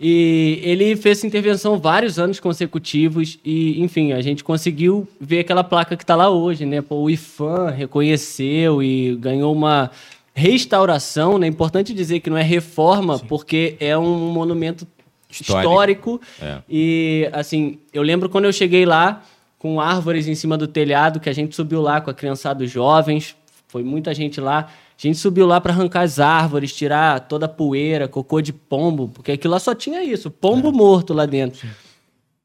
[0.00, 5.62] E ele fez essa intervenção vários anos consecutivos e, enfim, a gente conseguiu ver aquela
[5.62, 6.82] placa que está lá hoje, né?
[6.82, 9.92] Pô, o IFAM reconheceu e ganhou uma
[10.34, 11.46] restauração, né?
[11.46, 14.84] Importante dizer que não é reforma, porque é um monumento
[15.30, 15.70] Histórico.
[15.70, 16.20] histórico.
[16.40, 16.58] É.
[16.68, 19.22] E, assim, eu lembro quando eu cheguei lá
[19.58, 22.70] com árvores em cima do telhado, que a gente subiu lá com a criançada dos
[22.70, 23.36] jovens,
[23.68, 24.68] foi muita gente lá.
[24.68, 29.08] A gente subiu lá para arrancar as árvores, tirar toda a poeira, cocô de pombo,
[29.08, 31.66] porque aquilo lá só tinha isso, pombo morto lá dentro.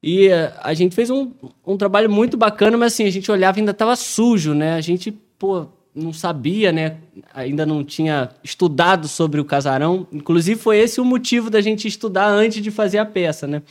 [0.02, 1.32] E eh, a gente fez um,
[1.66, 4.76] um trabalho muito bacana, mas assim, a gente olhava e ainda estava sujo, né?
[4.76, 6.98] A gente, pô, não sabia, né?
[7.34, 10.06] Ainda não tinha estudado sobre o casarão.
[10.12, 13.62] Inclusive, foi esse o motivo da gente estudar antes de fazer a peça, né?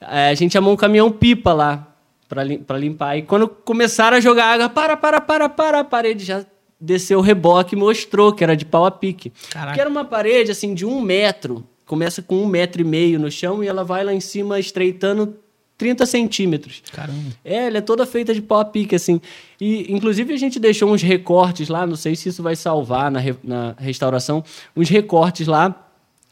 [0.00, 1.86] Eh, a gente chamou um caminhão-pipa lá
[2.26, 3.18] para limpar.
[3.18, 6.46] E quando começaram a jogar água, para, para, para, para, a parede já
[6.80, 9.30] desceu o reboque e mostrou que era de pau a pique.
[9.50, 9.74] Caraca.
[9.74, 11.66] Que era uma parede, assim, de um metro.
[11.84, 15.36] Começa com um metro e meio no chão e ela vai lá em cima estreitando
[15.80, 16.82] 30 centímetros.
[16.92, 17.30] Caramba.
[17.42, 19.18] É, ela é toda feita de pau a pique, assim.
[19.58, 23.18] E, inclusive, a gente deixou uns recortes lá, não sei se isso vai salvar na,
[23.18, 24.44] re- na restauração,
[24.76, 25.88] uns recortes lá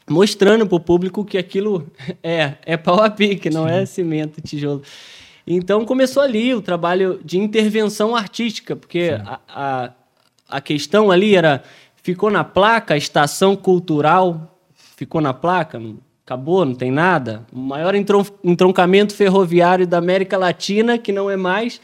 [0.07, 1.87] mostrando para o público que aquilo
[2.21, 4.83] é, é pau a pique, não é cimento, tijolo.
[5.47, 9.91] Então, começou ali o trabalho de intervenção artística, porque a, a,
[10.47, 11.63] a questão ali era,
[12.03, 14.59] ficou na placa, a estação cultural,
[14.95, 15.81] ficou na placa,
[16.29, 17.41] acabou, não tem nada.
[17.51, 21.81] O maior entron- entroncamento ferroviário da América Latina, que não é mais,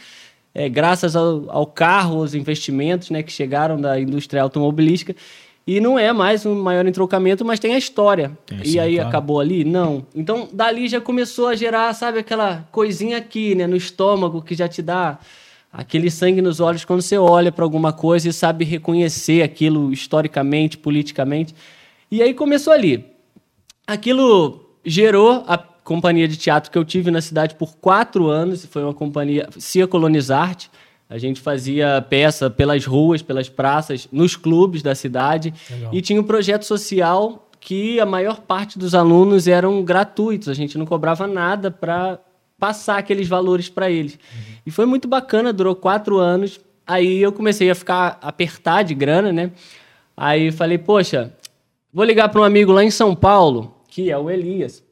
[0.54, 5.16] é, graças ao, ao carro, aos investimentos né, que chegaram da indústria automobilística.
[5.66, 8.38] E não é mais um maior entroncamento, mas tem a história.
[8.46, 9.10] Tem, e sim, aí claro.
[9.10, 9.64] acabou ali?
[9.66, 10.06] Não.
[10.16, 14.68] Então, dali já começou a gerar, sabe, aquela coisinha aqui, né, no estômago, que já
[14.68, 15.18] te dá
[15.74, 20.78] aquele sangue nos olhos quando você olha para alguma coisa e sabe reconhecer aquilo historicamente,
[20.78, 21.56] politicamente.
[22.12, 23.15] E aí começou ali.
[23.88, 28.66] Aquilo gerou a companhia de teatro que eu tive na cidade por quatro anos.
[28.66, 30.70] Foi uma companhia Cia Colonizarte.
[31.08, 35.54] A gente fazia peça pelas ruas, pelas praças, nos clubes da cidade.
[35.70, 35.94] Legal.
[35.94, 40.50] E tinha um projeto social que a maior parte dos alunos eram gratuitos.
[40.50, 42.20] A gente não cobrava nada para
[42.60, 44.18] passar aqueles valores para eles.
[44.66, 46.60] E foi muito bacana, durou quatro anos.
[46.88, 49.52] Aí eu comecei a ficar apertar de grana, né?
[50.16, 51.34] Aí falei, poxa,
[51.94, 54.84] vou ligar para um amigo lá em São Paulo, que é o Elias.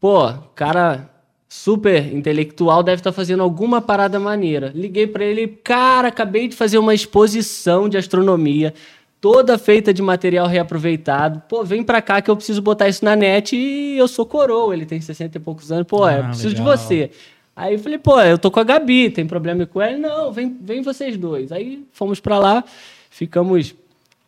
[0.00, 1.08] Pô, cara
[1.48, 4.72] super intelectual, deve estar fazendo alguma parada maneira.
[4.74, 8.74] Liguei para ele, cara, acabei de fazer uma exposição de astronomia,
[9.20, 11.40] toda feita de material reaproveitado.
[11.48, 14.74] Pô, vem pra cá que eu preciso botar isso na net e eu sou coroa.
[14.74, 15.86] Ele tem 60 e poucos anos.
[15.86, 16.64] Pô, Ah, eu preciso legal.
[16.76, 17.10] de você.
[17.54, 19.96] Aí eu falei, pô, eu tô com a Gabi, tem problema com ela?
[19.96, 21.52] Não, vem, vem vocês dois.
[21.52, 22.64] Aí fomos pra lá,
[23.08, 23.72] ficamos,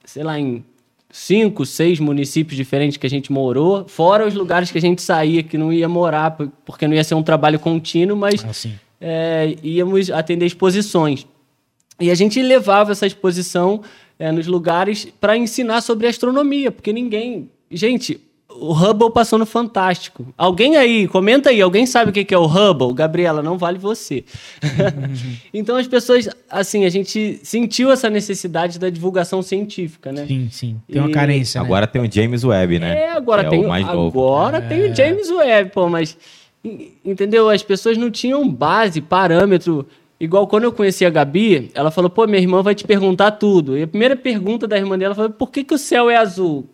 [0.05, 0.65] sei lá, em
[1.11, 5.43] cinco, seis municípios diferentes que a gente morou, fora os lugares que a gente saía
[5.43, 8.73] que não ia morar, por- porque não ia ser um trabalho contínuo, mas Assim.
[9.01, 11.27] é, íamos atender exposições.
[12.01, 13.83] E a gente levava essa exposição
[14.19, 17.51] é, nos lugares para ensinar sobre astronomia, porque ninguém.
[17.71, 18.21] Gente,
[18.51, 20.27] o Hubble passou no Fantástico.
[20.37, 22.95] Alguém aí, comenta aí, alguém sabe o que é o Hubble?
[22.95, 24.25] Gabriela, não vale você.
[25.53, 30.27] então as pessoas, assim, a gente sentiu essa necessidade da divulgação científica, né?
[30.27, 30.81] Sim, sim.
[30.91, 31.61] Tem uma carência.
[31.61, 31.67] Né?
[31.67, 33.03] Agora tem o James Webb, né?
[33.03, 34.61] É, agora é tem o mais Agora é.
[34.63, 36.17] tem o James Webb, pô, mas.
[37.05, 37.49] Entendeu?
[37.49, 39.87] As pessoas não tinham base, parâmetro.
[40.19, 43.79] Igual quando eu conheci a Gabi, ela falou: pô, minha irmã vai te perguntar tudo.
[43.79, 46.69] E a primeira pergunta da irmã dela foi: por que, que o céu é azul?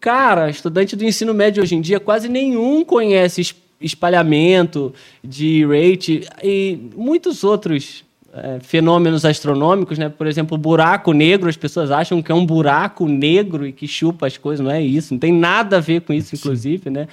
[0.00, 6.78] Cara, estudante do ensino médio hoje em dia, quase nenhum conhece espalhamento de rate e
[6.94, 10.08] muitos outros é, fenômenos astronômicos, né?
[10.08, 14.26] Por exemplo, buraco negro, as pessoas acham que é um buraco negro e que chupa
[14.26, 17.08] as coisas, não é isso, não tem nada a ver com isso, inclusive, né?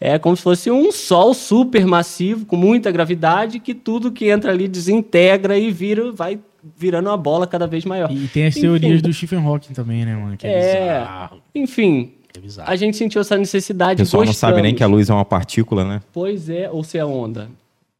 [0.00, 4.50] É como se fosse um sol super massivo, com muita gravidade, que tudo que entra
[4.50, 6.40] ali desintegra e vira, vai
[6.76, 8.10] virando uma bola cada vez maior.
[8.10, 10.36] E tem as enfim, teorias do Stephen Hawking também, né, mano?
[10.36, 14.00] Que é, é enfim, é a gente sentiu essa necessidade.
[14.00, 14.42] O pessoal gostamos.
[14.42, 16.00] não sabe nem que a luz é uma partícula, né?
[16.12, 17.48] Pois é, ou se é onda.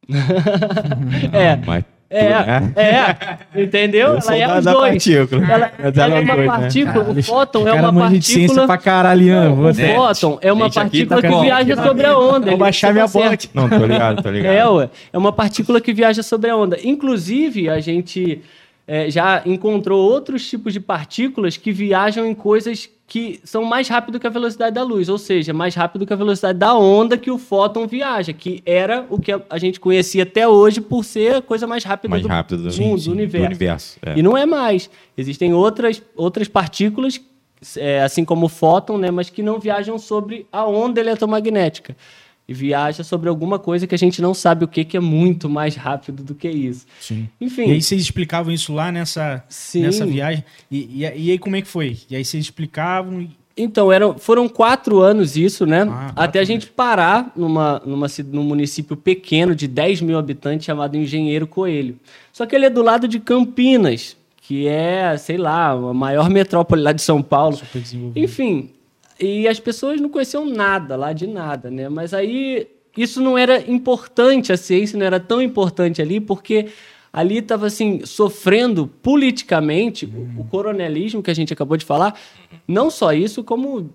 [1.31, 1.55] é.
[1.65, 1.83] Mas
[2.15, 2.81] é,
[3.55, 4.09] é, entendeu?
[4.09, 4.77] Eu ela é os dois.
[4.77, 5.51] Partícula.
[5.51, 6.45] Ela, ela é uma dois, né?
[6.45, 7.19] partícula, né?
[7.19, 8.65] o fóton é uma partícula.
[8.67, 12.49] pra caralho, o fóton é uma partícula tá que viaja sobre a onda.
[12.51, 13.49] Vou baixar minha bola aqui.
[13.53, 14.53] Não, tô ligado, tô ligado.
[14.53, 16.77] É, ué, é uma partícula que viaja sobre a onda.
[16.83, 18.41] Inclusive, a gente
[18.87, 24.19] é, já encontrou outros tipos de partículas que viajam em coisas que são mais rápido
[24.19, 27.29] que a velocidade da luz, ou seja, mais rápido que a velocidade da onda que
[27.29, 31.41] o fóton viaja, que era o que a gente conhecia até hoje por ser a
[31.43, 33.37] coisa mais rápida, mais do, rápido do, sim, do, universo.
[33.37, 34.17] Do universo é.
[34.17, 34.89] E não é mais.
[35.15, 37.21] Existem outras, outras partículas,
[37.77, 41.95] é, assim como o fóton, né, mas que não viajam sobre a onda eletromagnética
[42.47, 45.49] e viaja sobre alguma coisa que a gente não sabe o que, que é muito
[45.49, 46.85] mais rápido do que isso.
[46.99, 47.29] Sim.
[47.39, 47.67] Enfim.
[47.67, 49.43] E aí vocês explicavam isso lá nessa,
[49.75, 50.43] nessa viagem?
[50.69, 51.97] E, e, e, aí como é que foi?
[52.09, 53.29] E aí vocês explicavam...
[53.55, 55.87] Então, eram, foram quatro anos isso, né?
[55.87, 60.97] Ah, Até a gente parar numa, numa, num município pequeno de 10 mil habitantes chamado
[60.97, 61.99] Engenheiro Coelho.
[62.31, 66.81] Só que ele é do lado de Campinas, que é, sei lá, a maior metrópole
[66.81, 67.61] lá de São Paulo.
[68.15, 68.71] Enfim,
[69.23, 71.87] e as pessoas não conheciam nada lá de nada, né?
[71.89, 76.67] Mas aí isso não era importante, a ciência não era tão importante ali, porque
[77.13, 80.33] ali estava assim sofrendo politicamente uhum.
[80.39, 82.19] o coronelismo que a gente acabou de falar.
[82.67, 83.91] Não só isso, como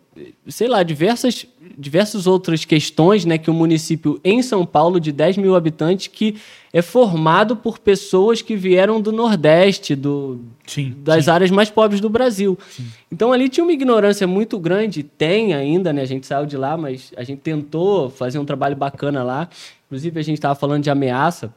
[0.46, 1.44] sei lá diversas
[1.76, 6.08] diversas outras questões, né, que o um município em São Paulo de 10 mil habitantes
[6.08, 6.36] que
[6.72, 11.30] é formado por pessoas que vieram do Nordeste, do, sim, das sim.
[11.30, 12.58] áreas mais pobres do Brasil.
[12.70, 12.86] Sim.
[13.12, 16.02] Então ali tinha uma ignorância muito grande, tem ainda, né?
[16.02, 19.48] A gente saiu de lá, mas a gente tentou fazer um trabalho bacana lá.
[19.86, 21.52] Inclusive a gente estava falando de ameaça.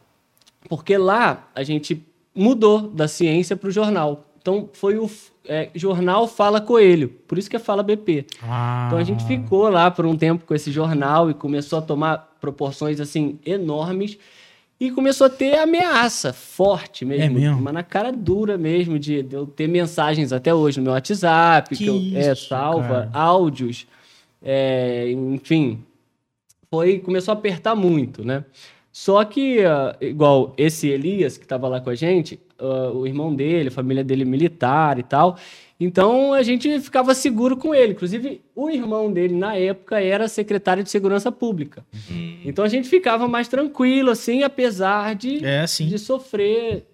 [0.68, 4.26] Porque lá a gente mudou da ciência para o jornal.
[4.42, 5.10] Então foi o
[5.46, 8.26] é, jornal Fala Coelho, por isso que é Fala BP.
[8.42, 8.86] Ah.
[8.88, 12.36] Então a gente ficou lá por um tempo com esse jornal e começou a tomar
[12.40, 14.18] proporções assim enormes
[14.80, 17.62] e começou a ter ameaça forte mesmo, é mesmo?
[17.62, 21.70] mas na cara dura mesmo de, de, eu ter mensagens até hoje no meu WhatsApp,
[21.70, 23.10] que, que eu, isso, é, salva cara.
[23.14, 23.86] áudios,
[24.42, 25.84] é, enfim,
[26.68, 28.44] foi começou a apertar muito, né?
[28.92, 33.34] Só que, uh, igual esse Elias, que estava lá com a gente, uh, o irmão
[33.34, 35.38] dele, a família dele militar e tal,
[35.80, 37.94] então a gente ficava seguro com ele.
[37.94, 41.84] Inclusive, o irmão dele, na época, era secretário de Segurança Pública.
[41.92, 42.38] Uhum.
[42.46, 45.88] Então a gente ficava mais tranquilo, assim, apesar de, é, assim.
[45.88, 46.86] de sofrer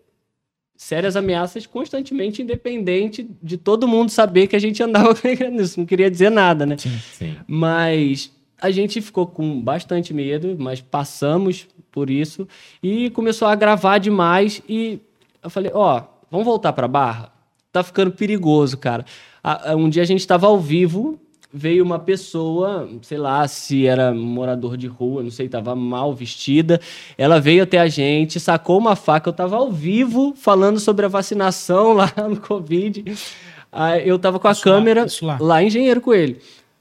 [0.78, 5.80] sérias ameaças constantemente, independente de todo mundo saber que a gente andava com isso.
[5.80, 6.78] Não queria dizer nada, né?
[6.78, 7.36] Sim, sim.
[7.48, 8.32] Mas
[8.62, 12.48] a gente ficou com bastante medo, mas passamos por isso
[12.82, 15.00] e começou a gravar demais e
[15.44, 17.32] eu falei, ó, oh, vamos voltar para Barra?
[17.72, 19.06] Tá ficando perigoso, cara.
[19.78, 21.20] Um dia a gente estava ao vivo,
[21.54, 26.82] veio uma pessoa, sei lá se era morador de rua, não sei, estava mal vestida.
[27.18, 29.30] Ela veio até a gente, sacou uma faca.
[29.30, 33.04] Eu estava ao vivo falando sobre a vacinação lá no Covid.
[34.04, 35.38] Eu estava com a isso câmera lá, lá.
[35.40, 36.38] lá Engenheiro Coelho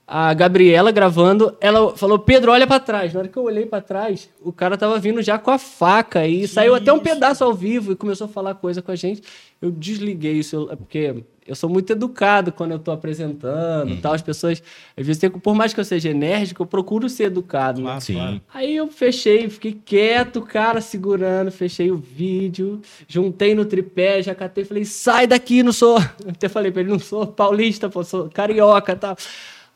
[0.06, 3.12] a Gabriela gravando, ela falou: Pedro, olha para trás.
[3.12, 6.26] Na hora que eu olhei para trás, o cara tava vindo já com a faca
[6.26, 6.82] e que saiu isso?
[6.82, 9.22] até um pedaço ao vivo e começou a falar coisa com a gente.
[9.60, 14.00] Eu desliguei isso, porque eu sou muito educado quando eu tô apresentando uhum.
[14.00, 14.12] tal.
[14.12, 14.62] As pessoas,
[14.96, 17.80] às vezes, por mais que eu seja enérgico, eu procuro ser educado.
[17.82, 17.98] Né?
[17.98, 18.40] Sim.
[18.52, 24.64] Aí eu fechei, fiquei quieto, cara, segurando, fechei o vídeo, juntei no tripé, já catei
[24.64, 25.98] falei: sai daqui, não sou.
[26.24, 29.16] Eu até falei pra ele: não sou paulista, pô, sou carioca e tal.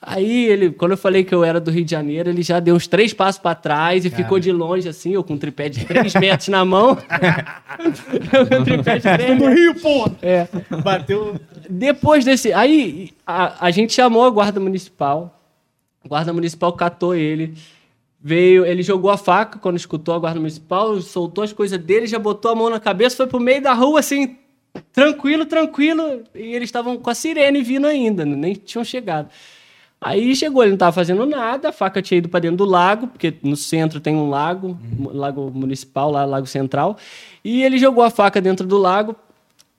[0.02, 2.74] Aí ele, quando eu falei que eu era do Rio de Janeiro, ele já deu
[2.74, 4.22] uns três passos para trás e Cara.
[4.22, 6.96] ficou de longe, assim, eu com um tripé de três metros na mão.
[8.32, 10.10] eu com um tripé de três do Rio, pô!
[10.22, 10.48] É.
[10.82, 11.38] Bateu.
[11.68, 12.50] Depois desse.
[12.50, 15.38] Aí a, a gente chamou a guarda municipal.
[16.02, 17.54] O guarda municipal catou ele.
[18.22, 22.18] Veio, ele jogou a faca quando escutou a guarda municipal, soltou as coisas dele, já
[22.18, 24.36] botou a mão na cabeça, foi pro meio da rua assim,
[24.92, 26.22] tranquilo, tranquilo.
[26.34, 29.30] E eles estavam com a sirene vindo ainda, nem tinham chegado.
[30.00, 33.06] Aí chegou, ele não estava fazendo nada, a faca tinha ido para dentro do lago,
[33.06, 35.10] porque no centro tem um lago, uhum.
[35.12, 36.96] lago municipal, lá, lago central,
[37.44, 39.14] e ele jogou a faca dentro do lago.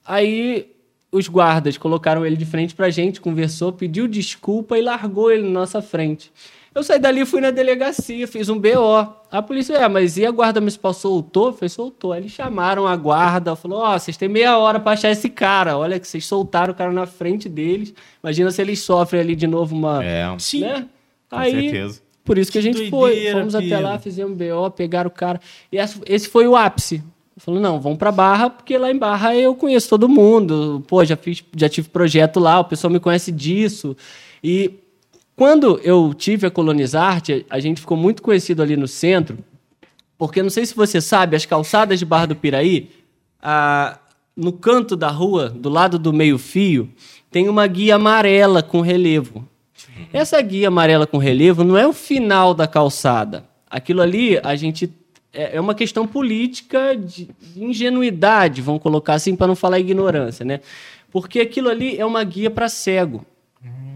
[0.06, 0.70] Aí
[1.10, 5.42] os guardas colocaram ele de frente para a gente, conversou, pediu desculpa e largou ele
[5.42, 6.30] na nossa frente.
[6.74, 9.06] Eu saí dali, fui na delegacia, fiz um BO.
[9.30, 11.52] A polícia, é, mas e a guarda municipal soltou?
[11.52, 12.12] Foi, soltou.
[12.12, 15.28] Aí eles chamaram a guarda, falou: Ó, oh, vocês têm meia hora para achar esse
[15.28, 15.76] cara.
[15.76, 17.92] Olha que vocês soltaram o cara na frente deles.
[18.22, 20.02] Imagina se eles sofrem ali de novo uma.
[20.02, 20.60] É, sim.
[20.60, 20.86] Né?
[21.28, 22.00] Com Aí, certeza.
[22.24, 23.40] Por isso que, que a gente doideira, foi.
[23.40, 25.40] Fomos até lá, fizemos BO, pegaram o cara.
[25.70, 25.76] E
[26.06, 27.02] esse foi o ápice.
[27.38, 30.84] Falou, não, vamos para Barra, porque lá em Barra eu conheço todo mundo.
[30.86, 33.96] Pô, já, fiz, já tive projeto lá, o pessoal me conhece disso.
[34.44, 34.81] E
[35.42, 39.38] quando eu tive a Colonizarte, a gente ficou muito conhecido ali no centro,
[40.16, 42.90] porque não sei se você sabe, as calçadas de Barra do Piraí,
[44.36, 46.88] no canto da rua, do lado do meio-fio,
[47.28, 49.44] tem uma guia amarela com relevo.
[50.12, 53.44] Essa guia amarela com relevo não é o final da calçada.
[53.68, 54.92] Aquilo ali, a gente.
[55.32, 60.44] É, é uma questão política de, de ingenuidade, vamos colocar assim, para não falar ignorância,
[60.44, 60.60] né?
[61.10, 63.26] Porque aquilo ali é uma guia para cego.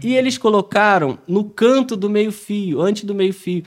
[0.03, 3.63] E eles colocaram no canto do meio-fio, antes do meio-fio.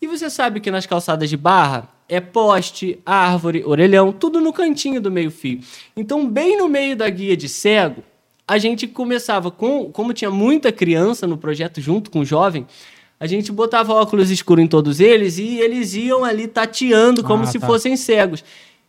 [0.00, 5.00] E você sabe que nas calçadas de barra é poste, árvore, orelhão, tudo no cantinho
[5.00, 5.60] do meio-fio.
[5.96, 8.02] Então, bem no meio da guia de cego,
[8.46, 12.66] a gente começava com, como tinha muita criança no projeto junto com o jovem,
[13.18, 17.46] a gente botava óculos escuros em todos eles e eles iam ali tateando como ah,
[17.46, 17.66] se tá.
[17.66, 18.44] fossem cegos.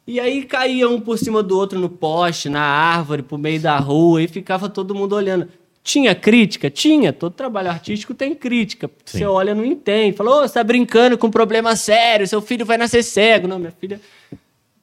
[0.06, 3.78] E aí caía um por cima do outro no poste, na árvore, pro meio da
[3.78, 5.48] rua, e ficava todo mundo olhando.
[5.84, 6.70] Tinha crítica?
[6.70, 7.12] Tinha.
[7.12, 8.90] Todo trabalho artístico tem crítica.
[9.04, 9.18] Sim.
[9.18, 10.16] Você olha, não entende.
[10.16, 13.50] Falou, oh, você tá brincando com um problema sério, seu filho vai nascer cego.
[13.50, 14.00] Não, minha filha,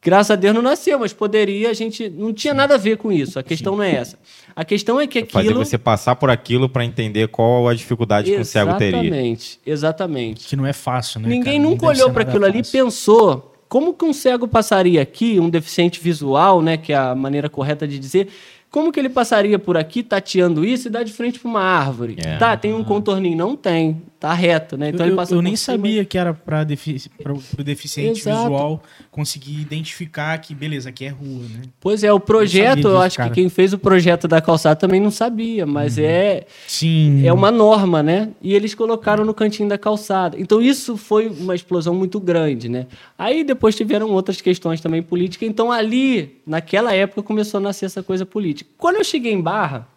[0.02, 2.10] graças a Deus, não nasceu, mas poderia, a gente.
[2.10, 3.39] Não tinha nada a ver com isso.
[3.39, 3.78] A questão Sim.
[3.78, 4.18] não é essa.
[4.55, 5.43] A questão é que aquilo.
[5.43, 9.01] Fazer você passar por aquilo para entender qual a dificuldade que o cego teria.
[9.01, 10.48] Exatamente, exatamente.
[10.48, 11.31] Que não é fácil, né?
[11.31, 11.70] Ninguém cara?
[11.70, 12.59] nunca olhou para aquilo fácil.
[12.59, 13.47] ali e pensou.
[13.70, 17.86] Como que um cego passaria aqui, um deficiente visual, né, que é a maneira correta
[17.86, 18.27] de dizer,
[18.70, 22.16] como que ele passaria por aqui tateando isso e dá de frente para uma árvore?
[22.24, 22.36] É.
[22.36, 23.36] Tá, tem um contorninho?
[23.36, 24.01] Não tem.
[24.20, 24.90] Tá reto, né?
[24.90, 27.10] Então eu, ele passa Eu nem sabia que era para defici
[27.59, 28.42] o deficiente Exato.
[28.42, 31.62] visual conseguir identificar que, beleza, aqui é rua, né?
[31.80, 33.30] Pois é, o projeto, eu, eu acho cara.
[33.30, 36.05] que quem fez o projeto da calçada também não sabia, mas uhum.
[36.05, 37.26] é Sim.
[37.26, 38.28] é uma norma, né?
[38.42, 40.38] E eles colocaram no cantinho da calçada.
[40.38, 42.88] Então isso foi uma explosão muito grande, né?
[43.16, 45.48] Aí depois tiveram outras questões também políticas.
[45.48, 48.68] Então ali, naquela época, começou a nascer essa coisa política.
[48.76, 49.88] Quando eu cheguei em Barra,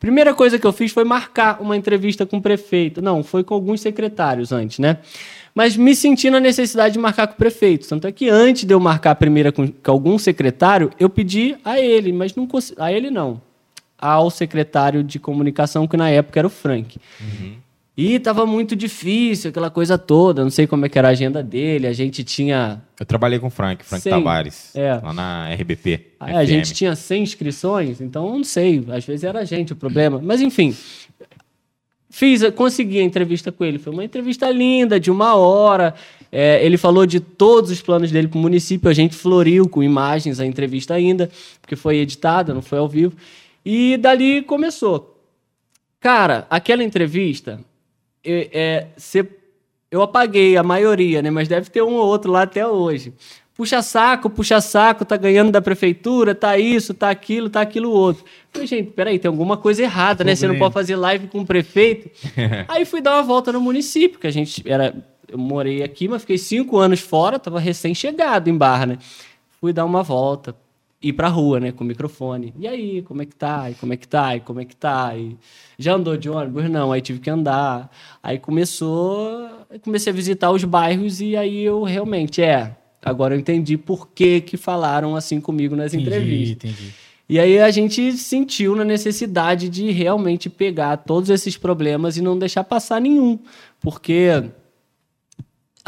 [0.00, 3.02] Primeira coisa que eu fiz foi marcar uma entrevista com o prefeito.
[3.02, 4.96] Não, foi com alguns secretários antes, né?
[5.54, 7.86] Mas me senti na necessidade de marcar com o prefeito.
[7.86, 11.54] Tanto é que antes de eu marcar a primeira com, com algum secretário, eu pedi
[11.62, 12.48] a ele, mas não
[12.78, 13.42] a ele não.
[13.98, 16.98] Ao secretário de comunicação, que na época era o Frank.
[17.20, 17.56] Uhum.
[18.00, 20.42] E estava muito difícil, aquela coisa toda.
[20.42, 21.86] Não sei como é que era a agenda dele.
[21.86, 22.80] A gente tinha.
[22.98, 24.94] Eu trabalhei com o Frank, Frank 100, Tavares, é.
[24.94, 26.06] lá na RBP.
[26.18, 28.82] Ah, a gente tinha 100 inscrições, então não sei.
[28.88, 30.18] Às vezes era a gente o problema.
[30.18, 30.74] Mas enfim,
[32.08, 33.78] fiz, consegui a entrevista com ele.
[33.78, 35.94] Foi uma entrevista linda, de uma hora.
[36.32, 38.88] É, ele falou de todos os planos dele para o município.
[38.88, 43.14] A gente floriu com imagens a entrevista ainda, porque foi editada, não foi ao vivo.
[43.62, 45.22] E dali começou.
[46.00, 47.60] Cara, aquela entrevista
[48.24, 48.86] é,
[49.90, 51.30] eu apaguei a maioria, né?
[51.30, 53.12] Mas deve ter um ou outro lá até hoje.
[53.54, 58.24] Puxa saco, puxa saco, tá ganhando da prefeitura, tá isso, tá aquilo, tá aquilo outro.
[58.50, 60.34] Falei, gente, peraí, tem alguma coisa errada, né?
[60.34, 62.10] Você não pode fazer live com o prefeito.
[62.68, 64.94] Aí fui dar uma volta no município, que a gente era.
[65.28, 68.98] Eu morei aqui, mas fiquei cinco anos fora, tava recém-chegado em Barra, né?
[69.60, 70.56] Fui dar uma volta,
[71.02, 72.52] ir pra rua, né, com o microfone.
[72.58, 73.70] E aí, como é que tá?
[73.70, 74.36] E como é que tá?
[74.36, 75.16] E como é que tá?
[75.16, 75.36] E
[75.78, 76.68] já andou de ônibus?
[76.68, 77.90] Não, aí tive que andar.
[78.22, 79.48] Aí começou,
[79.82, 84.42] comecei a visitar os bairros e aí eu realmente, é, agora eu entendi por que
[84.42, 86.70] que falaram assim comigo nas entendi, entrevistas.
[86.70, 86.94] Entendi.
[87.30, 92.36] E aí a gente sentiu na necessidade de realmente pegar todos esses problemas e não
[92.36, 93.38] deixar passar nenhum,
[93.80, 94.50] porque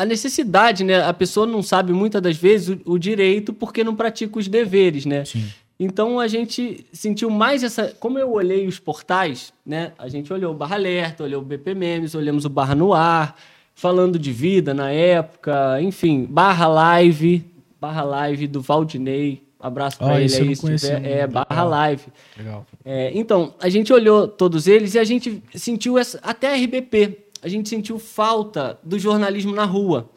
[0.03, 1.03] a necessidade, né?
[1.03, 5.07] A pessoa não sabe muitas das vezes o, o direito porque não pratica os deveres,
[5.07, 5.25] né?
[5.25, 5.45] Sim.
[5.79, 7.95] Então a gente sentiu mais essa.
[7.99, 9.93] Como eu olhei os portais, né?
[9.99, 13.37] A gente olhou o Barra Alerta, olhou o BP Memes, olhamos o Barra no Ar,
[13.75, 17.45] falando de vida na época, enfim, Barra Live,
[17.81, 19.43] Barra Live do Valdinei.
[19.59, 21.07] Abraço para oh, ele aí, se tiver.
[21.07, 22.07] É, Barra Live.
[22.37, 22.67] Legal.
[22.85, 27.22] É, então, a gente olhou todos eles e a gente sentiu essa, até a RBP
[27.43, 30.09] a gente sentiu falta do jornalismo na rua.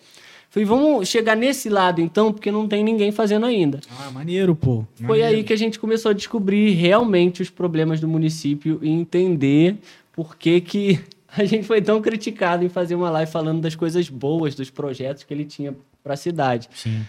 [0.50, 3.82] Falei, vamos chegar nesse lado então, porque não tem ninguém fazendo ainda.
[4.00, 4.86] Ah, maneiro, pô.
[4.96, 5.38] Foi Maneiro.
[5.38, 9.76] aí que a gente começou a descobrir realmente os problemas do município e entender
[10.14, 11.00] por que, que
[11.36, 15.24] a gente foi tão criticado em fazer uma live falando das coisas boas, dos projetos
[15.24, 16.70] que ele tinha para a cidade.
[16.74, 17.02] Sim.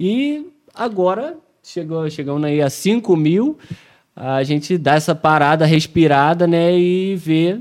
[0.00, 3.58] E agora, chegou, chegando aí a 5 mil,
[4.16, 7.60] a gente dá essa parada respirada, né, e vê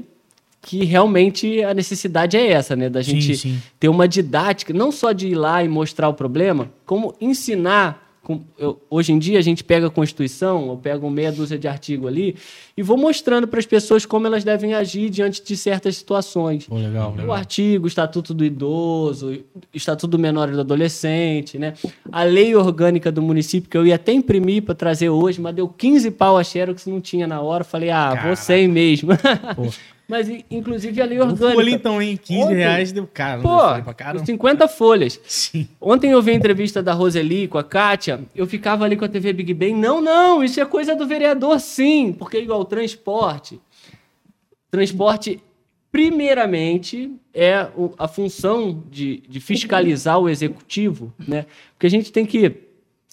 [0.66, 2.90] que realmente a necessidade é essa, né?
[2.90, 3.62] Da Sim, gente sim.
[3.80, 8.02] ter uma didática, não só de ir lá e mostrar o problema, como ensinar.
[8.26, 11.68] com- eu- hoje em dia a gente pega a Constituição, eu pego meia dúzia de
[11.68, 12.38] artigo ali
[12.78, 16.66] e vou mostrando para as pessoas como elas devem agir diante de certas situações.
[16.66, 17.34] Pô, legal, O legal.
[17.36, 21.74] artigo, o Estatuto do Idoso, o Estatuto do Menor e do Adolescente, né?
[22.10, 25.68] A lei orgânica do município, que eu ia até imprimir para trazer hoje, mas deu
[25.68, 27.66] 15 pau a Xerox, não tinha na hora.
[27.66, 29.10] Falei, ah, vou sem mesmo.
[30.08, 31.54] mas, inclusive, a lei orgânica.
[31.54, 32.18] folha então, hein?
[32.22, 33.42] 15 Ontem- reais deu caro.
[33.42, 34.26] Pô, caramba.
[34.26, 35.20] 50 folhas.
[35.26, 35.68] Sim.
[35.80, 39.10] Ontem eu vi a entrevista da Roseli com a Kátia, eu ficava ali com a
[39.10, 39.74] TV Big Bang.
[39.74, 43.60] Não, não, isso é coisa do vereador, sim, porque igual o transporte.
[44.70, 45.40] Transporte,
[45.92, 51.46] primeiramente, é o- a função de, de fiscalizar o executivo, né?
[51.74, 52.52] Porque a gente tem que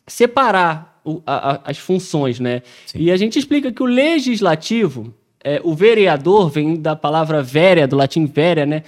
[0.06, 2.62] separar o- a- a- as funções, né?
[2.94, 7.96] E a gente explica que o legislativo, é, o vereador vem da palavra vérea, do
[7.96, 8.82] latim vérea, né?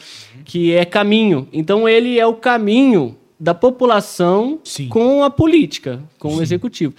[0.44, 1.48] Que é caminho.
[1.52, 4.88] Então ele é o caminho da população Sim.
[4.88, 6.94] com a política, com o executivo.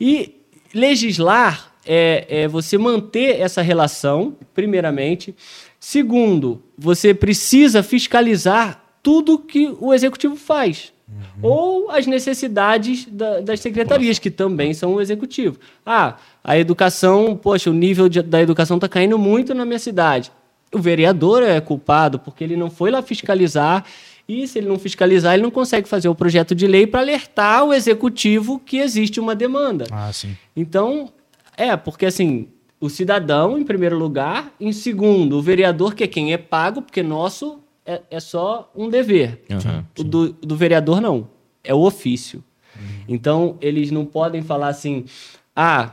[0.00, 0.34] E
[0.72, 5.34] legislar é, é você manter essa relação, primeiramente.
[5.80, 10.92] Segundo, você precisa fiscalizar tudo que o executivo faz.
[11.42, 15.58] Ou as necessidades da- das secretarias, que também são o executivo.
[15.84, 20.30] Ah, a educação, poxa, o nível de- da educação está caindo muito na minha cidade.
[20.72, 23.84] O vereador é culpado, porque ele não foi lá fiscalizar,
[24.28, 27.64] e se ele não fiscalizar, ele não consegue fazer o projeto de lei para alertar
[27.64, 29.86] o executivo que existe uma demanda.
[29.90, 30.36] Ah, sim.
[30.54, 31.10] Então,
[31.56, 32.48] é, porque assim,
[32.78, 37.02] o cidadão, em primeiro lugar, em segundo, o vereador, que é quem é pago, porque
[37.02, 39.42] nosso é, é só um dever.
[39.50, 39.84] Aham.
[39.98, 41.28] O do, do vereador, não.
[41.64, 42.44] É o ofício.
[43.08, 45.04] Então, eles não podem falar assim,
[45.56, 45.92] ah,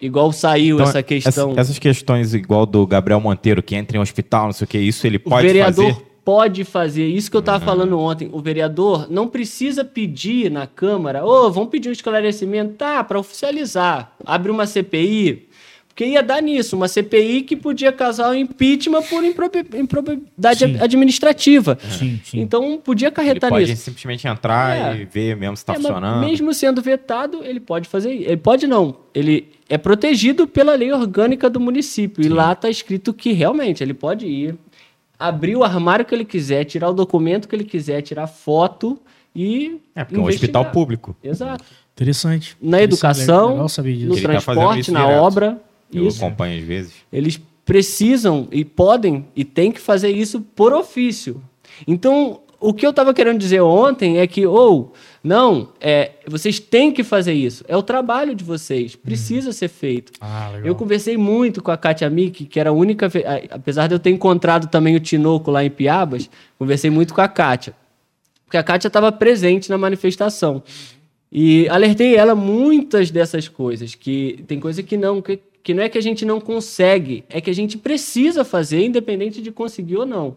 [0.00, 1.50] igual saiu Então, essa questão.
[1.52, 4.68] essa- essas questões igual do Gabriel Monteiro, que entra em um hospital, não sei o
[4.68, 6.06] que, isso ele O pode vereador fazer?
[6.24, 7.06] pode fazer.
[7.06, 8.28] Isso que eu estava falando ontem.
[8.32, 14.12] O vereador não precisa pedir na Câmara, ô, vamos pedir um esclarecimento, tá, para oficializar.
[14.24, 15.48] Abre uma CPI.
[15.94, 20.76] Porque ia dar nisso, uma CPI que podia causar um impeachment por improbi- improbidade Sim.
[20.80, 21.78] administrativa.
[21.88, 22.40] Sim, sim.
[22.40, 23.84] Então podia Ele acarretar pode nisso.
[23.84, 25.00] simplesmente entrar É.
[25.02, 26.20] e ver mesmo se está É, mas funcionando.
[26.26, 28.10] mesmo sendo vetado, ele pode fazer.
[28.12, 28.96] Ele pode não.
[29.14, 32.24] Ele é protegido pela lei orgânica do município.
[32.24, 34.56] E lá está escrito que realmente ele pode ir,
[35.16, 38.98] abrir o armário que ele quiser, tirar o documento que ele quiser, tirar foto
[39.32, 39.76] e.
[39.94, 41.14] É, porque é um hospital público.
[41.22, 41.64] Exato.
[41.94, 42.56] Interessante.
[42.60, 44.08] Na Interessante, educação, Legal saber disso.
[44.08, 45.22] no Ele tá fazendo transporte, isso na direto.
[45.22, 45.62] obra.
[45.92, 46.24] Eu Isso.
[46.24, 46.92] acompanho às vezes.
[47.12, 51.42] Eles precisam e podem e têm que fazer isso por ofício.
[51.86, 54.92] Então, o que eu estava querendo dizer ontem é que, ou,
[55.22, 57.64] não, é, vocês têm que fazer isso.
[57.68, 58.96] É o trabalho de vocês.
[58.96, 60.12] Precisa ser feito.
[60.20, 60.52] Ah.
[60.64, 63.10] Eu conversei muito com a Kátia Miki, que era a única.
[63.50, 67.28] Apesar de eu ter encontrado também o Tinoco lá em Piabas, conversei muito com a
[67.28, 67.74] Kátia.
[68.44, 70.62] Porque a Kátia estava presente na manifestação.
[71.30, 75.88] E alertei ela muitas dessas coisas, que tem coisa que não, que, que não é
[75.88, 80.04] que a gente não consegue, é que a gente precisa fazer, independente de conseguir ou
[80.04, 80.36] não.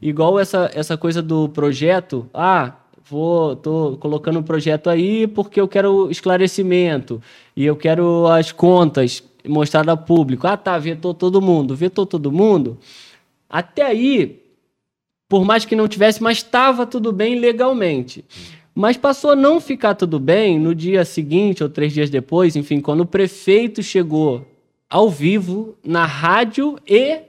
[0.00, 2.74] Igual essa, essa coisa do projeto, ah,
[3.04, 7.22] vou, tô colocando um projeto aí porque eu quero esclarecimento
[7.54, 10.46] e eu quero as contas mostradas ao público.
[10.46, 12.78] Ah, tá, vetou todo mundo, vetou todo mundo.
[13.50, 14.40] Até aí,
[15.28, 18.24] por mais que não tivesse, mas estava tudo bem legalmente.
[18.74, 22.80] Mas passou a não ficar tudo bem no dia seguinte ou três dias depois, enfim,
[22.80, 24.50] quando o prefeito chegou
[24.92, 27.20] ao vivo, na rádio e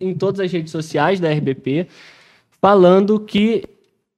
[0.00, 1.88] em todas as redes sociais da RBP,
[2.62, 3.64] falando que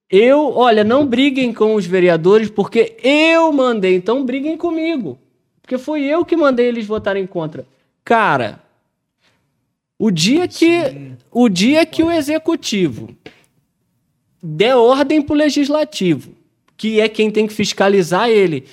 [0.07, 5.17] eu, olha, não briguem com os vereadores porque eu mandei, então briguem comigo.
[5.59, 7.65] Porque foi eu que mandei eles votarem contra.
[8.05, 8.61] Cara,
[9.97, 13.09] o dia que o dia que o executivo
[14.41, 16.31] der ordem para o legislativo,
[16.77, 18.65] que é quem tem que fiscalizar ele,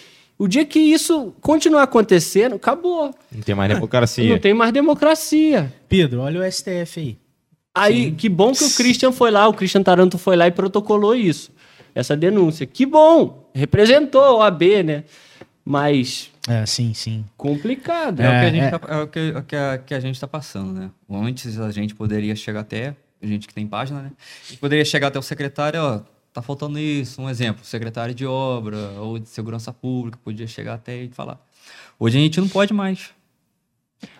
[0.42, 3.14] o dia que isso continuar acontecendo, acabou.
[3.30, 4.28] Não tem mais democracia.
[4.28, 5.72] Não tem mais democracia.
[5.88, 7.18] Pedro, olha o STF aí.
[7.74, 11.14] Aí, que bom que o Christian foi lá, o Christian Taranto foi lá e protocolou
[11.14, 11.52] isso,
[11.94, 12.66] essa denúncia.
[12.66, 15.04] Que bom, representou a OAB, né?
[15.64, 17.24] Mas É, sim, sim.
[17.36, 18.20] complicado.
[18.20, 18.70] É, o que a É, gente é.
[18.78, 20.90] tá, é o que, o que a, que a gente tá passando, né?
[21.08, 24.10] Antes a gente poderia chegar até gente que tem página, né?
[24.46, 26.00] A gente poderia chegar até o secretário, ó,
[26.32, 31.02] tá faltando isso, um exemplo, secretário de obra ou de segurança pública, podia chegar até
[31.04, 31.38] e falar.
[31.98, 33.10] Hoje a gente não pode mais.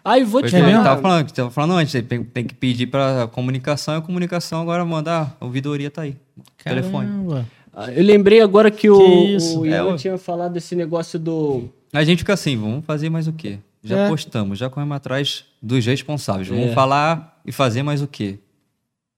[0.05, 0.85] Aí vou te gente falar.
[0.85, 4.85] tava falando, tava falando antes, tem, tem que pedir para comunicação e a comunicação agora
[4.85, 6.17] mandar, a ouvidoria tá aí,
[6.63, 7.07] telefone.
[7.07, 7.47] Caramba.
[7.73, 9.61] Ah, Eu lembrei agora que o, Que isso?
[9.61, 11.71] o Ian É, o- tinha falado desse negócio do.
[11.93, 13.59] A gente fica assim, vamos fazer mais o quê?
[13.83, 14.09] Já É.
[14.09, 16.49] postamos, já corremos atrás dos responsáveis.
[16.49, 16.75] Vamos É.
[16.75, 18.39] falar e fazer mais o quê?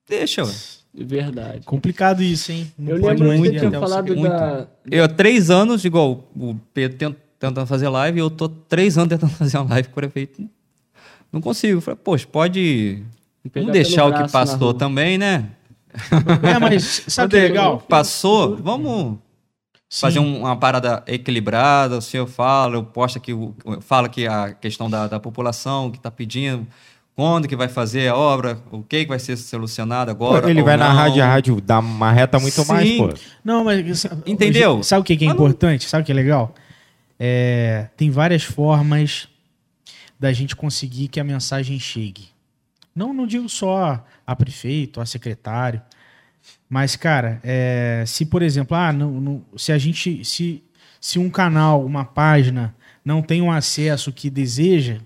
[0.08, 0.52] Deixa, ué.
[0.94, 1.64] Verdade.
[1.64, 2.70] Complicado isso, hein?
[2.78, 4.56] Não Eu pode lembro mais que você tinha falado secretário.
[4.58, 4.68] da.
[4.90, 9.08] Eu há três anos, igual o Pedro tent- tentando fazer live, eu tô três anos
[9.08, 10.46] tentando fazer uma live com o prefeito.
[11.32, 11.80] Não consigo.
[11.80, 13.02] Falei, poxa, pode.
[13.54, 15.48] Vamos deixar o que passou também, né?
[16.42, 17.78] É, mas sabe o que é legal?
[17.86, 19.18] Passou, vamos
[19.90, 20.24] fazer Sim.
[20.26, 21.98] um- uma parada equilibrada.
[21.98, 23.32] O senhor fala, eu posto aqui,
[23.80, 26.66] fala que a questão da, da população que está pedindo,
[27.14, 30.48] quando que vai fazer a obra, o que, que vai ser solucionado agora.
[30.50, 30.96] ele ou vai na não.
[30.96, 32.72] rádio, a rádio dá uma reta muito Sim.
[32.72, 33.14] mais, pô.
[33.44, 34.06] Não, mas.
[34.26, 34.82] Entendeu?
[34.82, 35.88] Sabe o que que é Mas não- importante?
[35.88, 36.54] Sabe o que é legal?
[37.18, 39.28] É, tem várias formas
[40.18, 42.28] da gente conseguir que a mensagem chegue.
[42.94, 45.80] Não, não digo só a prefeito, a secretário.
[46.68, 50.24] Mas, cara, é, se, por exemplo, ah, não, não- se a gente.
[50.24, 50.62] Se,
[51.00, 52.74] se um canal, uma página,
[53.04, 54.98] não tem um acesso que deseja,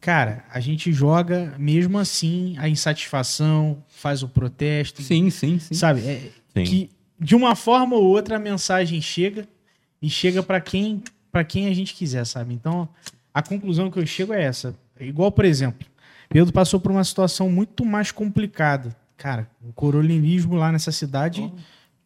[0.00, 5.02] cara, a gente joga mesmo assim a insatisfação, faz o protesto.
[5.02, 5.74] Sim, sim, sim.
[5.74, 6.00] Sabe?
[6.00, 6.64] É, Sim.
[6.64, 9.48] que de uma forma ou outra a mensagem chega
[10.00, 11.02] e chega para quem
[11.32, 12.54] para quem a gente quiser, sabe?
[12.54, 12.88] Então,
[13.34, 14.74] a conclusão que eu chego é essa.
[14.98, 15.86] Igual, por exemplo,
[16.30, 18.96] Pedro passou por uma situação muito mais complicada.
[19.18, 21.52] Cara, o coronelismo lá nessa cidade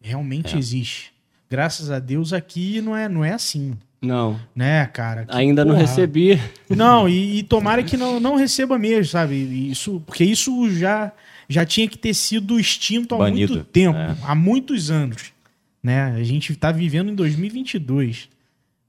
[0.01, 1.13] realmente existe.
[1.49, 4.39] Graças a Deus aqui não é, não é assim, Não.
[4.55, 5.25] né, cara?
[5.25, 5.85] Que Ainda não porra.
[5.85, 6.39] recebi.
[6.69, 9.35] Não, e, e tomara que não, não receba mesmo, sabe?
[9.69, 11.11] Isso, porque isso já,
[11.47, 14.15] já tinha que ter sido extinto há Banido, muito tempo, é.
[14.23, 15.31] há muitos anos.
[15.83, 16.03] Né?
[16.15, 18.27] A gente está vivendo em 2022.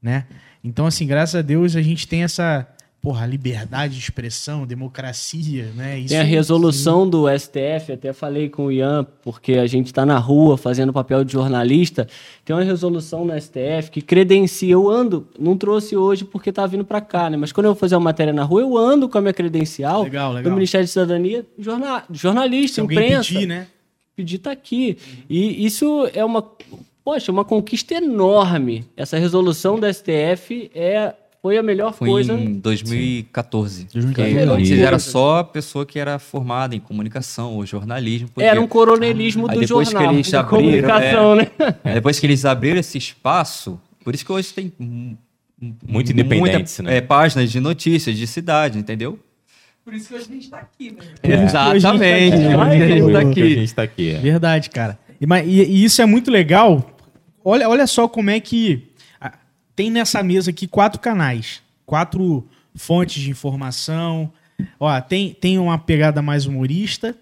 [0.00, 0.24] Né?
[0.64, 2.66] Então, assim, graças a Deus a gente tem essa
[3.02, 5.72] porra, liberdade de expressão, democracia.
[5.74, 5.98] Né?
[5.98, 10.06] Isso, Tem a resolução do STF, até falei com o Ian, porque a gente está
[10.06, 12.06] na rua fazendo papel de jornalista.
[12.44, 14.72] Tem uma resolução no STF que credencia.
[14.72, 17.36] Eu ando, não trouxe hoje porque tá vindo para cá, né?
[17.36, 20.04] Mas quando eu vou fazer uma matéria na rua, eu ando com a minha credencial
[20.04, 20.44] Legal, legal.
[20.50, 23.28] do Ministério de Cidadania, jorna, jornalista, Se imprensa.
[23.34, 23.66] pedir, né?
[24.14, 24.96] pedir tá aqui.
[25.28, 26.44] E isso é uma,
[27.04, 28.84] poxa, uma conquista enorme.
[28.96, 32.34] Essa resolução do STF é, foi a melhor Foi coisa.
[32.34, 33.88] em 2014.
[33.92, 34.14] 2014.
[34.14, 38.28] Que antes era só a pessoa que era formada em comunicação ou jornalismo.
[38.28, 38.48] podia.
[38.50, 41.48] Era um coronelismo Aí do depois que jornal, eles abriram, comunicação, né?
[41.82, 45.18] Aí Depois que eles abriram esse espaço, por isso que hoje tem mu-
[45.60, 46.98] mu- Muito independentes, muita, né?
[46.98, 49.18] é, páginas de notícias de cidade, entendeu?
[49.84, 50.98] Por isso que hoje a gente tá aqui, né?
[51.24, 52.36] Exatamente.
[52.36, 52.46] aqui.
[52.54, 53.54] por isso que a gente tá Que a aqui.
[53.56, 54.10] gente tá aqui.
[54.10, 54.18] é.
[54.18, 54.96] Verdade, cara.
[55.20, 56.88] E, mas- e- e isso é muito legal.
[57.44, 58.91] Olha, olha só como é que ah,
[59.82, 64.32] tem nessa mesa aqui quatro canais, quatro fontes de informação.
[64.78, 67.16] Ó, tem, tem uma pegada mais humorista,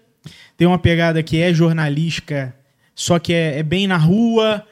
[0.55, 2.55] tem uma pegada que é jornalística,
[2.93, 4.63] só que é, é bem na rua,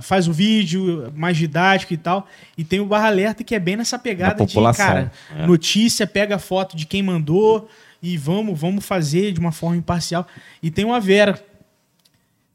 [0.00, 2.26] faz o vídeo mais didático e tal.
[2.56, 5.46] E tem o Barra Alerta que é bem nessa pegada de, cara, é.
[5.46, 7.68] notícia, pega foto de quem mandou
[8.02, 10.26] e vamos, vamos fazer de uma forma imparcial.
[10.62, 11.38] E tem uma Vera.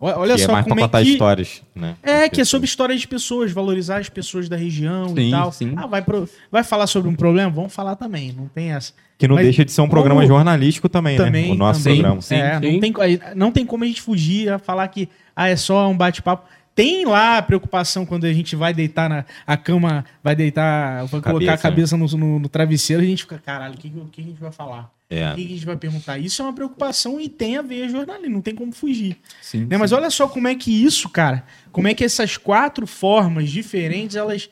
[0.02, 1.96] Olha, que é só mais pra como é contar que histórias, né?
[2.02, 5.52] é que é sobre histórias de pessoas, valorizar as pessoas da região e Sim, tal.
[5.52, 5.74] sim.
[5.78, 7.52] Ah, vai, pro- vai falar sobre um problema?
[7.52, 8.94] Vamos falar também, não tem essa.
[9.18, 11.52] Que não Mas deixa de ser um programa como- jornalístico também, Também, né?
[11.54, 12.00] O nosso também.
[12.00, 12.22] programa.
[12.22, 12.72] Sim, É, sim.
[12.74, 12.94] Não, tem,
[13.36, 16.48] não tem como a gente fugir a falar que ah, é só um bate-papo.
[16.74, 21.22] Tem lá a preocupação quando a gente vai deitar na a cama, vai deitar, vai
[21.22, 24.22] colocar a Cabeça, cabeça no, no- no travesseiro, a gente fica, caralho, o que, que-
[24.22, 24.90] a gente vai falar?
[25.10, 25.32] É.
[25.32, 26.18] O que, a gente vai perguntar?
[26.18, 29.18] Isso é uma preocupação e tem a ver jornalismo, não tem como fugir.
[29.42, 29.78] Sim, Né?
[29.78, 34.16] Mas olha só como é que isso, cara, como é que essas quatro formas diferentes,
[34.16, 34.50] elas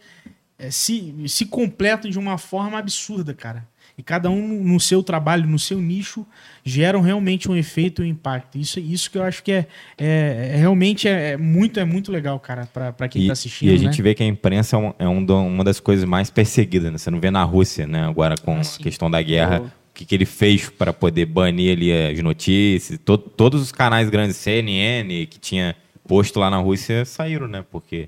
[0.57, 3.65] eh, se, se completam de uma forma absurda, cara.
[3.99, 6.25] E cada um no seu trabalho, no seu nicho,
[6.63, 8.57] geram realmente um efeito e um impacto.
[8.57, 9.67] Isso, isso que eu acho que é,
[9.97, 13.33] é- é- realmente é, é muito é muito legal, cara, pra pra quem E, tá
[13.33, 13.67] assistindo.
[13.67, 13.79] e a né?
[13.79, 16.89] gente vê que a imprensa é, um- é um do- uma das coisas mais perseguidas,
[16.93, 16.97] né?
[16.97, 18.03] Você não vê na Rússia, né?
[18.05, 19.65] Agora com Ah, a questão da guerra, Oh.
[19.65, 22.97] o que, que ele fez para poder banir ali as notícias.
[23.03, 25.75] To- todos os canais grandes, CNN, que tinha
[26.07, 27.65] posto lá na Rússia, saíram, né?
[27.69, 28.07] Porque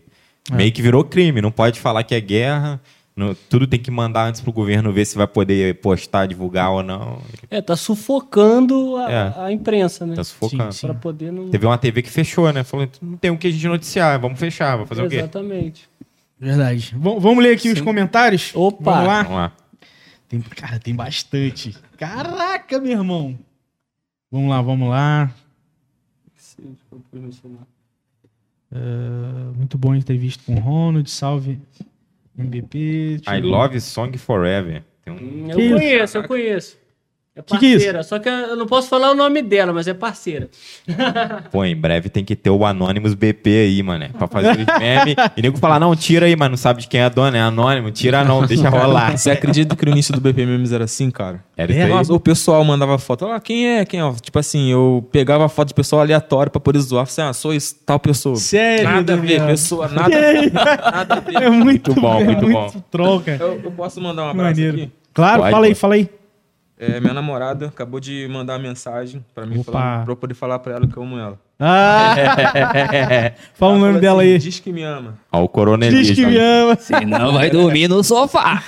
[0.50, 0.56] É.
[0.56, 1.42] meio que virou crime.
[1.42, 2.80] Não pode falar que é guerra.
[3.16, 6.82] Não- tudo tem que mandar antes pro governo ver se vai poder postar, divulgar ou
[6.84, 7.22] não.
[7.50, 9.34] É, tá sufocando a, É.
[9.46, 10.16] a imprensa, né?
[10.16, 10.72] Tá sufocando.
[10.74, 10.94] Sim, sim.
[10.96, 11.50] Poder não.
[11.50, 12.64] Teve uma TV que fechou, né?
[12.64, 15.18] Falou, não tem o que a gente noticiar, vamos fechar, vamos fazer o quê?
[15.18, 15.90] Exatamente.
[16.40, 16.96] Verdade.
[16.98, 18.52] V- vamos ler aqui os comentários?
[18.56, 18.92] Opa!
[18.92, 19.24] Vamos lá?
[19.24, 19.52] Vamos lá.
[20.28, 21.76] Tem, cara, tem bastante.
[21.98, 23.38] Caraca, meu irmão.
[24.32, 25.30] Vamos lá, vamos lá.
[28.72, 31.10] Uh, muito bom a entrevista com o Ronald.
[31.10, 31.60] Salve,
[32.38, 33.22] MVP.
[33.28, 34.84] I love Song Forever.
[35.08, 35.50] Um...
[35.50, 36.81] Eu conheço, eu conheço.
[37.34, 39.88] É parceira, que que é só que eu não posso falar o nome dela, mas
[39.88, 40.50] é parceira.
[41.50, 45.16] Pô, em breve tem que ter o Anonymous BP aí, mano, pra fazer os memes.
[45.38, 47.42] E nego falar, não, tira aí, mas não sabe de quem é a dona, é
[47.42, 49.18] anônimo, tira não, deixa rolar.
[49.18, 51.42] Você acredita que no início do BP Memes era assim, cara?
[51.56, 54.14] Era é, Nossa, o pessoal mandava foto, ah, quem é, quem é?
[54.22, 57.76] Tipo assim, eu pegava foto de pessoal aleatório pra poder zoar, assim, ah, sou isso,
[57.86, 58.36] tal pessoa.
[58.36, 58.84] Sério?
[58.84, 60.10] Nada a ver, pessoa, nada,
[60.92, 61.36] nada a ver.
[61.36, 62.84] É muito, muito bom, é muito, muito bom.
[62.92, 63.38] troca.
[63.40, 64.76] Eu, eu, posso mandar um abraço Maneiro.
[64.76, 64.92] aqui?
[65.14, 66.21] Claro, Pode, fala aí, fala aí.
[66.82, 70.58] É, minha namorada acabou de mandar uma mensagem pra mim, falando, pra eu poder falar
[70.58, 71.40] pra ela que eu amo ela.
[71.60, 72.16] Ah!
[73.54, 74.40] Fala o nome assim, dela aí.
[74.40, 75.14] Diz que me ama.
[75.32, 76.02] Ao coronelismo.
[76.04, 76.76] Diz que me ama.
[76.78, 78.64] Senão vai dormir no sofá.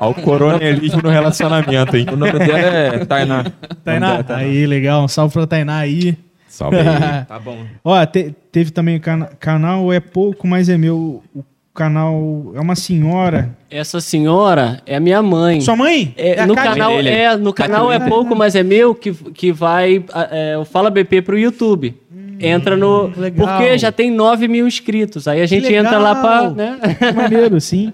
[0.00, 2.06] Ao coronelismo no relacionamento, hein?
[2.10, 3.44] O nome dela é Tainá.
[3.84, 4.22] Tainá?
[4.22, 4.36] Tainá.
[4.36, 5.04] Aí, legal.
[5.04, 6.16] Um salve pra Tainá aí.
[6.48, 7.24] Salve aí.
[7.28, 7.58] tá bom.
[7.84, 11.22] Ó, te, teve também o cana canal É Pouco, mas é meu.
[11.34, 11.44] O
[11.78, 13.56] canal é uma senhora.
[13.70, 15.60] Essa senhora é a minha mãe.
[15.60, 16.12] Sua mãe?
[16.16, 20.04] É, é no canal é no canal é pouco, mas é meu que, que vai
[20.32, 21.94] é, o Fala BP pro YouTube.
[22.12, 23.46] Hum, entra no legal.
[23.46, 25.28] porque já tem 9 mil inscritos.
[25.28, 26.78] Aí a gente entra lá para, né?
[27.14, 27.92] Maneiro, sim.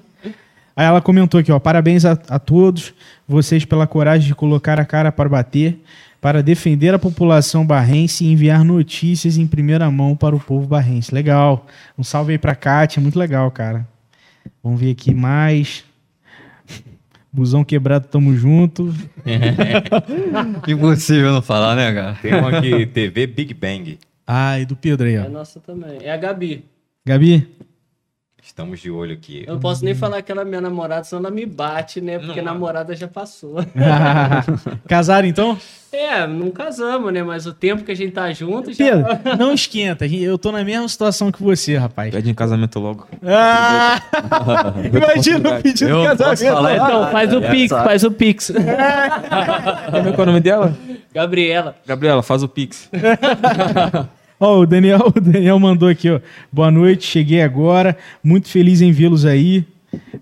[0.74, 2.94] Aí ela comentou aqui, ó, parabéns a, a todos
[3.28, 5.78] vocês pela coragem de colocar a cara para bater
[6.24, 11.14] para defender a população barrense e enviar notícias em primeira mão para o povo barrense.
[11.14, 11.66] Legal.
[11.98, 13.86] Um salve aí para Kátia, muito legal, cara.
[14.62, 15.84] Vamos ver aqui mais.
[17.30, 18.90] Busão quebrado, tamo junto.
[20.66, 22.18] Impossível não falar, né, cara?
[22.22, 23.98] Tem uma aqui, TV Big Bang.
[24.26, 25.24] Ah, e do Pedro aí, ó.
[25.24, 25.98] É nossa também.
[26.00, 26.64] É a Gabi.
[27.04, 27.46] Gabi?
[28.54, 29.42] Estamos de olho aqui.
[29.48, 32.20] Eu não posso nem falar que ela é minha namorada, senão ela me bate, né?
[32.20, 32.52] Porque não.
[32.52, 33.56] namorada já passou.
[34.86, 35.58] Casaram então?
[35.90, 37.20] É, não casamos, né?
[37.24, 38.84] Mas o tempo que a gente tá junto já...
[38.84, 39.06] Pedro,
[39.36, 40.06] não esquenta.
[40.06, 42.14] Eu tô na mesma situação que você, rapaz.
[42.14, 43.08] Pede em casamento logo.
[43.24, 44.00] Ah!
[44.86, 46.54] Imagina o pedido de casamento.
[46.54, 48.52] Falar, então, faz o Pix, faz o Pix.
[48.52, 50.72] Qual é o nome dela?
[51.12, 51.74] Gabriela.
[51.84, 52.88] Gabriela, faz o Pix.
[54.44, 56.20] Ó, oh, o Daniel, o Daniel mandou aqui, ó.
[56.52, 57.96] Boa noite, cheguei agora.
[58.22, 59.64] Muito feliz em vê-los aí.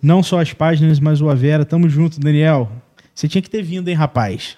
[0.01, 1.65] Não só as páginas, mas o Avera.
[1.65, 2.70] Tamo junto, Daniel.
[3.12, 4.57] Você tinha que ter vindo, hein, rapaz?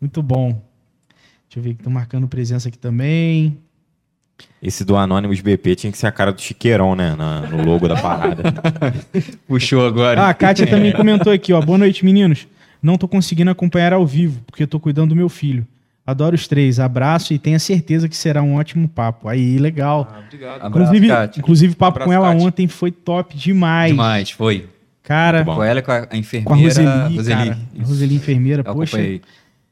[0.00, 0.50] Muito bom.
[1.48, 3.58] Deixa eu ver que tô marcando presença aqui também.
[4.62, 7.16] Esse do Anonymous BP tinha que ser a cara do Chiqueirão, né?
[7.16, 8.54] Na, no logo da parada.
[9.48, 10.22] Puxou agora.
[10.22, 11.60] Ah, a Kátia também comentou aqui, ó.
[11.60, 12.46] Boa noite, meninos.
[12.80, 15.66] Não tô conseguindo acompanhar ao vivo, porque tô cuidando do meu filho.
[16.06, 16.78] Adoro os três.
[16.78, 19.28] Abraço e tenha certeza que será um ótimo papo.
[19.28, 20.08] Aí, legal.
[20.08, 20.68] Ah, obrigado.
[20.68, 22.46] Inclusive, Abraço, inclusive o papo Abraço, com ela Kátia.
[22.46, 23.90] ontem foi top demais.
[23.90, 24.68] Demais, foi.
[25.02, 26.44] Cara, com ela com a enfermeira.
[26.44, 27.36] Com a Roseli, Roseli.
[27.36, 27.58] cara.
[27.78, 28.96] A Roseli enfermeira, Eu poxa.
[28.96, 29.22] Acompanhei.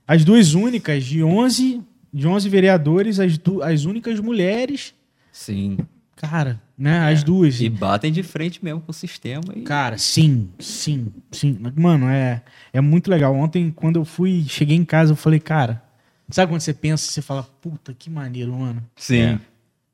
[0.07, 1.83] As duas únicas, de 11,
[2.13, 4.93] de 11 vereadores, as, du, as únicas mulheres.
[5.33, 5.79] Sim.
[6.17, 7.11] Cara, né?
[7.11, 7.13] É.
[7.13, 7.61] As duas.
[7.61, 9.43] E batem de frente mesmo com o sistema.
[9.55, 9.63] E...
[9.63, 11.59] Cara, sim, sim, sim.
[11.77, 12.43] Mano, é,
[12.73, 13.35] é muito legal.
[13.35, 15.83] Ontem, quando eu fui, cheguei em casa, eu falei, cara,
[16.31, 18.83] Sabe quando você pensa, você fala, puta, que maneiro, mano.
[18.97, 19.21] Sim.
[19.21, 19.39] É.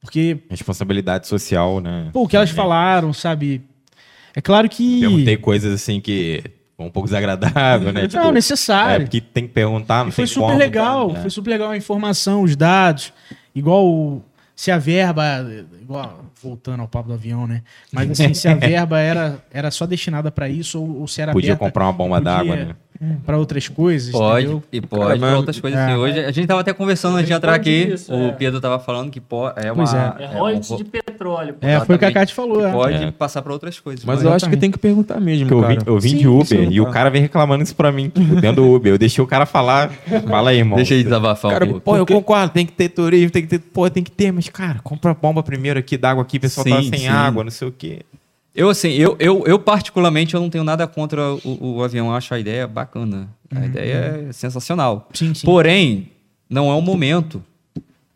[0.00, 0.38] Porque.
[0.48, 2.10] Responsabilidade social, né?
[2.12, 3.62] Pô, o que elas falaram, sabe?
[4.34, 5.00] É claro que.
[5.00, 6.42] Perguntei coisas assim que.
[6.78, 8.08] Um pouco desagradável, né?
[8.08, 9.02] Tipo, não, necessário.
[9.02, 11.20] É, porque tem que perguntar, não foi super como, legal, tá?
[11.20, 13.12] foi super legal a informação, os dados.
[13.54, 14.22] Igual
[14.56, 15.46] se a verba,
[15.80, 17.62] igual, voltando ao papo do avião, né?
[17.92, 21.32] Mas assim, se a verba era, era só destinada para isso ou, ou, se era
[21.32, 22.76] Podia comprar uma bomba d'água, né?
[23.24, 24.12] Para outras coisas.
[24.12, 24.62] Pode, entendeu?
[24.70, 25.80] e pode para outras coisas.
[25.80, 25.96] É.
[25.96, 27.92] hoje a gente tava até conversando antes de entrar aqui.
[27.94, 28.32] Isso, o é.
[28.32, 29.84] Pedro tava falando que pode, é uma.
[30.18, 31.56] é, é, é um, de petróleo.
[31.62, 32.66] É, foi o que a Cátia falou.
[32.66, 32.70] É.
[32.70, 33.10] Pode é.
[33.10, 34.04] passar para outras coisas.
[34.04, 35.50] Mas, mas eu acho que tem que perguntar mesmo.
[35.50, 38.12] eu vim, eu vim Sim, de Uber e o cara vem reclamando isso para mim,
[38.40, 38.92] dentro do Uber.
[38.92, 39.90] Eu deixei o cara falar.
[40.28, 40.76] Fala aí, irmão.
[40.76, 41.52] Deixa ele desabafar.
[41.52, 43.58] Cara, um pô, eu concordo, tem que ter turismo, tem que ter.
[43.58, 46.64] Pô, tem que ter, mas, cara, compra a bomba primeiro aqui, d'água aqui, o pessoal
[46.64, 47.08] tá sim, tá sem sim.
[47.08, 48.00] água, não sei o quê.
[48.54, 52.08] Eu, assim, eu, eu, eu particularmente, eu não tenho nada contra o, o avião.
[52.08, 53.28] Eu acho a ideia bacana.
[53.50, 53.64] A uhum.
[53.64, 55.08] ideia é sensacional.
[55.12, 55.46] Sim, sim.
[55.46, 56.10] Porém,
[56.48, 57.42] não é o momento.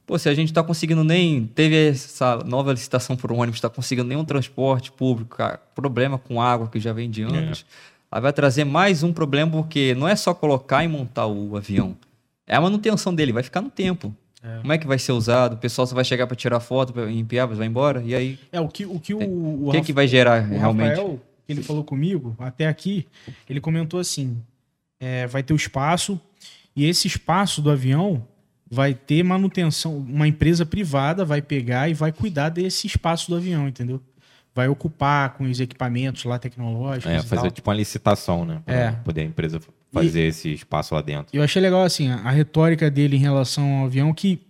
[0.07, 1.47] Pô, se a gente está conseguindo nem...
[1.55, 6.69] Teve essa nova licitação por ônibus, está conseguindo nenhum transporte público, cara, problema com água
[6.69, 7.65] que já vem de anos.
[7.69, 7.95] É.
[8.11, 11.97] Aí vai trazer mais um problema, porque não é só colocar e montar o avião.
[12.47, 14.15] É a manutenção dele, vai ficar no tempo.
[14.45, 14.59] É.
[14.61, 15.55] Como é que vai ser usado?
[15.55, 18.03] O pessoal só vai chegar para tirar foto, em Piabas, vai embora?
[18.05, 18.39] E aí?
[18.53, 20.91] É, o que o, que o, o, o que, que vai gerar o realmente?
[20.91, 23.07] Rafael, ele falou comigo, até aqui,
[23.49, 24.37] ele comentou assim:
[25.01, 26.21] é, vai ter o espaço,
[26.77, 28.27] e esse espaço do avião
[28.71, 29.97] vai ter manutenção.
[29.97, 34.01] Uma empresa privada vai pegar e vai cuidar desse espaço do avião, entendeu?
[34.55, 37.11] Vai ocupar com os equipamentos lá tecnológicos.
[37.11, 38.63] É, fazer tipo uma licitação, né?
[38.65, 38.93] Pra é.
[38.93, 39.59] poder a empresa
[39.95, 41.37] fazer e, esse espaço lá dentro.
[41.37, 44.41] Eu achei legal assim a, retórica dele em relação ao avião que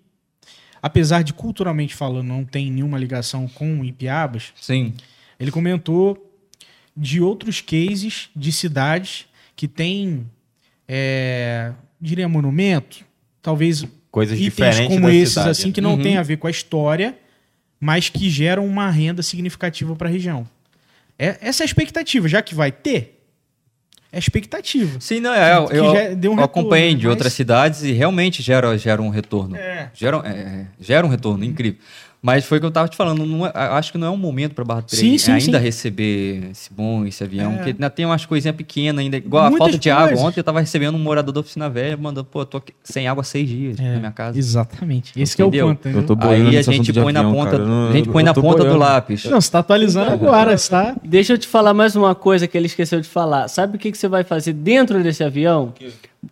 [0.83, 4.53] apesar de culturalmente falando não tem nenhuma ligação com Ipiabas.
[4.61, 4.95] Sim.
[5.39, 6.31] Ele comentou
[6.97, 9.27] de outros cases de cidades
[9.57, 10.27] que têm,
[10.87, 13.05] é, diria, monumento,
[13.41, 15.51] talvez coisas diferentes como esses cidade.
[15.51, 16.03] assim que não uhum.
[16.03, 17.19] tem a ver com a história,
[17.81, 20.49] mas que geram uma renda significativa para a região.
[21.19, 23.14] É, essa é a expectativa, já que vai ter.
[24.15, 25.01] É expectativa.
[25.01, 27.11] Sim, não, é, eu, eu, um retorno, acompanhei de mas...
[27.11, 29.57] outras cidades e realmente gera, gera um retorno.
[29.57, 29.91] É.
[29.93, 31.81] Gera, é, gera um retorno incrível.
[32.25, 34.17] Mas foi o que eu estava te falando, não é, acho que não é um
[34.17, 35.63] momento para Barra do sim, sim, ainda sim.
[35.63, 37.57] receber esse bom, esse avião, é.
[37.57, 40.13] porque ainda tem umas coisinhas pequenas ainda, igual Muitas a falta de coisas.
[40.13, 40.29] água.
[40.29, 43.25] Ontem eu estava recebendo um morador da oficina velha, mandando, pô, tô sem água há
[43.25, 44.39] seis dias é, na minha casa.
[44.39, 45.13] Exatamente.
[45.21, 45.87] Esse é o ponto.
[45.87, 48.73] Eu tô Aí a gente põe avião, na ponta, a gente põe na ponta boiando.
[48.73, 49.25] do lápis.
[49.27, 50.97] Não, você tá atualizando agora, está.
[51.05, 53.49] Deixa eu te falar mais uma coisa que ele esqueceu de falar.
[53.49, 55.75] Sabe o que, que você vai fazer dentro desse avião?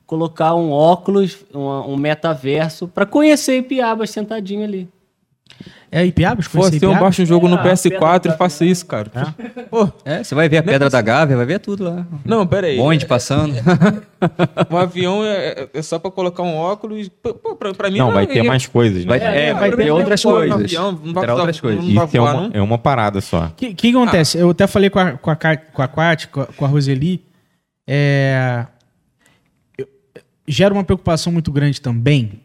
[0.07, 4.89] Colocar um óculos, um, um metaverso, para conhecer Ipiabas sentadinho ali.
[5.91, 6.49] É Ipiabas?
[6.49, 9.11] Pô, se eu baixo um jogo no PS4 e faço isso, cara.
[9.15, 9.63] É?
[9.65, 12.07] Pô, é, você vai ver a Pedra da Gávea, vai ver tudo lá.
[12.25, 12.79] Não, pera aí.
[12.79, 13.55] Bonde passando.
[14.71, 17.11] um avião é, é, só pra colocar um óculos.
[17.23, 19.19] Pô, pra, pra mim não, não vai ter mais coisas, né?
[19.19, 20.61] Vai, é, é vai ter outras coisas.
[20.65, 21.85] Avião, não vai outras coisas.
[21.85, 23.47] Isso é, uma, é uma parada só.
[23.47, 24.39] O que, que acontece?
[24.39, 24.41] Ah.
[24.41, 27.23] Eu até falei com a, com a, com a com com a Roseli.
[27.87, 28.65] É,
[29.77, 29.87] eu,
[30.49, 32.41] gera uma preocupação muito grande também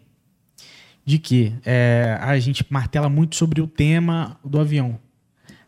[1.07, 4.99] de que é, a gente martela muito sobre o tema do avião.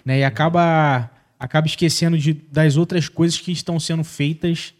[0.03, 1.09] Né, e acaba,
[1.39, 4.73] acaba esquecendo de, das outras coisas que estão sendo feitas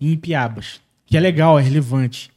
[0.00, 0.80] em Piabas.
[1.06, 2.28] Que é legal, é relevante.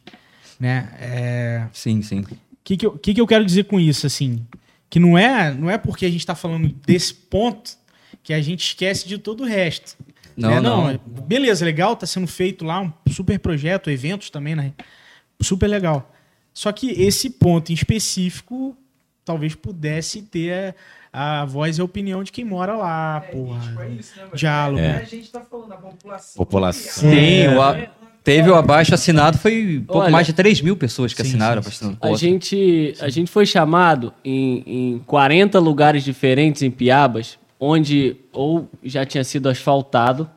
[0.59, 0.87] Né?
[0.99, 1.67] É...
[1.73, 2.19] Sim, sim.
[2.19, 2.27] O
[2.63, 4.05] que, que, eu, que, que eu quero dizer com isso?
[4.05, 4.45] assim
[4.87, 7.71] Que não é, não é porque a gente está falando desse ponto
[8.21, 9.97] que a gente esquece de todo o resto.
[10.35, 10.61] Não, né?
[10.61, 10.91] não.
[10.91, 10.99] não.
[11.25, 14.73] Beleza, legal, está sendo feito lá um super projeto, eventos também, né?
[15.41, 16.13] Super legal.
[16.57, 18.75] Só que esse ponto em específico
[19.23, 20.73] talvez pudesse ter
[21.13, 23.59] a, a voz e a opinião de quem mora lá, é, porra.
[23.59, 24.79] Tipo, é isso, né, Diálogo.
[24.79, 24.95] É.
[24.97, 26.35] A gente tá falando da população.
[26.35, 27.11] População.
[27.11, 27.59] Sim, é.
[27.59, 27.87] o,
[28.23, 31.61] teve o abaixo assinado, foi pouco Olha, mais de 3 mil pessoas que sim, assinaram
[31.61, 31.97] sim, sim.
[32.01, 38.67] A gente, a gente foi chamado em, em 40 lugares diferentes em Piabas, onde ou
[38.83, 40.27] já tinha sido asfaltado,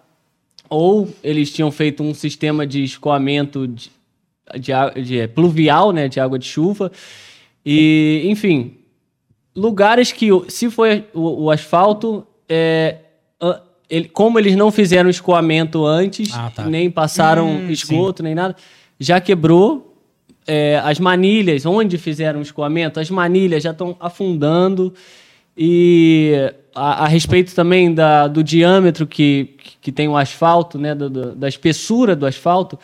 [0.68, 3.90] ou eles tinham feito um sistema de escoamento de,
[4.58, 6.90] de, de é, pluvial, né, de água de chuva.
[7.64, 8.78] E, enfim,
[9.54, 12.96] lugares que, se foi o, o asfalto, é,
[13.90, 16.64] ele, como eles não fizeram escoamento antes, ah, tá.
[16.64, 18.24] nem passaram hum, esgoto, sim.
[18.24, 18.54] nem nada,
[18.98, 19.88] já quebrou.
[20.46, 24.92] É, as manilhas, onde fizeram escoamento, as manilhas já estão afundando.
[25.56, 31.10] E a, a, respeito também da, do diâmetro que, que tem o asfalto, né, do,
[31.10, 32.78] do, da espessura do asfalto,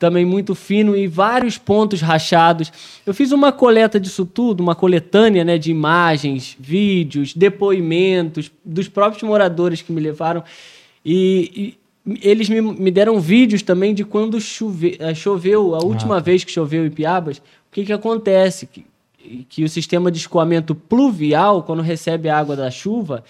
[0.00, 2.72] também muito fino e vários pontos rachados.
[3.04, 9.22] Eu fiz uma coleta disso tudo, uma coletânea né, de imagens, vídeos, depoimentos dos próprios
[9.22, 10.42] moradores que me levaram.
[11.04, 11.76] E,
[12.08, 16.20] e eles me, me, deram vídeos também de quando chove, eh, choveu, a última ah.
[16.20, 18.66] vez que choveu em Piabas, o que, que acontece?
[18.66, 18.86] Que,
[19.50, 23.22] que o sistema de escoamento pluvial, quando recebe a água da chuva,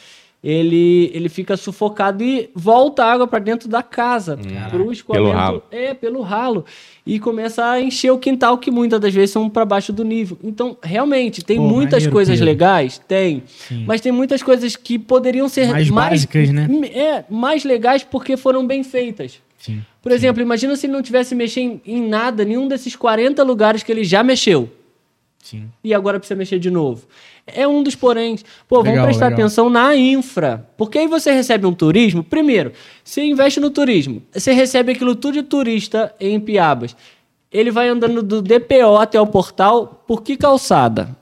[0.43, 5.29] ele, ele fica sufocado e volta a água para dentro da casa, hum, pro escoamento.
[5.29, 5.63] Pelo ralo.
[5.71, 6.65] É, pelo ralo.
[7.07, 10.39] E começa a encher o quintal, que muitas das vezes são para baixo do nível.
[10.43, 12.47] Então, realmente, tem Pô, muitas maneiro, coisas Pedro.
[12.47, 12.99] legais?
[13.07, 13.43] Tem.
[13.47, 13.85] Sim.
[13.87, 16.69] Mas tem muitas coisas que poderiam ser mais, mais básicas, né?
[16.95, 19.41] É, mais legais porque foram bem feitas.
[19.59, 19.83] Sim.
[20.01, 20.47] Por exemplo, Sim.
[20.47, 24.23] imagina se ele não tivesse mexendo em nada, nenhum desses 40 lugares que ele já
[24.23, 24.71] mexeu.
[25.43, 25.69] Sim.
[25.83, 27.07] E agora precisa mexer de novo.
[27.55, 28.45] É um dos poréns.
[28.69, 29.41] Pô, legal, vamos prestar legal.
[29.41, 30.69] atenção na infra.
[30.77, 32.23] Porque aí você recebe um turismo.
[32.23, 32.73] Primeiro,
[33.05, 34.23] você investe no turismo.
[34.33, 36.97] Você recebe aquilo tudo de turista em Piabas.
[37.53, 40.05] Ele vai andando do DPO até o portal.
[40.07, 41.17] Por que calçada?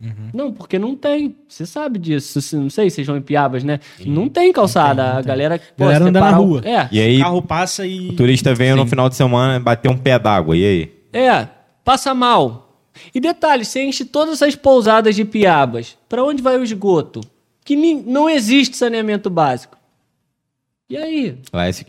[0.00, 0.30] Uhum.
[0.32, 1.36] Não, porque não tem.
[1.46, 2.40] Você sabe disso.
[2.56, 3.80] Não sei, vocês vão em Piabas, né?
[3.98, 4.10] Sim.
[4.10, 5.02] Não tem calçada.
[5.02, 5.60] Não tem, não a galera.
[5.76, 6.62] Pô, galera anda na rua.
[6.64, 6.88] É.
[6.90, 8.08] E aí, o carro passa e.
[8.08, 8.80] O turista veio Sim.
[8.80, 10.56] no final de semana bater um pé d'água.
[10.56, 10.92] E aí?
[11.12, 11.46] É,
[11.84, 12.69] passa mal.
[13.14, 15.96] E detalhe, você enche todas essas pousadas de piabas.
[16.08, 17.20] Para onde vai o esgoto?
[17.64, 19.78] Que não existe saneamento básico.
[20.90, 21.38] E aí?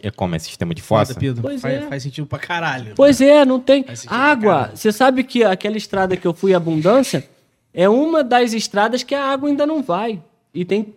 [0.03, 0.35] É como?
[0.35, 1.15] É sistema de fossa?
[1.15, 1.87] Pedro, pois faz, é.
[1.87, 2.93] faz sentido pra caralho.
[2.95, 3.27] Pois né?
[3.27, 3.83] é, não tem.
[4.05, 4.71] Água.
[4.75, 7.27] Você sabe que aquela estrada que eu fui, Abundância,
[7.73, 10.21] é uma das estradas que a água ainda não vai.
[10.53, 10.93] E tem,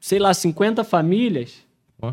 [0.00, 1.54] sei lá, 50 famílias.
[2.02, 2.12] Oh.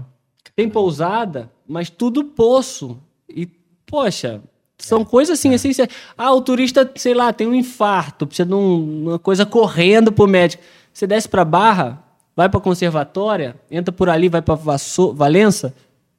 [0.55, 3.01] Tem pousada, mas tudo poço.
[3.27, 3.47] E,
[3.85, 4.41] poxa,
[4.85, 5.89] são coisas assim, essenciais.
[6.17, 10.27] Ah, o turista, sei lá, tem um infarto, precisa de um, uma coisa correndo pro
[10.27, 10.63] médico.
[10.93, 12.03] Você desce pra Barra,
[12.35, 15.73] vai pra conservatória, entra por ali, vai pra Valença.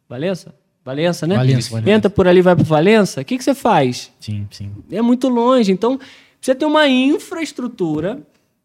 [0.09, 0.55] Valença?
[0.84, 1.36] Valença, né?
[1.36, 1.90] Valença, Valença.
[1.90, 3.20] Entra por ali, vai para Valença.
[3.20, 4.12] O que, que você faz?
[4.18, 4.72] Sim, sim.
[4.90, 5.70] É muito longe.
[5.70, 5.98] Então,
[6.40, 8.20] você tem uma infraestrutura,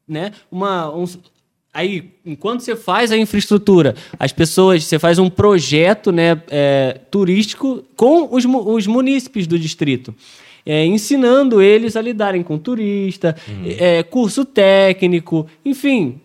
[0.08, 0.32] né?
[0.52, 1.06] Uma, um,
[1.78, 7.84] aí, enquanto você faz a infraestrutura, as pessoas, você faz um projeto né, é, turístico
[7.96, 10.14] com os, os munícipes do distrito.
[10.66, 13.36] É, ensinando eles a lidarem com turista,
[13.78, 16.20] é, curso técnico, enfim.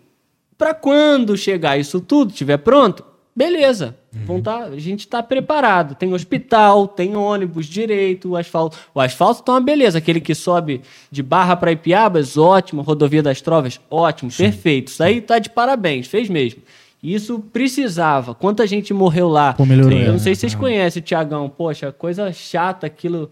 [0.57, 3.05] Para quando chegar isso tudo, estiver pronto,
[3.35, 3.95] beleza.
[4.11, 5.95] Vão tá, a gente está preparado.
[5.95, 8.77] Tem hospital, tem ônibus direito, o asfalto.
[8.93, 9.97] O asfalto está uma beleza.
[9.97, 10.81] Aquele que sobe
[11.11, 12.81] de Barra para Ipiabas, ótimo.
[12.81, 14.89] Rodovia das Trovas, ótimo, perfeito.
[14.89, 16.61] Isso aí tá de parabéns, fez mesmo.
[17.01, 18.33] Isso precisava.
[18.33, 19.53] Quanta gente morreu lá.
[19.53, 20.19] Pô, melhorou, Eu não é.
[20.19, 21.49] sei se vocês conhecem o Tiagão.
[21.49, 23.29] Poxa, coisa chata aquilo.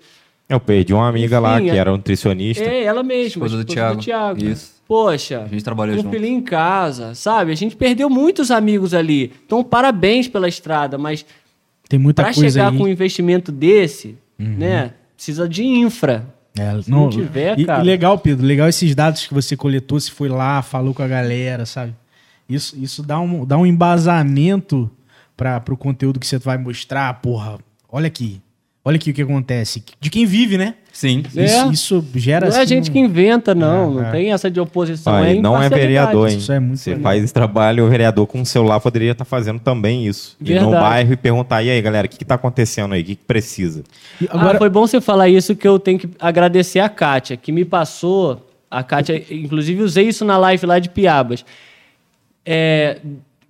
[0.49, 2.64] Eu perdi uma amiga lá Enfim, que é- era nutricionista.
[2.65, 3.28] É, ela mesma.
[3.45, 4.44] Esposa do esposa Thiago.
[4.44, 4.81] Isso.
[4.91, 6.11] Poxa, A gente trabalhou com junto.
[6.11, 7.53] filhinho em casa, sabe?
[7.53, 9.31] A gente perdeu muitos amigos ali.
[9.45, 11.26] Então, parabéns pela estrada, mas
[11.88, 12.72] Tem muita para coisa chegar aí.
[12.73, 12.77] Uhum.
[12.77, 14.91] com um investimento desse, né?
[15.15, 16.27] Precisa de infra.
[16.59, 17.81] É, Se não tiver, e, cara.
[17.81, 21.07] E legal, Pedro, legal esses dados que você coletou, se foi lá, falou com a
[21.07, 21.95] galera, sabe?
[22.49, 24.91] Isso, isso dá, um, dá um embasamento
[25.38, 27.13] para o conteúdo que você vai mostrar.
[27.22, 27.59] Porra,
[27.89, 28.41] olha aqui.
[28.84, 29.84] Olha aqui o que acontece.
[29.99, 30.74] De quem vive, né?
[30.91, 31.24] Sim.
[31.36, 31.45] É.
[31.45, 32.48] Isso, isso gera.
[32.48, 33.91] Não é a assim, gente um- que inventa, não.
[33.91, 34.12] É, não é.
[34.12, 35.14] tem essa de oposição.
[35.14, 36.38] Ah, é ele não é vereador, hein?
[36.38, 39.60] Isso é muito Você faz esse trabalho, o vereador com o celular poderia estar fazendo
[39.60, 40.36] também isso.
[40.41, 43.02] Ir no bairro e perguntar, e aí, galera, o que, está acontecendo aí?
[43.02, 43.84] O que, que precisa?
[44.20, 47.38] E Agora, Agora, foi bom você falar isso que eu tenho que agradecer a Kátia,
[47.38, 48.48] que me passou.
[48.70, 51.45] A Kátia, inclusive, usei isso na live lá de Piabas.
[52.44, 52.98] É,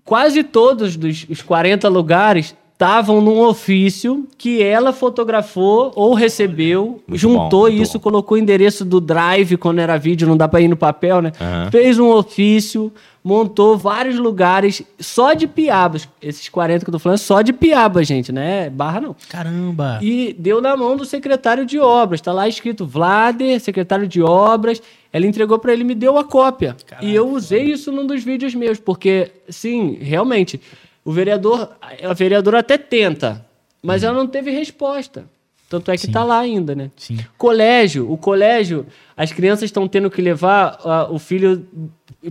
[0.04, 7.20] quase todos dos os 40 lugares estavam num ofício que ela fotografou ou recebeu, Muito
[7.20, 8.04] juntou bom, isso, bom.
[8.06, 11.32] colocou o endereço do drive quando era vídeo, não dá para ir no papel, né?
[11.40, 11.70] Aham.
[11.70, 12.92] Fez um ofício,
[13.24, 16.10] montou vários lugares só de Piabas.
[16.20, 18.68] Esses 40 que eu tô falando, só de Piabas, gente, né?
[18.72, 19.16] Barra não.
[19.30, 20.00] caramba.
[20.02, 22.20] E deu na mão do secretário de obras.
[22.20, 24.82] Tá lá escrito Vlader, secretário de obras.
[25.14, 26.76] Ela entregou para ele e me deu a cópia.
[27.00, 30.60] E eu usei isso num dos vídeos meus, porque, sim, realmente,
[31.04, 31.72] o vereador,
[32.04, 33.46] a vereadora até tenta,
[33.82, 35.26] mas ela não teve resposta.
[35.70, 36.12] Tanto é que Sim.
[36.12, 36.92] tá lá ainda, né?
[36.98, 37.18] Sim.
[37.38, 40.78] Colégio, o colégio, as crianças estão tendo que levar
[41.10, 41.66] o filho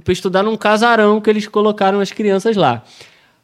[0.05, 2.85] para estudar num casarão que eles colocaram as crianças lá.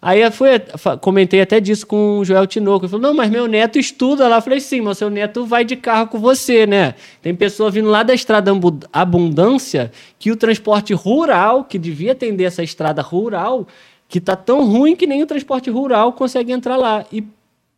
[0.02, 2.84] Aí eu fui, fa- comentei até disso com o Joel Tinoco.
[2.84, 4.36] Ele falou: Não, mas meu neto estuda lá.
[4.36, 6.94] Eu falei: Sim, mas seu neto vai de carro com você, né?
[7.22, 8.52] Tem pessoa vindo lá da estrada
[8.92, 13.66] Abundância que o transporte rural, que devia atender essa estrada rural,
[14.08, 17.04] que tá tão ruim que nem o transporte rural consegue entrar lá.
[17.12, 17.24] E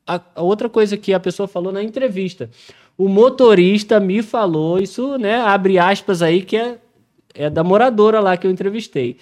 [0.07, 2.51] a, a outra coisa que a pessoa falou na entrevista.
[2.97, 6.79] O motorista me falou, isso, né, abre aspas aí, que é,
[7.35, 9.17] é da moradora lá que eu entrevistei.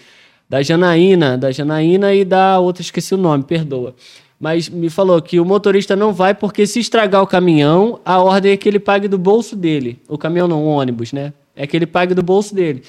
[0.49, 3.95] Da Janaína, da Janaína e da outra, esqueci o nome, perdoa.
[4.39, 8.53] Mas me falou que o motorista não vai porque se estragar o caminhão, a ordem
[8.53, 9.99] é que ele pague do bolso dele.
[10.09, 11.33] O caminhão não, o ônibus, né?
[11.55, 12.83] É que ele pague do bolso dele.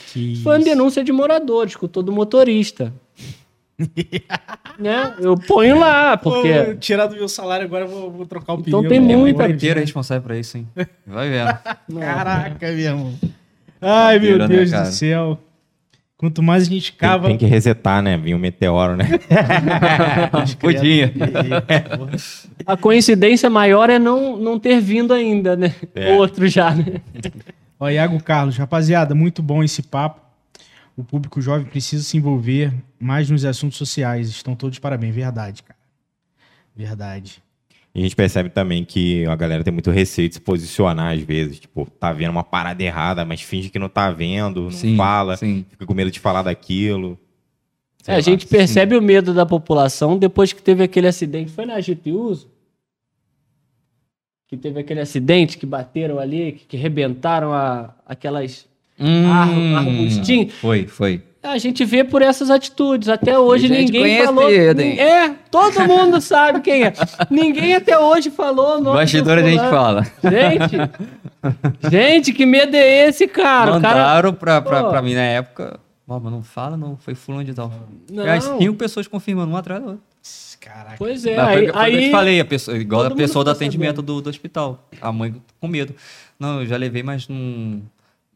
[0.44, 2.94] Foi uma denúncia de morador, escutou do motorista.
[4.80, 5.14] né?
[5.20, 6.54] Eu ponho lá, porque...
[6.64, 8.90] Pô, tirar do meu salário agora, eu vou, vou trocar o Então pneu.
[8.90, 9.16] tem né?
[9.16, 10.68] muita- é responsável por isso, hein?
[11.06, 11.58] Vai vendo.
[12.00, 13.14] Caraca, meu irmão.
[13.82, 15.40] Ai, meu Doideira, né, Deus do céu.
[16.18, 17.28] Quanto mais a gente Tem, cava.
[17.28, 18.18] tem que resetar, né?
[18.18, 19.06] Vinha um meteoro, né?
[20.60, 21.14] Podia.
[22.66, 25.76] A coincidência maior é não, não ter vindo ainda, né?
[25.94, 26.14] É.
[26.16, 27.02] Outro já, né?
[27.80, 30.20] Ó, Iago Carlos, rapaziada, muito bom esse papo.
[30.98, 34.30] O público jovem precisa se envolver mais nos assuntos sociais.
[34.30, 35.80] Estão todos parabéns, verdade, cara.
[36.76, 37.42] Verdade.
[37.94, 41.22] E a gente percebe também que a galera tem muito receio de se posicionar às
[41.22, 41.60] vezes.
[41.60, 45.38] Tipo, tá vendo uma parada errada, mas finge que não tá vendo, não Sim, fala,
[45.38, 45.66] sim.
[45.70, 47.18] fica com medo de falar daquilo.
[48.08, 51.52] É, a gente percebe o medo da população depois que teve aquele acidente.
[51.52, 52.50] Foi na Gitiuso?
[54.48, 58.68] Que teve aquele acidente que bateram ali, que, que rebentaram a, aquelas.
[59.00, 60.50] Hum, arbustinho.
[60.50, 61.22] Foi, foi.
[61.44, 63.08] A gente vê por essas atitudes.
[63.08, 64.50] Até hoje ninguém falou.
[64.52, 65.00] hein?
[65.00, 66.94] É, todo mundo sabe quem é.
[67.30, 68.66] Ninguém até hoje falou.
[68.66, 70.04] o nome do Bastidor a gente fala.
[70.24, 70.92] Gente,
[71.90, 73.78] gente, que medo é esse, cara?
[73.78, 75.80] O cara Mandaram pra, pra, pra mim na época.
[76.08, 76.98] Ó, mas não fala, não.
[76.98, 77.72] Foi fulano de tal.
[78.12, 78.26] Não.
[78.26, 80.04] E As cinco pessoas confirmando, uma atrás da outra.
[80.60, 80.96] Caraca.
[80.98, 84.02] Pois é, aí, que eu aí te falei, a pessoa, igual a pessoa do atendimento
[84.02, 84.86] do, do hospital.
[85.00, 85.96] A mãe com medo.
[86.38, 87.82] Não, eu já levei, mas não.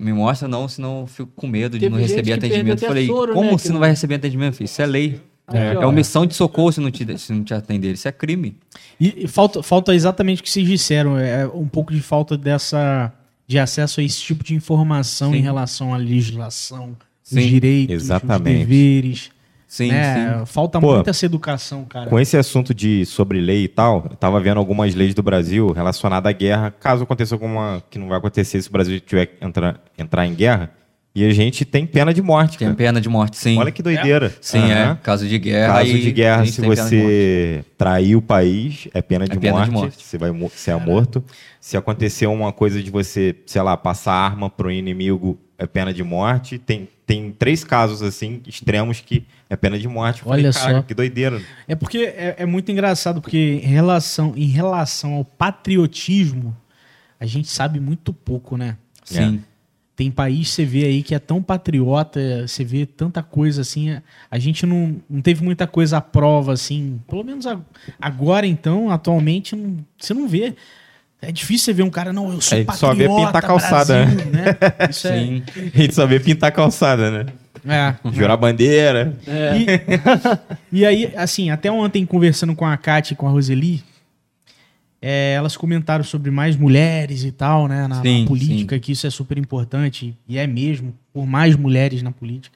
[0.02, 2.80] Me mostra não, senão eu fico com medo de Teve não receber atendimento.
[2.80, 4.66] Falei, soro, como né, você que não vai receber atendimento, filho?
[4.66, 5.22] Isso é lei.
[5.54, 7.94] É, é omissão de socorro se não te, se não te atender.
[7.94, 8.56] Isso é crime.
[9.00, 11.20] E, e falta, falta exatamente o que vocês disseram.
[11.20, 13.14] É um pouco de falta dessa
[13.48, 15.38] de acesso a esse tipo de informação Sim.
[15.38, 18.62] em relação à legislação, os Sim, direitos, exatamente.
[18.62, 19.32] os deveres.
[19.72, 20.40] Sim, né?
[20.40, 20.46] sim.
[20.48, 22.10] Falta Pô, muita essa educação, cara.
[22.10, 25.72] Com esse assunto de sobre lei e tal, eu tava vendo algumas leis do Brasil
[25.72, 29.46] relacionadas à guerra, caso aconteça alguma que não vai acontecer se o Brasil tiver que
[29.46, 30.72] entrar, entrar em guerra.
[31.16, 32.76] E a gente tem pena de morte, Tem cara.
[32.78, 33.58] pena de morte, sim.
[33.58, 34.34] Olha que doideira.
[34.42, 34.92] Sim, Aham.
[34.92, 34.98] é.
[35.02, 35.74] Caso de guerra.
[35.76, 40.04] Caso de guerra, se você trair o país, é pena de, pena morte, de morte.
[40.06, 41.24] Você vai mo- ser morto.
[41.62, 46.04] Se acontecer uma coisa de você, sei lá, passar arma pro inimigo, é pena de
[46.04, 46.58] morte.
[46.58, 50.22] Tem, tem três casos, assim, extremos que é pena de morte.
[50.24, 50.82] Falei, Olha "Caraca, só.
[50.82, 51.40] Que doideira.
[51.68, 56.56] É porque é, é muito engraçado, porque em relação, em relação ao patriotismo,
[57.20, 58.76] a gente sabe muito pouco, né?
[59.04, 59.44] Sim.
[59.96, 64.00] Tem país, você vê aí, que é tão patriota, você vê tanta coisa assim.
[64.32, 67.00] A gente não, não teve muita coisa à prova, assim.
[67.08, 67.60] Pelo menos a-
[68.00, 70.56] agora, então, atualmente, não- você não vê.
[71.22, 74.06] É difícil você ver um cara, não, eu sou É, patriota, só vê pintar calçada,
[74.06, 74.46] Brasil, né?
[74.90, 75.44] Isso é, Sim.
[75.56, 77.26] A gente só vê pintar calçada, né?
[77.68, 77.96] é.
[78.12, 79.16] Jurar bandeira.
[79.56, 83.84] E, e aí, assim, até ontem conversando com a Kátia e com a Roseli,
[85.02, 89.08] é, elas comentaram sobre mais mulheres e tal, né, na, na Sim, política, que isso
[89.08, 92.56] é super importante, e é mesmo, por mais mulheres na política.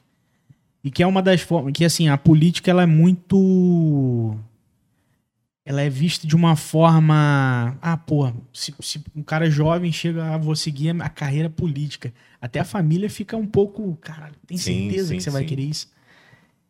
[0.82, 4.36] E que é uma das formas, que assim, a política ela é muito.
[5.66, 7.76] Ela é vista de uma forma.
[7.82, 12.14] Ah, pô, se, se um cara jovem chega, ah, vou seguir a carreira política.
[12.40, 13.98] Até a família fica um pouco.
[14.00, 15.48] Cara, tem Sim, certeza sim, que você vai sim.
[15.48, 15.88] querer isso?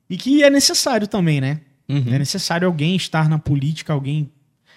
[0.09, 1.60] E que é necessário também, né?
[1.86, 2.14] Uhum.
[2.14, 4.31] É necessário alguém estar na política, alguém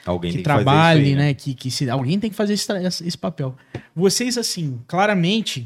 [0.06, 1.34] Alguém que trabalhe, aí, né?
[1.34, 3.56] Que, que se, alguém tem que fazer esse, esse papel.
[3.96, 5.66] Vocês, assim, claramente,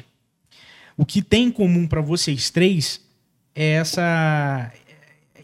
[0.95, 3.01] o que tem em comum para vocês três
[3.55, 4.71] é essa.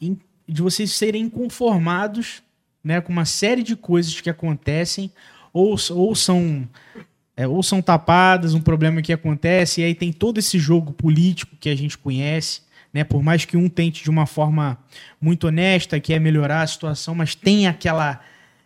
[0.02, 0.12] é,
[0.48, 2.42] de vocês serem inconformados
[2.84, 5.12] né, com uma série de coisas que acontecem,
[5.52, 6.68] ou, ou são.
[7.36, 11.56] é, ou são tapadas, um problema que acontece, e aí tem todo esse jogo político
[11.60, 12.62] que a gente conhece,
[12.94, 13.04] né?
[13.04, 14.78] Por mais que um tente de uma forma
[15.22, 18.20] muito honesta, que é melhorar a situação, mas tem aquela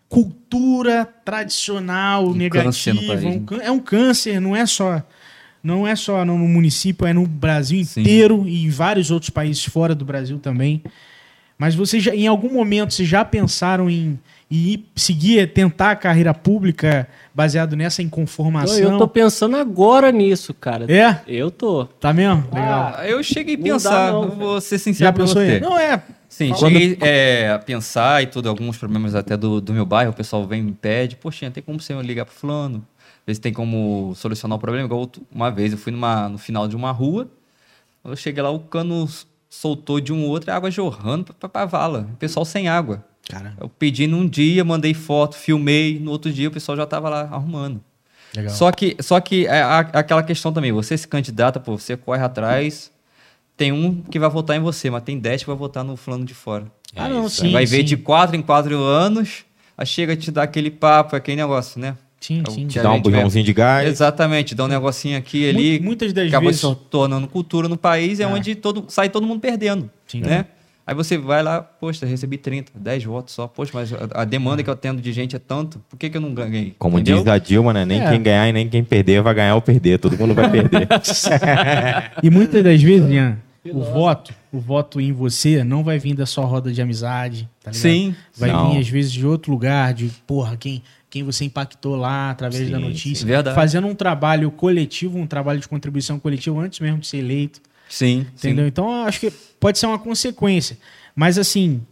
[0.08, 3.66] cultura tradicional Um negativa, país, um né?
[3.66, 5.04] é um câncer, não é só
[5.64, 8.02] não é só no município, é no Brasil Sim.
[8.02, 10.84] inteiro e em vários outros países fora do Brasil também.
[11.64, 14.20] Mas vocês já, em algum momento vocês já pensaram em,
[14.52, 18.78] em ir seguir, tentar a carreira pública baseado nessa inconformação?
[18.78, 20.86] Eu tô pensando agora nisso, cara.
[20.94, 21.22] É?
[21.26, 21.86] Eu tô.
[21.86, 22.44] Tá mesmo?
[22.54, 22.96] Legal.
[22.98, 25.56] Ah, eu cheguei a pensar, não, vou ser sincero já pra pensou você.
[25.56, 25.62] em?
[25.62, 26.04] Não é.
[26.28, 30.12] Sim, Quando- cheguei é, a pensar e tudo, alguns problemas até do, do meu bairro,
[30.12, 32.86] o pessoal vem e me pede, poxa, tem como você ligar pro fulano?
[33.26, 34.86] Ver se tem como solucionar o problema.
[34.86, 37.30] Igual outro- uma vez eu fui numa, no final de uma rua,
[38.02, 39.08] quando eu cheguei lá, o cano
[39.54, 42.10] soltou de um outro, a água jorrando pra, pra, pra vala.
[42.14, 43.04] O pessoal sem água.
[43.30, 47.08] Cara, Eu pedi num dia, mandei foto, filmei, no outro dia o pessoal já tava
[47.10, 47.82] lá arrumando.
[48.36, 48.52] legal.
[48.54, 52.22] Só que, só que é a- aquela questão também, você se candidata, pô, você corre
[52.24, 52.92] atrás,
[53.56, 56.26] tem um que vai votar em você, mas tem 10 que vai votar no fulano
[56.26, 56.66] de fora.
[56.96, 57.52] ah, não, isso, sim.
[57.52, 57.84] vai ver sim.
[57.86, 59.46] de 4 em 4 anos,
[59.78, 61.96] aí chega a te dar aquele papo, aquele negócio, né?
[62.26, 62.68] Sim, É sim.
[62.80, 63.88] a Dá um bujãozinho de gás.
[63.88, 66.62] Exatamente, dá um negocinho aqui ali, Mu- Muitas das acaba vezes.
[66.62, 68.28] se tornando cultura no país, é, É.
[68.28, 70.22] onde todo, sai todo mundo perdendo, Sim.
[70.22, 70.46] né?
[70.86, 74.62] Aí você vai lá, poxa, recebi 30, 10 votos só, poxa, mas a, a demanda
[74.62, 76.76] que eu tendo de gente é tanto, por que, que eu não ganhei?
[76.78, 77.20] Como Entendeu?
[77.24, 77.86] diz a Dilma, né?
[77.86, 78.10] Nem É.
[78.10, 79.98] quem ganhar e nem quem perder vai ganhar ou perder.
[80.00, 80.88] Todo mundo vai perder.
[82.22, 83.38] E muitas das vezes, Ian,
[83.72, 87.72] o voto, o voto em você não vai vir da sua roda de amizade, tá
[87.72, 87.82] ligado?
[87.82, 88.72] Sim, Vai Não.
[88.74, 90.84] vir, às vezes, de outro lugar, de, porra, quem,
[91.14, 93.44] quem você impactou lá através Sim, da notícia.
[93.44, 93.54] sim.
[93.54, 97.62] Fazendo um trabalho coletivo, um trabalho de contribuição coletiva antes mesmo de ser eleito.
[97.88, 98.66] sim, Entendeu?
[98.66, 99.30] Então, eu acho que
[99.60, 100.76] pode ser uma consequência.
[101.16, 101.84] Mas, assim,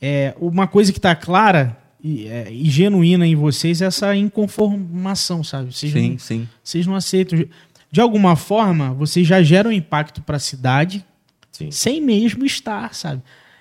[0.00, 5.42] é, uma coisa que tá clara e, é, e genuína em vocês é essa inconformação,
[5.42, 5.74] sabe?
[5.74, 6.48] Vocês, sim, não, sim.
[6.62, 7.44] vocês não aceitam.
[7.90, 11.04] De alguma forma, vocês já geram impacto para a cidade
[11.50, 11.72] Sim.
[11.72, 13.20] sem mesmo estar, sabe?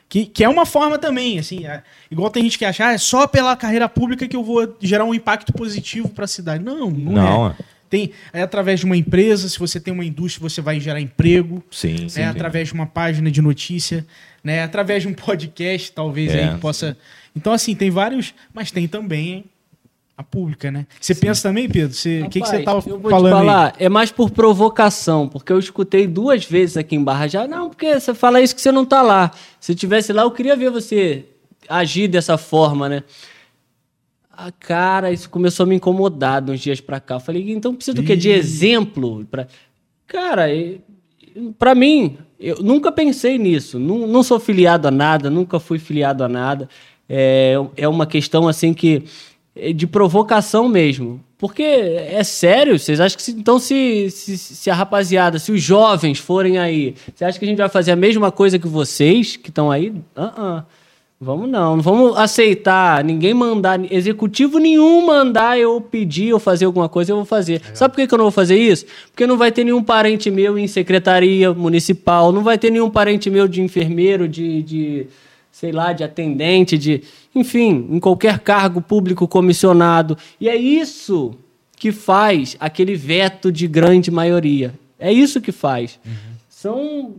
[0.10, 2.98] Que, que é uma forma também, assim, é- igual tem gente que acha, ah, é
[2.98, 6.64] só pela carreira pública que eu vou gerar um impacto positivo para a cidade.
[6.64, 7.52] Não, não, Não, é.
[7.52, 7.56] é.
[7.90, 11.64] Tem, é através de uma empresa, se você tem uma indústria, você vai gerar emprego,
[11.72, 12.22] Sim, sim.
[12.22, 14.06] é através de uma página de notícia,
[14.44, 14.58] né?
[14.58, 16.44] É através de um podcast, talvez, É.
[16.44, 16.96] aí que possa...
[17.36, 19.46] Então, assim, tem vários, mas tem também
[20.20, 20.86] a pública, né?
[21.00, 21.96] Você pensa também, Pedro?
[22.26, 23.46] O que, que você tava eu vou falando te aí?
[23.48, 27.70] falar, é mais por provocação, porque eu escutei duas vezes aqui em Barra já, não,
[27.70, 29.32] porque você fala isso que você não tá lá.
[29.62, 31.24] Se tivesse lá, eu queria ver você
[31.70, 33.04] agir dessa forma, né?
[34.30, 37.16] Ah, cara, isso começou a me incomodar de uns dias pra cá.
[37.16, 38.18] Eu falei, então precisa do quê?
[38.18, 39.26] De exemplo?
[39.32, 39.48] Pra...
[40.06, 40.82] Cara, e-
[41.58, 43.80] pra mim, eu nunca pensei nisso.
[43.80, 46.68] Não, não sou filiado a nada, nunca fui filiado a nada.
[47.08, 49.04] É, é uma questão assim que
[49.76, 51.20] de provocação mesmo.
[51.38, 55.62] Porque é sério, vocês acham que se, então se, se, se, a rapaziada, se os
[55.62, 59.38] jovens forem aí, você acha que a gente vai fazer a mesma coisa que vocês
[59.38, 59.90] que estão aí?
[59.90, 60.64] Uh -uh.
[61.22, 66.88] Vamos não, não vamos aceitar ninguém mandar, executivo nenhum mandar eu pedir ou fazer alguma
[66.88, 67.60] coisa, eu vou fazer.
[67.60, 67.76] Legal.
[67.76, 68.86] Sabe por que eu não vou fazer isso?
[69.12, 73.30] Porque não vai ter nenhum parente meu em secretaria municipal, não vai ter nenhum parente
[73.30, 75.08] meu de enfermeiro, de, de
[75.52, 77.04] sei lá, de atendente, de.
[77.36, 80.18] Enfim, em qualquer cargo público comissionado.
[80.40, 81.36] E é isso
[81.76, 84.74] que faz aquele veto de grande maioria.
[85.00, 86.00] É isso que faz.
[86.06, 86.12] Uhum.
[86.50, 87.16] São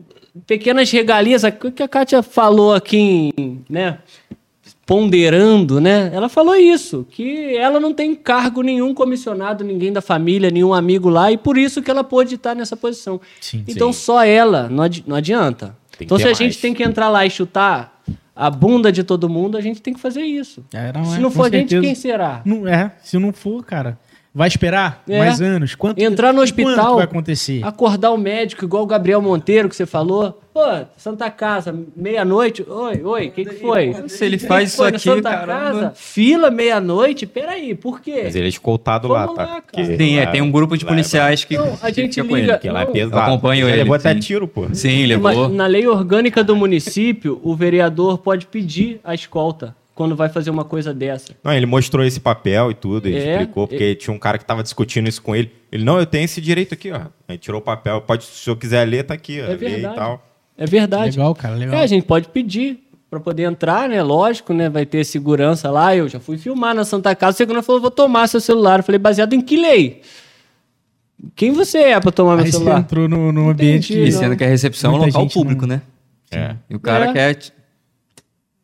[0.47, 1.43] pequenas regalias.
[1.45, 3.33] O que a Kátia falou aqui,
[3.69, 3.99] né?
[4.85, 6.11] Ponderando, né?
[6.13, 11.09] Ela falou isso, que ela não tem cargo nenhum comissionado, ninguém da família, nenhum amigo
[11.09, 13.21] lá, e por isso que ela pôde estar nessa posição.
[13.41, 14.01] Sim, então sim.
[14.01, 15.77] só ela, não, adi não adianta.
[15.97, 16.39] Tem então se a mais.
[16.39, 18.00] gente tem que entrar lá e chutar,
[18.41, 20.65] a bunda de todo mundo, a gente tem que fazer isso.
[20.73, 22.41] É, não se é, não for a gente, quem será?
[22.43, 23.99] Não é, se não for, cara.
[24.33, 25.19] Vai esperar é.
[25.19, 25.75] mais anos?
[25.75, 26.97] Quanto, Entrar no hospital.
[26.97, 27.65] vai acontecer?
[27.65, 30.41] Acordar o médico, igual o Gabriel Monteiro que você falou.
[30.55, 30.61] Pô,
[30.97, 32.65] Santa Casa, meia-noite.
[32.69, 34.09] Oi, oi, o que, que foi?
[34.09, 37.27] Se ele faz isso aqui, Santa Casa, fila meia-noite.
[37.27, 38.23] Peraí, por quê?
[38.25, 39.45] Mas ele é escoltado lá, tá?
[39.45, 41.57] Lá, Sim, é, tem um grupo de policiais que.
[41.57, 42.39] Não, a gente liga.
[42.39, 43.19] Ele, que lá é pesado.
[43.19, 43.73] Acompanho ele.
[43.73, 44.67] Ele levou até tiro, pô.
[44.73, 45.49] Sim, levou.
[45.49, 50.49] Mas na lei orgânica do município, o vereador pode pedir a escolta quando vai fazer
[50.49, 51.37] uma coisa dessa.
[51.45, 53.95] Não, ele mostrou esse papel e tudo, ele é, explicou, porque é...
[53.95, 55.53] tinha um cara que estava discutindo isso com ele.
[55.71, 57.03] Ele, não, eu tenho esse direito aqui, ó.
[57.29, 59.45] Aí tirou o papel, pode, se eu quiser ler, tá aqui, ó.
[59.45, 59.95] É verdade.
[59.95, 60.27] e tal.
[60.57, 61.19] É verdade.
[61.19, 61.75] Legal, cara, legal.
[61.75, 64.03] É, a gente pode pedir para poder entrar, né?
[64.03, 64.71] Lógico, né?
[64.71, 65.95] Vai ter segurança lá.
[65.95, 67.35] Eu já fui filmar na Santa Casa.
[67.35, 68.81] O segurança falou, vou tomar seu celular.
[68.81, 70.01] Eu falei, baseado em que lei?
[71.37, 72.77] Quem você é para tomar meu Aí celular?
[72.77, 73.93] Você entrou no, no ambiente.
[73.93, 75.77] E sendo que a recepção é um local público, não...
[75.77, 75.83] né?
[76.31, 76.57] É.
[76.71, 77.13] E o cara é.
[77.13, 77.39] quer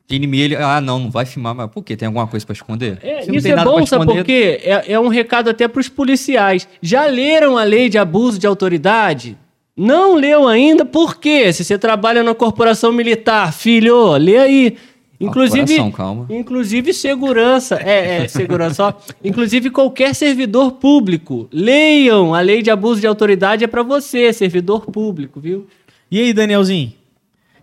[0.08, 1.96] inimigo, ele, ah, não, não vai filmar, mas por quê?
[1.96, 2.98] Tem alguma coisa para esconder?
[3.02, 4.60] É, isso é bom, sabe por quê?
[4.62, 6.68] É, é um recado até para os policiais.
[6.80, 9.36] Já leram a lei de abuso de autoridade?
[9.76, 10.84] Não leu ainda?
[10.84, 11.52] Por quê?
[11.52, 14.76] Se você trabalha na corporação militar, filho, lê aí.
[15.18, 16.26] Inclusive, calma.
[16.28, 18.92] inclusive segurança, é, é segurança, ó.
[19.24, 24.84] inclusive qualquer servidor público, leiam a lei de abuso de autoridade é para você, servidor
[24.86, 25.66] público, viu?
[26.10, 26.92] E aí, Danielzinho?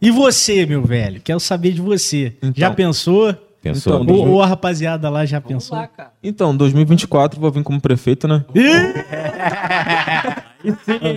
[0.04, 1.22] E você, meu velho?
[1.22, 2.34] Quero saber de você.
[2.40, 3.34] Então, já pensou?
[3.62, 4.04] Pensou?
[4.04, 5.78] Então, ou, ou, a rapaziada lá já Vamos pensou?
[5.78, 5.90] Lá,
[6.22, 8.44] então, 2024 vou vir como prefeito, né?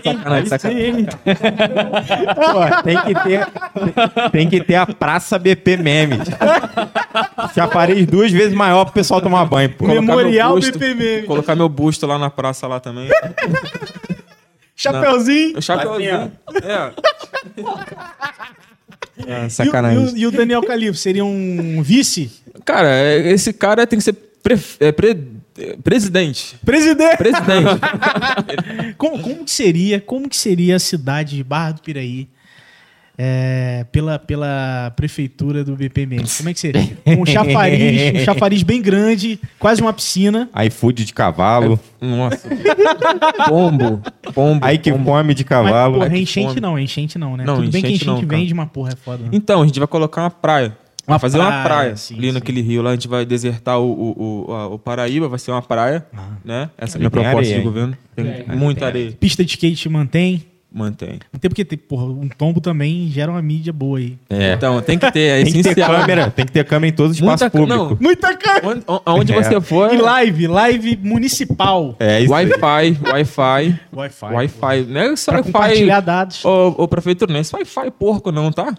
[0.05, 1.07] sacanagem, sacanagem.
[2.37, 3.47] Pô, tem que ter
[4.31, 6.29] tem que ter a Praça BP Memes.
[7.57, 9.71] Chafariz duas vezes maior pro pessoal tomar banho.
[9.71, 9.89] Pô.
[9.89, 11.27] Memorial busto, BP Memes.
[11.27, 13.09] Colocar meu busto lá na praça lá também.
[14.77, 15.61] Chapeuzinho.
[15.61, 16.31] Chapeuzinho.
[16.63, 16.93] É.
[19.27, 19.99] É, sacanagem.
[19.99, 22.31] E o, e, o, e o, Daniel Califo seria um vice?
[22.65, 22.89] Cara,
[23.27, 25.17] esse cara tem que ser pre, é, pre,
[25.59, 26.57] é, presidente.
[26.65, 27.17] Presidente!
[27.17, 27.81] Presidente.
[28.97, 32.29] como, como que seria, como que seria a cidade de Barra do Piraí
[33.19, 36.23] é, pela, pela prefeitura do BPM.
[36.37, 36.99] Como é que seria?
[37.07, 40.51] Um chafariz, um chafariz bem grande, quase uma piscina.
[40.67, 41.81] iFood de cavalo.
[42.01, 42.49] Nossa.
[43.49, 44.03] pombo.
[44.35, 44.65] Pombo.
[44.65, 45.99] Aí que fome de cavalo.
[45.99, 47.45] Mas, porra, enchente não, enchente não, né?
[47.45, 49.23] Não, Tudo bem que enchente não, vende, uma porra é foda.
[49.23, 49.31] Né?
[49.33, 50.77] Então, a gente vai colocar uma praia.
[51.07, 52.33] Uma fazer praia, uma praia sim, ali sim.
[52.33, 52.91] naquele rio lá.
[52.91, 56.05] A gente vai desertar o, o, o, o Paraíba, vai ser uma praia.
[56.13, 56.31] Ah.
[56.45, 56.71] Né?
[56.77, 57.97] Essa é a minha proposta areia, de governo.
[58.15, 59.13] Tem é, muita areia.
[59.13, 60.45] Pista de skate mantém.
[60.73, 61.21] Mantém.
[61.33, 64.19] Até porque, porra, um tombo também gera uma mídia boa aí.
[64.29, 64.53] É.
[64.53, 65.75] Então, tem que ter, é tem essencial.
[65.75, 67.91] Que ter câmera, tem que ter câmera em todos os espaços públicos.
[67.91, 68.69] Não, Muita câmera!
[68.69, 69.43] Onde, onde é.
[69.43, 69.95] você for...
[69.95, 71.97] E live, live municipal.
[71.99, 73.81] É, isso Wi-Fi, Wi-Fi.
[73.93, 74.35] Wi-Fi.
[74.35, 74.83] Wi-Fi.
[74.89, 75.53] Não é só Wi-Fi...
[75.53, 76.45] compartilhar dados.
[76.45, 78.75] Ô, ô, prefeitura, não é Wi-Fi porco não, tá?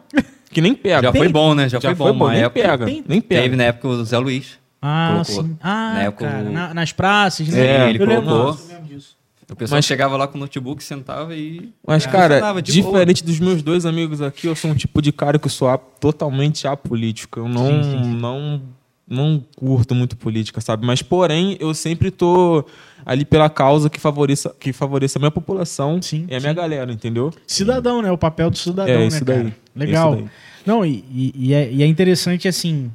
[0.52, 1.04] Que nem pega.
[1.04, 1.70] Já tem, foi bom, né?
[1.70, 2.20] Já, já foi, foi bom.
[2.20, 3.42] bom nem época, pega, tem, nem pega.
[3.44, 4.58] Teve na época o Zé Luiz.
[4.82, 5.44] Ah, colocou.
[5.44, 5.58] sim.
[5.62, 6.52] Ah, na época, cara, o...
[6.52, 7.60] na, nas praças, né?
[7.60, 8.58] É, ele Eu colocou.
[8.70, 9.16] lembro disso.
[9.49, 11.72] O pessoal Mas, chegava lá com o notebook, sentava e.
[11.86, 13.32] Mas, cara, diferente boa.
[13.32, 16.68] dos meus dois amigos aqui, eu sou um tipo de cara que eu sou totalmente
[16.68, 17.40] apolítico.
[17.40, 18.18] Eu não, sim, sim, sim.
[18.18, 18.61] não,
[19.07, 20.86] não curto muito política, sabe?
[20.86, 22.65] Mas, porém, eu sempre tô
[23.06, 26.91] ali pela causa que favoreça, que favoreça a minha população sim, e a minha galera,
[26.91, 27.32] entendeu?
[27.48, 28.11] Cidadão, né?
[28.11, 29.44] O papel do cidadão, é, né, isso cara?
[29.44, 30.14] Daí, Legal.
[30.14, 30.32] Isso daí.
[30.65, 32.91] Não, e, e, é, e é interessante assim.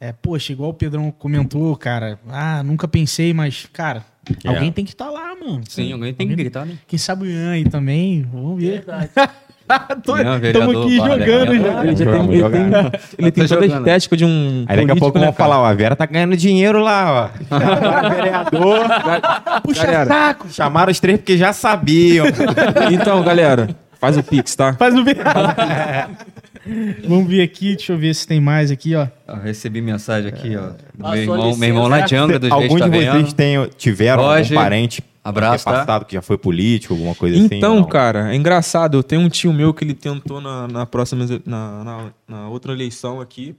[0.00, 2.18] É, poxa, igual o Pedrão comentou, cara.
[2.28, 4.04] Ah, nunca pensei, mas, cara,
[4.44, 4.48] é.
[4.48, 5.62] alguém tem que estar tá lá, mano.
[5.68, 6.76] Sim, alguém tem alguém, que gritar, né?
[6.86, 8.84] Quem sabe o Ian aí também, vamos ver.
[8.84, 9.10] Verdade.
[9.66, 11.84] Estamos aqui jogando já.
[11.84, 14.64] Ele, já tem, ele tem, ele tem toda a estética de um.
[14.68, 18.08] Aí daqui a pouco vão falar, ó, a Vera tá ganhando dinheiro lá, ó.
[18.08, 18.86] vereador.
[19.64, 20.46] Puxa galera, saco.
[20.50, 22.26] Chamaram os três porque já sabiam.
[22.92, 24.74] então, galera, faz o Pix, tá?
[24.74, 25.20] Faz o Pix.
[27.08, 29.06] Vamos ver aqui, deixa eu ver se tem mais aqui, ó.
[29.28, 30.68] Eu recebi mensagem aqui, ó.
[30.94, 31.58] Do Ah, meu irmão, licença.
[31.60, 34.60] meu irmão lá de Angra dos Reis, Alguns tá de vocês têm, tiveram Roger, um
[34.62, 35.72] parente abraço, tá?
[35.72, 37.56] passado que já foi político, alguma coisa assim?
[37.56, 37.88] Então, ou não?
[37.88, 38.96] cara, é engraçado.
[38.96, 42.72] Eu tenho um tio meu que ele tentou na, na próxima, na, na, na outra
[42.72, 43.54] eleição aqui.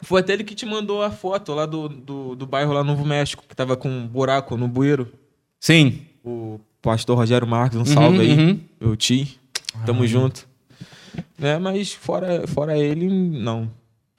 [0.00, 3.04] Foi até ele que te mandou a foto lá do, do, do bairro lá Novo
[3.04, 5.06] México, que tava com um buraco no bueiro.
[5.60, 6.00] Sim.
[6.24, 8.32] O pastor Rogério Marques, um salve aí.
[8.36, 8.60] uhum.
[8.80, 9.26] Meu tio.
[9.86, 10.48] Tamo junto.
[11.38, 13.68] Né, mas fora, fora ele, não.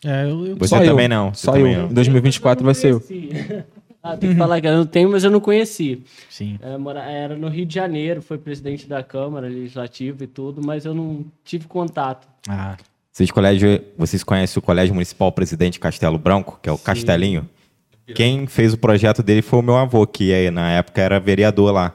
[0.05, 1.09] É, eu, eu- Você Só também eu.
[1.09, 1.33] não.
[1.33, 1.85] Só também eu.
[1.85, 3.01] Em 2024 vai ser eu.
[4.05, 6.03] Ah, tem que falar que eu não tenho, mas eu não conheci.
[6.29, 6.59] Sim.
[6.61, 10.83] É, mora- Era no Rio de Janeiro, foi presidente da Câmara Legislativa e tudo, mas
[10.83, 12.27] eu não tive contato.
[12.49, 12.75] Ah,
[13.09, 17.47] Vocês, colégio, vocês conhecem o Colégio Municipal Presidente Castelo Branco, que é o Castelinho?
[18.13, 21.71] Quem fez o projeto dele foi o meu avô, que eh, na época era vereador
[21.71, 21.93] lá.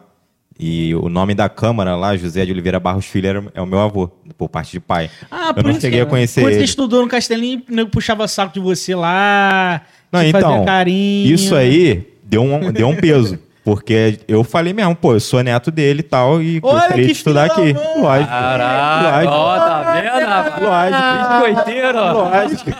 [0.58, 4.08] E o nome da Câmara lá, José de Oliveira Barros Filho, é o meu avô,
[4.36, 5.08] por parte de pai.
[5.30, 6.64] Ah, Eu por não isso cheguei a conhecer você ele.
[6.64, 9.82] estudou no Castelinho, o nego puxava saco de você lá.
[10.10, 11.32] Não, então, carinho.
[11.32, 13.38] isso aí deu um, deu um peso.
[13.68, 17.12] Porque eu falei mesmo, pô, eu sou neto dele e tal, e Olha gostaria que
[17.12, 17.74] de estudar aqui.
[17.74, 18.00] mãe.
[18.00, 18.30] Lógico.
[18.30, 19.32] Caraca, Lógico.
[19.34, 20.62] ó, tá vendo, rapaz?
[20.62, 21.52] Lógico.
[21.52, 22.12] Biscoiteiro, ó.
[22.12, 22.70] Lógico.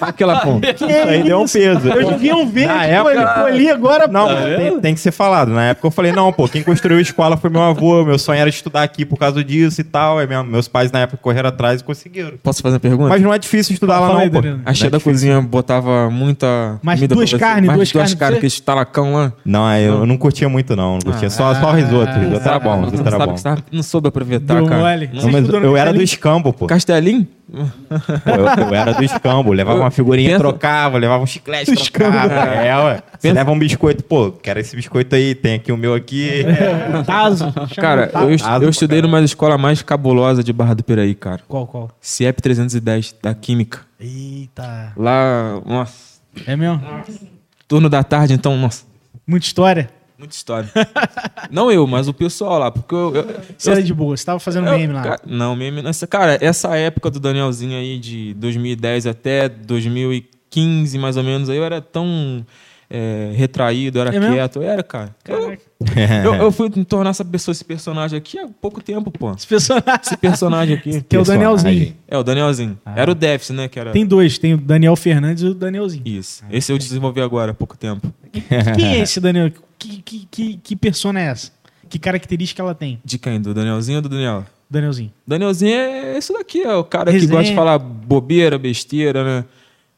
[0.00, 0.70] Aquela ponta.
[0.70, 1.88] Isso aí deu um peso.
[1.88, 4.06] Eu devia um verde, Na pô, ele época- foi ali agora.
[4.06, 4.34] Não, pô.
[4.56, 5.50] tem, tem que ser falado.
[5.50, 8.38] Na época eu falei, não, pô, quem construiu a escola foi meu avô, meu sonho
[8.38, 10.18] era estudar aqui por causa disso e tal.
[10.20, 12.34] Aí minha- meus pais na época correram atrás e conseguiram.
[12.42, 13.08] Posso fazer uma pergunta?
[13.08, 14.38] Mas não é difícil estudar lá não, aí, pô.
[14.38, 14.62] Adriano.
[14.64, 16.78] A cheia da cozinha botava muita.
[16.84, 18.38] Comida duas carnes, duas duas carnes pra carnes, você?
[18.38, 19.32] aqueles talacão lá.
[19.44, 21.30] Não, aí eu não curtia muito não, não curtia.
[21.30, 23.34] só, só risoto, risoto era bom, risoto era Sabe bom.
[23.34, 24.82] que você não soube aproveitar, Deu cara.
[24.82, 25.10] mole.
[25.12, 26.66] Não, mas eu era do escambo, pô.
[26.66, 27.26] Castelinho?
[27.50, 27.58] Pô,
[28.30, 32.34] eu, eu era do escambo, levava uma figurinha, Pensa- trocava, levava um chiclete, trocava.
[32.34, 32.94] É, ué.
[32.96, 36.44] Você Pensa- leva um biscoito, pô, quero esse biscoito aí, tem aqui o meu aqui.
[37.06, 37.50] Tazo.
[37.52, 38.24] Chama Cara, Tazo.
[38.26, 41.40] eu, est- Tazo eu estudei numa escola mais cabulosa de Barra do Piraí, cara.
[41.48, 41.90] Qual, qual?
[42.00, 43.80] CIEP 310, da Química.
[43.98, 44.92] Eita.
[44.96, 46.18] Lá, nossa.
[46.46, 46.80] É mesmo?
[47.66, 48.84] Turno da tarde, então, nossa.
[49.26, 49.90] Muita história?
[50.18, 50.68] Muita história.
[51.50, 52.70] não eu, mas o pessoal lá.
[52.72, 53.14] Porque eu.
[53.14, 53.26] eu,
[53.56, 55.02] Você era de boa, você tava fazendo eu- meme lá.
[55.02, 55.86] ca- Não, meme.
[55.88, 61.56] Essa, cara, essa época do Danielzinho aí, de 2010 até 2015, mais ou menos, aí
[61.56, 62.44] eu era tão
[62.90, 64.56] é, retraído, era É quieto.
[64.56, 65.14] Eu era, cara.
[65.26, 65.56] Eu,
[66.24, 69.30] eu, eu fui tornar essa pessoa, esse personagem aqui há pouco tempo, pô.
[69.32, 70.00] Esse personagem.
[70.04, 71.00] Esse personagem aqui.
[71.08, 71.94] Que é o Danielzinho.
[72.08, 72.76] É, o Danielzinho.
[72.96, 73.68] Era o déficit, né?
[73.68, 73.92] Que era...
[73.92, 76.02] Tem dois, tem o Daniel Fernandes e o Danielzinho.
[76.04, 76.42] Isso.
[76.50, 78.12] Esse eu desenvolvi agora há pouco tempo.
[78.74, 79.52] Quem é esse Daniel?
[79.78, 81.52] Que, que, que, que persona é essa?
[81.88, 83.40] Que característica ela tem, De quem?
[83.40, 84.44] Do Danielzinho ou do Daniel?
[84.68, 85.12] Danielzinho?
[85.26, 87.28] Danielzinho é isso daqui, é o cara Resenha.
[87.30, 89.44] que gosta de falar bobeira, besteira, né?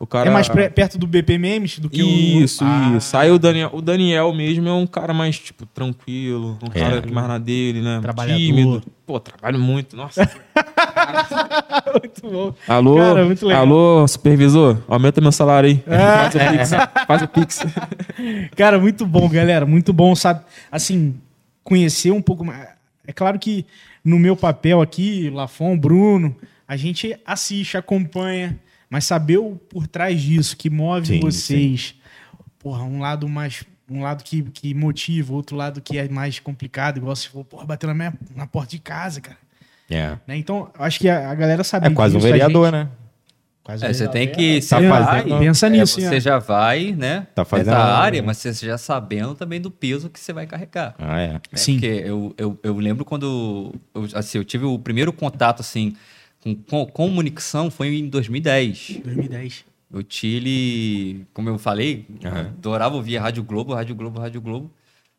[0.03, 0.31] O cara...
[0.31, 2.07] É mais perto do BP Memes do que o.
[2.09, 3.15] Isso, Ah, isso.
[3.19, 6.81] Aí o Daniel, o Daniel mesmo é um cara mais, tipo, tranquilo, um É.
[6.81, 8.01] cara que mais na dele, né?
[8.27, 8.83] Tímido.
[9.07, 10.23] Pô, trabalho muito, nossa.
[12.01, 12.55] muito bom.
[12.67, 13.63] Alô, Cara, muito legal.
[13.63, 15.83] alô, supervisor, aumenta meu salário aí.
[15.87, 16.31] Ah.
[16.31, 16.71] Faz o Pix,
[17.07, 17.67] faz o Pix.
[18.57, 19.67] Cara, muito bom, galera.
[19.67, 20.41] Muito bom, sabe?
[20.73, 21.15] Assim,
[21.63, 22.69] conhecer um pouco mais.
[23.07, 23.67] É claro que
[24.05, 26.35] no meu papel aqui, Lafon, Bruno,
[26.67, 28.59] a gente assiste, acompanha,
[28.91, 31.95] mas saber o por trás disso, que move Sim, vocês.
[32.59, 33.65] Porra, um lado mais.
[33.89, 37.65] Um lado que, que motiva, outro lado que é mais complicado, igual se for, porra,
[37.65, 39.39] bateu na, minha, na porta de casa, cara.
[39.91, 40.17] É.
[40.27, 40.37] Né?
[40.37, 41.89] Então, acho que a, a galera sabe.
[41.89, 42.89] É quase um a vereador, gente- né?
[43.65, 44.61] Quase um É, você tem que...
[44.61, 46.21] Tá você fazendo- Pensa é, nisso, Você né?
[46.21, 47.27] já vai, né?
[47.35, 50.95] Tá fazendo- nessa área, mas você já sabendo também do peso que você vai carregar.
[50.97, 51.33] Ah, é.
[51.33, 51.41] né?
[51.55, 51.73] Sim.
[51.75, 55.97] Porque eu, eu, eu lembro quando eu, assim, eu tive o primeiro contato assim,
[56.41, 59.01] com, com comunicação foi em 2010.
[59.05, 59.65] 2010.
[59.93, 62.41] O Chile, como eu falei, Aham.
[62.57, 64.71] adorava ouvir a Rádio Globo, Rádio Globo, Rádio Globo.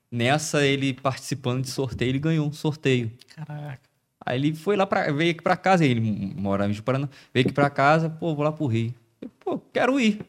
[0.09, 3.11] Nessa, ele participando de sorteio, ele ganhou um sorteio.
[3.35, 3.79] Caraca.
[4.25, 5.99] Aí ele foi lá para veio aqui pra casa, ele
[6.37, 8.93] morava em Juparana, veio aqui pra casa, pô, vou lá pro Rio.
[9.21, 10.19] Eu, pô, quero ir.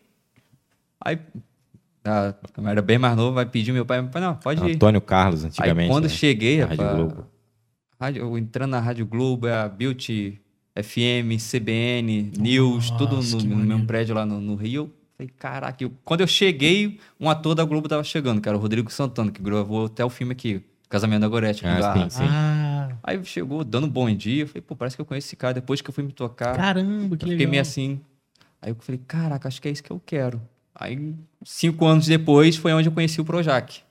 [1.04, 1.18] Aí,
[2.04, 4.74] eu era bem mais novo, vai pedir meu pai, meu pai, não, pode ir.
[4.76, 5.90] Antônio Carlos, Aí antigamente.
[5.90, 6.08] quando né?
[6.10, 7.26] cheguei, Na Rádio Globo.
[8.00, 10.40] rádio, eu entrando na Rádio Globo, é a Beauty
[10.74, 14.84] FM, CBN, News, tudo Nossa, no, no mesmo prédio lá no, no Rio.
[14.84, 18.56] Eu Falei, caraca, eu- quando eu cheguei, um ator da Globo tava chegando, que era
[18.56, 21.64] o Rodrigo Santana, que gravou até o filme aqui, Casamento da Gorete.
[21.66, 22.24] Ah, sim, sim.
[22.24, 25.36] Ah, Aí chegou dando um bom dia, eu falei, pô, parece que eu conheço esse
[25.36, 25.54] cara.
[25.54, 27.30] Depois que eu fui me tocar, caramba, que eu legal.
[27.30, 28.00] fiquei meio assim.
[28.60, 30.40] Aí eu falei, caraca, acho que é isso que eu quero.
[30.74, 33.82] Aí, cinco anos depois, foi onde eu conheci o Projac.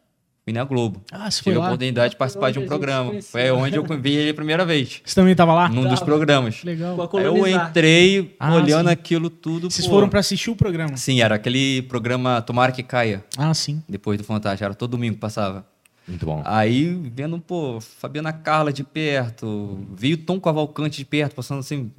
[0.51, 1.01] Fui na Globo.
[1.11, 3.21] Ah, você foi Tive a oportunidade de participar de um programa.
[3.21, 5.01] Foi onde eu vi ele a primeira vez.
[5.03, 5.69] Você também tava lá?
[5.69, 6.05] Num dos Tava.
[6.05, 6.61] programas.
[6.63, 6.97] Legal.
[7.17, 8.93] Aí eu entrei Ah, olhando sim.
[8.93, 9.71] aquilo tudo.
[9.71, 9.93] Vocês pô.
[9.93, 10.97] foram pra assistir o programa?
[10.97, 13.81] Sim, era aquele programa Tomara que Caia, Ah, sim.
[13.87, 14.65] depois do Fantástico.
[14.65, 15.65] Era todo domingo que passava.
[16.05, 16.41] Muito bom.
[16.45, 21.91] Aí, vendo, pô, Fabiana Carla de perto, vi o Tom Cavalcante de perto, passando assim,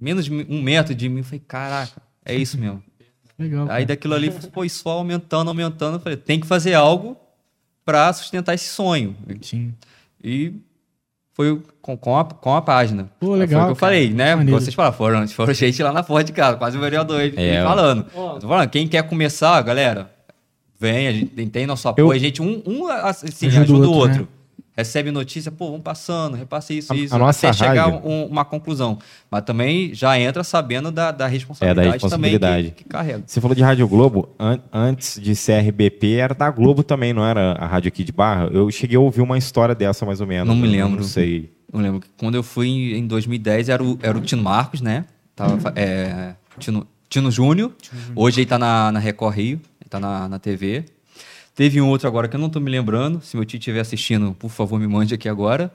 [0.00, 1.18] menos de um metro de mim.
[1.18, 2.82] Eu falei, caraca, é isso mesmo.
[3.38, 3.62] Legal.
[3.64, 3.86] Aí cara.
[3.86, 5.96] daquilo ali, foi só aumentando, aumentando.
[5.96, 7.16] Eu falei, tem que fazer algo
[7.86, 9.16] para sustentar esse sonho.
[9.40, 9.72] Sim.
[10.22, 10.52] E
[11.32, 13.08] foi com, com, a, com a página.
[13.20, 13.92] Pô, Foi legal, o que eu cara.
[13.92, 14.34] falei, né?
[14.34, 14.60] Maneiro.
[14.60, 17.62] Vocês falaram, foram, foram gente lá na porta de casa, quase o vereador aí É,
[17.62, 18.04] falando.
[18.40, 20.10] Tô falando, quem quer começar, galera,
[20.80, 23.94] vem, a gente tem nosso apoio, a gente um, um assim, Ajuda ajuda, o o
[23.94, 24.22] outro, outro.
[24.22, 24.28] né?
[24.76, 28.26] Recebe notícia, pô, vamos passando, repasse isso, A- isso, a nossa até chegar rádio- um-
[28.26, 28.98] uma conclusão.
[29.30, 32.56] Mas também já entra sabendo da, da responsabilidade, É, responsabilidade.
[32.62, 33.22] também que, que carrega.
[33.26, 37.24] Você falou de Rádio Globo, an- antes de ser RBP, era da Globo também, não
[37.24, 38.50] era a rádio aqui de Barra?
[38.52, 40.46] Eu cheguei a ouvir uma história dessa, mais ou menos.
[40.46, 40.96] Não me lembro.
[40.96, 41.50] Não sei.
[41.72, 44.80] Eu lembro que quando eu fui em, em 2010 era o, era o Tino Marcos,
[44.82, 45.04] né?
[45.34, 47.72] Tava, é, Tino, Tino Júnior.
[48.14, 50.84] Hoje ele tá na, na Record Rio, ele tá na, na TV.
[51.56, 53.22] Teve um outro agora que eu não tô me lembrando.
[53.22, 55.74] Se meu tio estiver assistindo, por favor, me mande aqui agora.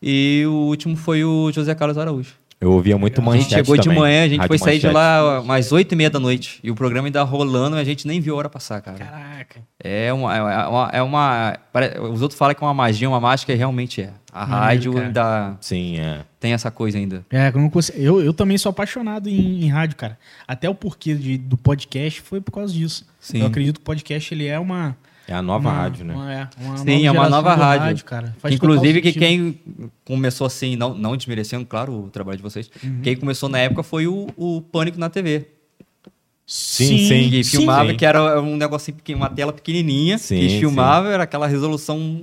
[0.00, 2.34] E o último foi o José Carlos Araújo.
[2.58, 3.98] Eu ouvia muito A manchete gente chegou de também.
[3.98, 4.94] manhã, a gente Rádio foi sair de Manchete.
[4.94, 6.58] lá umas oito e meia da noite.
[6.62, 8.96] E o programa ainda rolando e a gente nem viu a hora passar, cara.
[8.98, 9.60] Caraca.
[9.78, 10.34] É uma.
[10.34, 13.56] É uma, é uma- pare- os outros falam que é uma magia, uma mágica, e
[13.56, 14.10] realmente é.
[14.32, 15.06] A rádio cara.
[15.06, 16.20] ainda Sim, é.
[16.40, 17.24] tem essa coisa ainda.
[17.30, 20.18] É, eu, não consigo- eu, eu também sou apaixonado em, em rádio, cara.
[20.48, 23.06] Até o porquê de- do podcast foi por causa disso.
[23.20, 23.40] Sim.
[23.40, 24.96] Eu acredito que o podcast ele é uma.
[25.28, 26.14] É a nova uma- rádio, né?
[26.14, 28.04] Uma, é, uma Sim, é uma nova do rádio.
[28.04, 28.34] cara.
[28.38, 29.58] Faz Inclusive, que quem
[30.04, 33.00] começou assim, não, não desmerecendo, claro, o trabalho de vocês, Uhum.
[33.02, 35.46] quem começou na época foi o, o Pânico na TV.
[36.46, 37.30] Sim, sim.
[37.30, 37.96] Que Sim, filmava, sim.
[37.96, 40.76] que era um negocinho pequeno, uma tela pequenininha, Sim, que eles sim.
[41.12, 42.20] era aquela resolução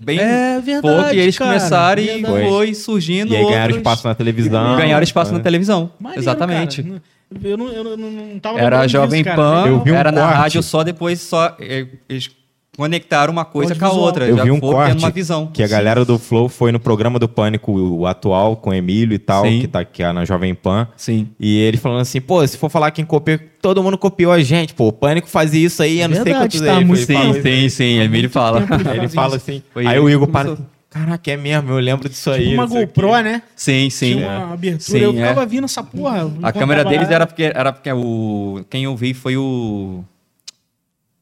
[0.00, 2.44] bem É verdade, pouca, e eles cara, começaram verdade.
[2.44, 4.76] e foi surgindo E aí ganharam outros- espaço na televisão.
[4.76, 5.34] ganharam espaço É.
[5.34, 5.92] na televisão.
[6.00, 6.82] Maneiro, Exatamente.
[6.82, 7.02] cara.
[7.42, 9.36] Eu não, eu não, não, tava Era a Jovem disso.
[9.36, 10.36] Pan, Eu vi um era na corte.
[10.36, 12.30] rádio só depois só eh, eles
[12.76, 14.26] conectaram uma coisa com a outra.
[14.26, 15.46] Eu já vi um corte tendo uma visão.
[15.52, 19.14] que a galera do Flow foi no programa do Pânico, o atual, com o Emílio
[19.14, 19.60] e tal, Sim.
[19.60, 20.88] que tá aqui na Jovem Pan.
[20.96, 21.28] Sim.
[21.38, 24.72] E ele falando assim, pô, se for falar quem copiou, todo mundo copiou a gente,
[24.72, 27.34] pô, o Pânico fazia isso aí, eu não sei Verdade, quantos tá, muito Ele fala-
[27.34, 27.98] Sim, sim, sim.
[28.00, 28.64] Emílio fala.
[28.94, 30.56] ele fala assim, aí o Igor para.
[30.92, 32.50] Caraca, é mesmo, eu lembro disso aí.
[32.50, 33.42] Tipo uma o quê." GoPro, né?
[33.56, 34.16] Sim, sim.
[34.16, 34.80] Tinha uma abertura.
[34.98, 35.14] Sim, eu é.
[35.14, 36.30] ficava vindo essa porra.
[36.42, 40.04] A câmera deles era porque, era porque o, quem eu vi foi o.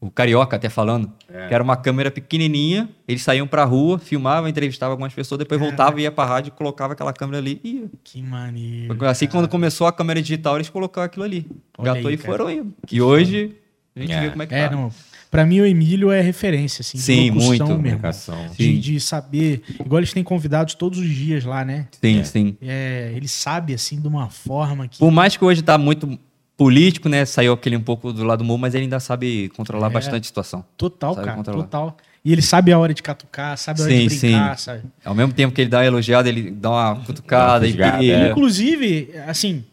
[0.02, 1.12] O Carioca até falando.
[1.28, 2.88] Que era uma câmera pequenininha.
[3.06, 6.94] Eles saíam pra rua, filmavam, entrevistavam algumas pessoas, depois voltava, ia pra rádio, e colocava
[6.94, 7.60] aquela câmera ali.
[7.62, 8.96] E Que maneiro.
[8.96, 11.46] foi assim, quando começou a câmera digital, eles colocaram aquilo ali.
[11.76, 12.32] Olha Gatou aí, e cara.
[12.32, 12.72] foram indo.
[12.90, 13.54] E hoje,
[13.94, 14.20] a gente É.
[14.22, 14.74] vê como é que É, tá.
[14.74, 14.90] não.
[15.30, 16.98] Pra mim, o Emílio é referência, assim.
[16.98, 17.50] de Sim, muito.
[17.50, 17.66] Mesmo.
[17.68, 18.48] Comunicação.
[18.56, 18.78] De, Sim.
[18.80, 19.62] de saber.
[19.78, 21.86] Igual eles têm convidados todos os dias lá, né?
[22.02, 22.24] Sim, É.
[22.24, 22.56] sim.
[22.60, 24.98] É, ele sabe, assim, de uma forma que.
[24.98, 26.18] Por mais que hoje tá muito
[26.56, 27.24] político, né?
[27.24, 29.90] Saiu aquele um pouco do lado do humor, mas ele ainda sabe controlar É.
[29.90, 30.64] bastante a situação.
[30.76, 31.36] Total, Sabe cara.
[31.36, 31.62] controlar.
[31.64, 31.96] Total.
[32.24, 34.64] E ele sabe a hora de catucar, sabe a hora Sim, de brincar, sim.
[34.64, 34.82] sabe?
[35.04, 37.66] Ao mesmo tempo que ele dá uma elogiada, ele dá uma cutucada.
[37.66, 38.30] E é.
[38.30, 39.64] Inclusive, assim,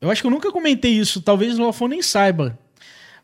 [0.00, 2.58] eu acho que eu nunca comentei isso, talvez o Lafon nem saiba.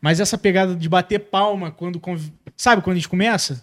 [0.05, 1.99] Mas essa pegada de bater palma quando.
[1.99, 3.59] conv- Sabe quando a gente começa?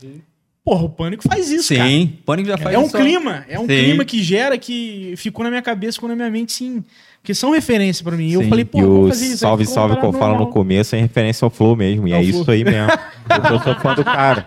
[0.65, 1.89] Porra, o pânico faz isso, cara.
[1.89, 2.97] Sim, Pânico já faz É um isso.
[2.97, 3.67] clima, é um Sim.
[3.69, 6.83] clima que gera que ficou na minha cabeça, ficou na minha mente, sim.
[7.23, 8.27] Que são referência pra mim.
[8.29, 8.49] E eu Sim.
[8.49, 9.39] falei, pô, vou fazer isso.
[9.39, 12.09] salve, salve que eu falo no começo é em referência ao Flow mesmo.
[12.09, 12.41] E é Flow.
[12.43, 12.89] isso aí mesmo.
[13.29, 14.45] Porque eu sou fã do cara.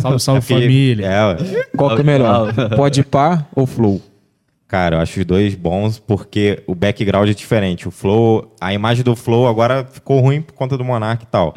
[0.00, 1.06] Salve, salve É porque- família.
[1.06, 1.36] É, ué.
[1.76, 2.54] Qual que é melhor?
[2.74, 4.00] Pode par ou flow?
[4.68, 7.88] Cara, eu acho os dois bons porque o background é diferente.
[7.88, 11.54] O Flow, a imagem do Flow agora ficou ruim por conta do Monark e tal.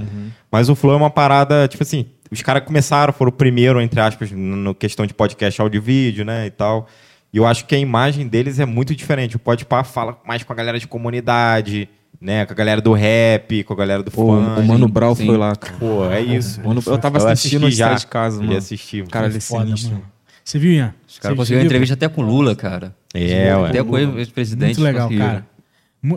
[0.50, 4.00] Mas o Flow é uma parada, tipo assim, os caras começaram, foram o primeiro, entre
[4.00, 6.88] aspas, no questão de podcast áudio e vídeo, né, e tal.
[7.34, 9.36] E eu acho que a imagem deles é muito diferente.
[9.36, 11.90] O Podpah fala mais com a galera de comunidade,
[12.22, 14.60] né, com a galera do rap, com a galera do Pô, funk.
[14.62, 15.26] o Mano Brau sim.
[15.26, 15.74] foi lá, cara.
[15.78, 16.62] Pô, é isso.
[16.66, 18.58] Mano, eu tava Eu assistindo assisti já de casa, Ele mano.
[18.58, 19.06] assistiu.
[19.08, 19.92] Cara, ele é sinistro.
[19.96, 20.11] mano.
[20.43, 20.93] Você viu, Ian?
[21.07, 22.95] Os caras Você- conseguiram entrevista até com o Lula, cara.
[23.13, 23.69] É, ué.
[23.69, 24.77] Até com o ex-presidente.
[24.80, 25.47] Muito legal, cara.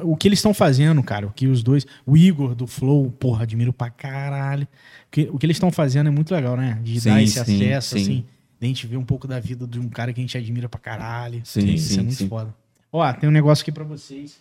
[0.02, 1.86] O que eles estão fazendo, cara, o que os dois.
[2.06, 4.64] O Igor do Flow, porra, admiro pra caralho.
[4.64, 6.78] O que, o que eles estão fazendo é muito legal, né?
[6.82, 8.02] De Sim, dar esse sim, acesso, sim.
[8.02, 8.24] assim.
[8.58, 10.68] De a gente ver um pouco da vida de um cara que a gente admira
[10.70, 11.42] pra caralho.
[11.44, 12.28] Sim, Isso sim, é muito sim.
[12.28, 12.54] foda.
[12.90, 14.40] Ó, tem um negócio aqui pra vocês.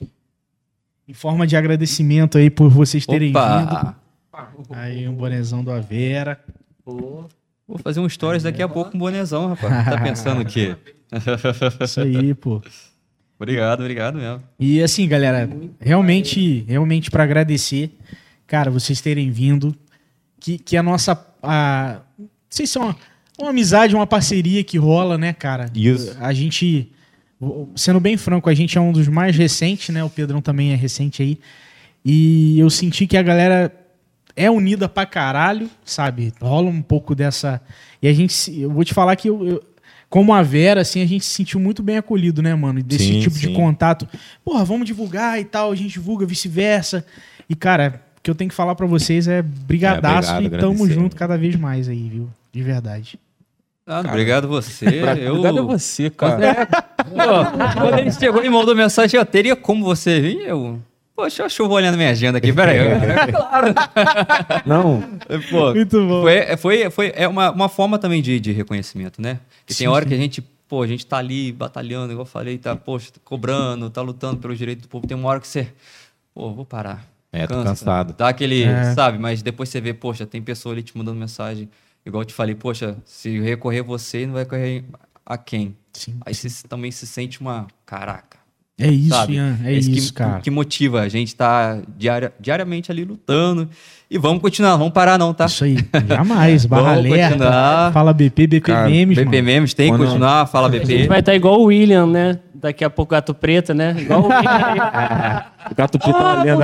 [1.05, 3.37] Em forma de agradecimento aí por vocês terem vindo.
[3.39, 3.97] Opa!
[4.71, 6.39] Aí um bonezão do Avera.
[7.67, 9.85] Vou fazer um stories daqui a pouco com um bonezão, rapaz.
[9.85, 10.75] Tá pensando o quê?
[11.83, 12.61] Isso aí, pô.
[13.37, 14.43] Obrigado, obrigado mesmo.
[14.59, 15.49] E assim, galera,
[15.79, 17.91] realmente, realmente para agradecer,
[18.45, 19.75] cara, vocês terem vindo,
[20.39, 22.95] que, que a nossa, a, não sei se é uma,
[23.39, 25.69] uma amizade, uma parceria que rola, né, cara?
[25.73, 26.15] Isso.
[26.19, 26.91] A gente,
[27.75, 30.03] sendo bem franco, a gente é um dos mais recentes, né?
[30.03, 31.39] O Pedrão também é recente aí.
[32.05, 33.73] E eu senti que a galera
[34.35, 36.33] é unida pra caralho, sabe?
[36.41, 37.61] Rola um pouco dessa.
[38.01, 39.63] E a gente, se- eu vou te falar que eu, eu-
[40.09, 42.81] como a Vera, assim, a gente se sentiu muito bem acolhido, né, mano?
[42.83, 43.53] Desse Sim, tipo de sim.
[43.53, 44.07] contato.
[44.45, 47.03] Porra, vamos divulgar e tal, a gente divulga, vice-versa.
[47.49, 50.61] E, cara, o que eu tenho que falar pra vocês é brigadaço É, obrigado, e
[50.61, 52.29] tamo junto cada vez mais aí, viu?
[52.51, 53.19] De verdade.
[53.87, 54.85] Ah, obrigado você.
[55.19, 55.31] eu...
[55.35, 56.45] Obrigado a você, cara.
[56.45, 60.37] É, pô, quando ele chegou e mandou mensagem, eu teria como você vir?
[60.47, 60.79] Eu.
[61.15, 62.77] Poxa, deixa eu vou olhando minha agenda aqui, peraí.
[63.27, 63.67] É claro.
[64.65, 65.01] Não,
[65.49, 66.21] Pô, Muito bom.
[66.23, 69.39] Foi, foi, foi é uma, uma forma também de, de reconhecimento, né?
[69.65, 72.57] Que tem hora que a gente, pô, a gente tá ali batalhando, igual eu falei,
[72.57, 75.05] tá, poxa, tá cobrando, tá lutando pelo direito do povo.
[75.05, 75.67] Tem uma hora que você,
[76.33, 77.05] pô, vou parar.
[77.31, 78.13] É, tô cansado.
[78.17, 78.93] Dá aquele, É.
[78.93, 79.17] sabe?
[79.19, 81.69] Mas depois você vê, poxa, tem pessoa ali te mandando mensagem.
[82.05, 84.83] Igual eu te falei, poxa, se recorrer você, não vai correr
[85.25, 85.75] a quem?
[85.93, 86.17] Sim.
[86.25, 88.32] Aí você também se sente uma, caraca.
[88.79, 89.33] É isso, sabe?
[89.35, 89.57] Ian.
[89.63, 90.39] É Esse isso, que, cara.
[90.41, 93.69] que motiva a gente tá diaria- diariamente ali lutando.
[94.09, 95.45] E vamos continuar, não vamos parar não, tá?
[95.45, 95.77] Isso aí.
[96.07, 96.65] Jamais.
[96.67, 97.29] Barra Vamos alerta.
[97.37, 97.93] continuar.
[97.93, 99.43] Fala BP, BP Cara, Memes, BP mano.
[99.45, 101.07] Memes tem que continuar, fala A gente BP.
[101.07, 102.39] vai estar igual o William, né?
[102.63, 103.93] Daqui a pouco Gato Preto, né?
[103.99, 106.63] Igual o o gato preto é uma Ah, lenda.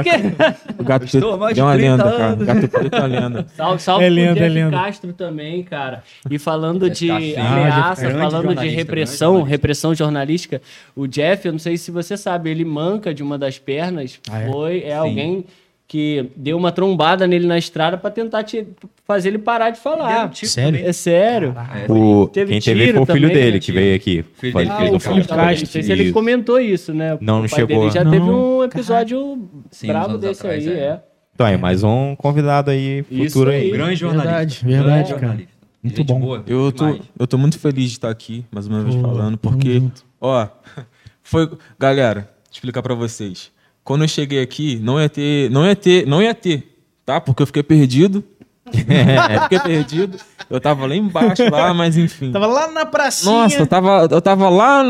[0.78, 2.34] O gato preto é uma 30 lenda, cara.
[2.34, 3.46] O gato preto é uma lenda.
[3.56, 4.78] Salve, salve É pro lenda, é Jeff lenda.
[4.78, 6.04] Castro também, cara.
[6.30, 7.42] E falando de Castro.
[7.42, 9.50] ameaça, Ah, grande falando de repressão, jornalista.
[9.50, 10.62] repressão jornalística,
[10.96, 14.20] o Jeff, eu não sei se você sabe, ele manca de uma das pernas.
[14.32, 14.52] Ah, é?
[14.52, 15.46] Foi, é alguém
[15.90, 18.68] que deu uma trombada nele na estrada pra tentar te,
[19.06, 20.32] fazer ele parar de falar.
[20.36, 20.88] Sério?
[20.88, 21.56] É sério.
[21.90, 24.24] O, Teve quem teve foi o filho também, dele né, que veio aqui.
[24.36, 24.70] Filho dele.
[24.70, 27.18] Ah, o Castro, não sei se ele comentou isso, né?
[27.20, 27.80] Não, o não pai chegou.
[27.80, 30.78] Dele já Não, teve um episódio Sim, anos desse atrás, aí, é.
[30.80, 31.00] é.
[31.34, 33.62] Então, aí, mais um convidado aí, Isso futuro aí.
[33.64, 33.72] aí.
[33.72, 34.30] Grande jornalista.
[34.30, 35.20] Verdade, verdade, cara.
[35.22, 35.54] jornalista.
[35.82, 36.20] Muito Gente bom.
[36.20, 37.02] boa, Eu tô, demais.
[37.18, 39.82] eu tô muito feliz de estar aqui, mais uma vez falando, porque,
[40.22, 40.48] ó,
[41.24, 41.50] foi.
[41.80, 43.52] Galera, explicar pra vocês.
[43.90, 45.50] Quando eu cheguei aqui, não ia ter.
[45.50, 47.20] Não ia ter, não ia ter, tá?
[47.20, 48.24] Porque eu fiquei perdido.
[48.70, 50.16] eu fiquei perdido.
[50.48, 52.32] Eu tava lá embaixo, lá, mas enfim.
[52.32, 53.34] Tava lá na pracinha.
[53.34, 54.84] Nossa, eu tava, eu tava lá,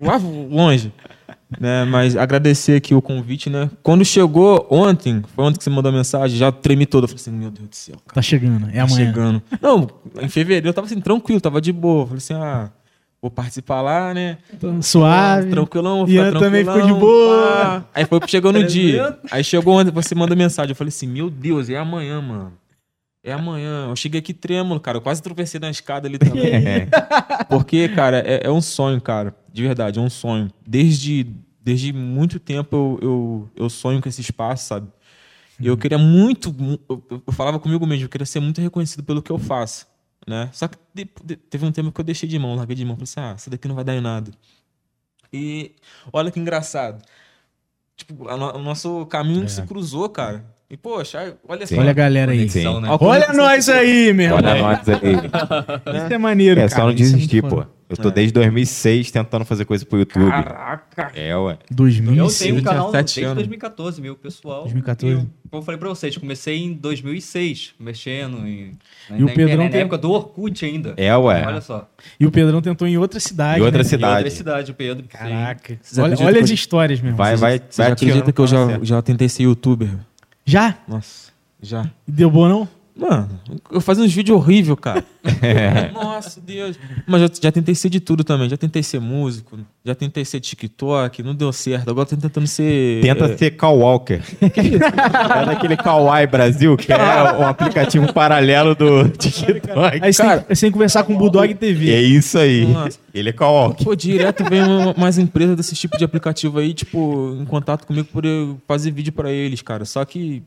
[0.00, 0.16] lá
[0.48, 0.92] longe.
[1.58, 3.68] Né, mas agradecer aqui o convite, né?
[3.82, 7.04] Quando chegou ontem, foi ontem que você mandou a mensagem, já tremi todo.
[7.04, 8.14] Eu falei assim, meu Deus do céu, cara.
[8.14, 8.68] Tá chegando.
[8.68, 9.06] É Tá amanhã.
[9.06, 9.42] chegando.
[9.60, 9.88] Não,
[10.20, 12.04] em fevereiro eu tava assim, tranquilo, tava de boa.
[12.04, 12.70] Falei assim, ah,
[13.20, 14.38] vou participar lá, né?
[14.60, 15.50] Tô Suave.
[15.50, 17.46] Tranquilão, vou Ian ficar também ficou de boa.
[17.64, 17.84] pá.
[17.94, 19.18] Aí foi chegando o dia.
[19.30, 20.70] Aí chegou ontem, você manda mensagem.
[20.70, 22.52] Eu falei assim, meu Deus, é amanhã, mano.
[23.24, 23.88] É amanhã.
[23.88, 24.98] Eu cheguei aqui trêmulo, cara.
[24.98, 26.52] Eu quase tropecei na escada ali também.
[27.48, 29.34] Porque, cara, é, é um sonho, cara.
[29.52, 30.48] De verdade, é um sonho.
[30.66, 31.26] Desde,
[31.62, 34.86] desde muito tempo eu, eu, eu sonho com esse espaço, sabe?
[35.60, 36.52] E eu queria muito.
[36.56, 39.87] mu- Eu, eu falava comigo mesmo, eu queria ser muito reconhecido pelo que eu faço.
[40.28, 40.50] Né?
[40.52, 40.76] Só que
[41.48, 42.96] teve um tempo que eu deixei de mão, larguei de mão.
[42.96, 44.30] Falei assim, ah, isso daqui não vai dar em nada.
[45.32, 45.74] E
[46.12, 47.02] olha que engraçado.
[47.96, 50.44] Tipo, o nosso caminho se cruzou, cara.
[50.70, 51.76] E, poxa, olha só.
[51.76, 52.38] Olha a galera aí.
[52.46, 52.88] Conexão, né?
[52.90, 54.38] Olha Olha nós aí, meu irmão.
[54.38, 55.14] Olha nós aí.
[56.04, 56.76] Isso é maneiro, É cara.
[56.80, 57.64] só não é desistir, pô.
[57.88, 60.28] Eu tô desde 2006 tentando fazer coisa pro YouTube.
[60.30, 61.10] Caraca!
[61.14, 61.52] É, ué.
[61.70, 62.38] Eu 2006.
[62.38, 63.36] tenho um canal desde sete anos.
[63.36, 64.64] 2014, meu pessoal.
[64.64, 65.06] 2014.
[65.06, 68.72] E eu, como eu falei pra vocês, comecei em 2006, mexendo em,
[69.08, 70.92] na, E o na Pedrão internet, tem- na época do Orkut ainda.
[70.98, 71.46] É, ué.
[71.46, 71.88] Olha só.
[72.20, 73.58] E o Pedrão tentou em outra cidade.
[73.58, 73.86] Em outra né?
[73.86, 74.14] Em cidade.
[74.16, 75.04] outra cidade, o Pedro.
[75.08, 75.78] Caraca.
[75.96, 77.16] Olha, olha que as eu- histórias, meu irmão.
[77.16, 79.88] Vai, vai, Você já vai acredita que eu já, já tentei ser youtuber?
[80.48, 80.78] Já?
[80.88, 81.30] Nossa,
[81.60, 81.90] já.
[82.06, 82.68] Deu bom, não?
[82.98, 83.28] Mano,
[83.70, 85.04] eu fazia uns vídeos horríveis, cara.
[85.94, 86.76] Nossa, Deus.
[87.06, 88.48] Mas já, já tentei ser de tudo também.
[88.48, 91.88] Já tentei ser músico, já tentei ser TikTok, não deu certo.
[91.90, 93.00] Agora tô tentando ser.
[93.00, 94.20] Tenta é, ser Call Walker.
[94.42, 99.70] é daquele Kawaii Brasil, que é um aplicativo paralelo do TikTok.
[100.02, 101.92] Aí você, Cara- tem, você tem que conversar com o Bulldog TV.
[101.92, 102.66] É isso aí.
[102.66, 102.98] Nossa.
[103.14, 103.84] Ele é Call Walker.
[103.84, 108.08] Pô, direto vem uma- mais empresas desse tipo de aplicativo aí, tipo, em contato comigo
[108.12, 109.84] por eu fazer vídeo pra eles, cara.
[109.84, 110.42] Só que,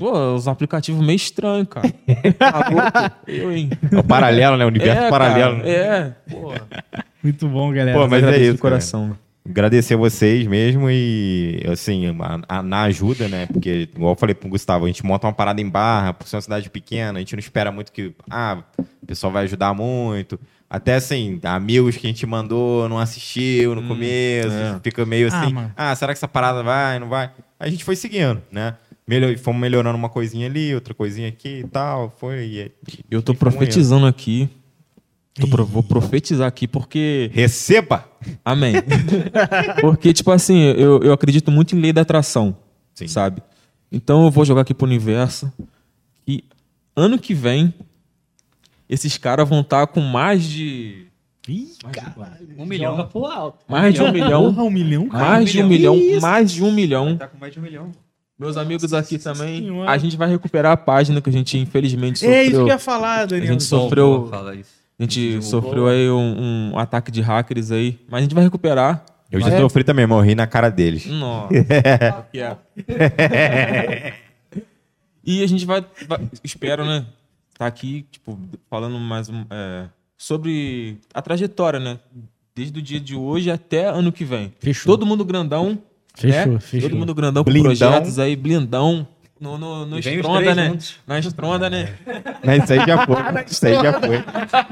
[0.00, 1.88] pô, os aplicativos meio estranhos, cara.
[2.38, 3.16] Tá louco?
[3.28, 3.70] Eu, hein?
[3.92, 4.64] É o paralelo, né?
[4.64, 5.58] O universo É, paralelo.
[5.58, 6.52] cara, é, pô.
[7.22, 7.96] Muito bom, galera.
[7.98, 9.16] Pô, mas é isso, de coração.
[9.48, 13.46] Agradecer vocês mesmo e, assim, a- a- na ajuda, né?
[13.46, 16.36] Porque, igual eu falei pro Gustavo, a gente monta uma parada em barra, por ser
[16.36, 20.38] uma cidade pequena, a gente não espera muito que, ah, o pessoal vai ajudar muito.
[20.68, 24.78] Até, assim, amigos que a gente mandou não assistiu no começo, é.
[24.82, 25.72] fica meio Ah, assim, mano.
[25.76, 27.30] ah, será que essa parada vai, não vai?
[27.58, 28.74] A gente foi seguindo, né?
[29.10, 32.44] Melhor, fomos melhorando uma coisinha ali, outra coisinha aqui e tal, foi...
[32.46, 32.58] E,
[33.10, 33.34] Eu e indo.
[33.34, 34.48] profetizando aqui.
[35.34, 37.30] Tô pro- vou profetizar aqui porque.
[37.32, 38.04] Receba!
[38.44, 38.74] Amém.
[39.80, 42.56] porque, tipo assim, eu, eu acredito muito em lei da atração.
[42.94, 43.08] Sim.
[43.08, 43.42] Sabe?
[43.90, 45.52] Então eu vou jogar aqui pro universo.
[46.26, 46.44] E
[46.94, 47.72] ano que vem,
[48.88, 51.06] esses caras vão estar com mais de.
[51.48, 52.48] Ih, caralho.
[52.58, 52.96] Um milhão.
[52.96, 53.64] Joga pro alto.
[53.68, 54.44] Mais de um milhão.
[54.54, 55.06] Porra, um milhão?
[55.06, 55.96] Mais de um milhão.
[56.20, 57.16] Mais de um milhão.
[57.16, 57.90] Tá com mais de um milhão.
[58.40, 59.62] Meus amigos aqui também.
[59.64, 59.90] Senhora.
[59.90, 62.68] A gente vai recuperar a página que a gente, infelizmente, É isso que eu sofreu.
[62.74, 63.46] ia falar, A Daniel.
[63.52, 64.30] gente sofreu.
[64.32, 69.04] A gente sofreu aí um, um ataque de hackers aí, mas a gente vai recuperar.
[69.30, 71.04] Eu já sofri também, morri na cara deles.
[71.06, 71.52] Nossa.
[72.32, 74.14] que é.
[75.24, 77.06] e a gente vai, vai- espero, né?
[77.56, 78.38] Tá aqui, tipo,
[78.68, 79.86] falando mais um, é,
[80.16, 81.98] sobre a trajetória, né?
[82.54, 84.52] Desde o dia de hoje até ano que vem.
[84.58, 84.92] Fechou.
[84.92, 85.78] Todo mundo grandão.
[86.20, 86.60] Fechou, né?
[86.60, 86.88] fechou.
[86.90, 87.70] Todo mundo grandão com Blindão.
[87.70, 89.06] projetos aí, blindão.
[89.40, 90.68] No, no, no os estronda, né?
[90.68, 90.96] juntos.
[91.06, 91.94] Na estronda, né?
[92.44, 93.16] Mas isso aí já foi.
[93.50, 94.22] Isso aí já foi.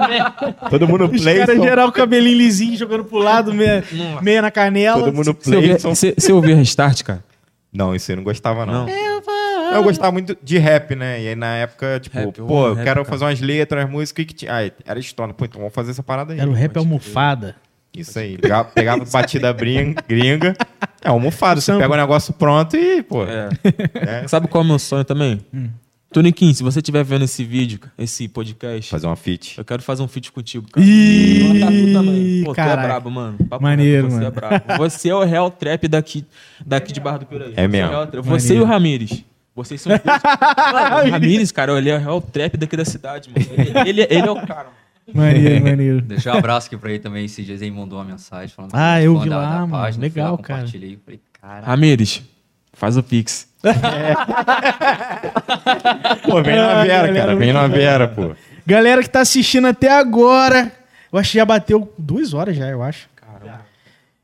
[0.68, 1.38] Todo mundo Os play.
[1.38, 3.82] caras geral o cabelinho lisinho, jogando pro lado, meia,
[4.20, 5.02] meia na canela.
[5.02, 5.78] Todo mundo play.
[5.78, 7.24] você, você ouvia Restart, cara?
[7.72, 8.86] Não, isso eu não gostava, não.
[8.86, 9.72] Não.
[9.72, 11.22] Eu gostava muito de rap, né?
[11.22, 13.04] E aí na época, tipo, Rap, pô, eu rap, quero cara.
[13.04, 14.54] fazer umas letras, umas músicas que tinha.
[14.54, 15.32] Ah, era história.
[15.32, 16.40] Pô, então vamos fazer essa parada aí.
[16.40, 17.56] Era o rap almofada.
[18.00, 18.38] Isso aí.
[18.38, 20.56] Pegava, pegava batida brin- gringa.
[21.02, 21.60] É, almofado.
[21.60, 23.24] Você pega o negócio pronto e, pô.
[23.24, 23.48] É.
[23.94, 25.40] é, Sabe qual é o meu sonho também?
[25.54, 25.68] Hum.
[26.10, 29.58] Toniquinho, se você estiver vendo esse vídeo, esse podcast, fazer uma feat.
[29.58, 30.84] eu quero fazer um feat contigo, cara.
[30.86, 32.42] Ih.
[32.44, 33.36] Pô, tu é brabo, mano.
[33.48, 34.26] Papo Maneiro, você mano.
[34.26, 34.64] é brabo.
[34.78, 36.24] Você é o real trap daqui,
[36.64, 37.52] daqui de Barra do Piraí.
[37.54, 38.06] Você mesmo.
[38.06, 38.24] trap.
[38.24, 39.22] Você e o Ramires.
[39.54, 40.20] Vocês são os dois.
[40.72, 43.46] Mano, o Ramires, cara, ele é o real trap daqui da cidade, mano.
[43.52, 44.64] Ele, ele, ele é o cara.
[44.64, 44.76] mano.
[45.14, 46.00] Maneiro, maneiro.
[46.02, 47.24] Deixar um abraço aqui pra ele também.
[47.24, 49.92] Esses dias ele mandou uma mensagem falando Ah, eu vi lá, mano.
[49.92, 50.58] fui Legal, lá, cara.
[50.60, 50.98] compartilhei.
[51.04, 51.66] Falei, caralho.
[51.66, 52.22] Ramires,
[52.72, 53.48] faz o pix.
[56.24, 57.36] Pô, vem na Ah, Vera, cara.
[57.36, 58.34] Vem na Vera, pô.
[58.66, 60.70] Galera que tá assistindo até agora,
[61.12, 63.08] eu acho que já bateu duas horas já, eu acho.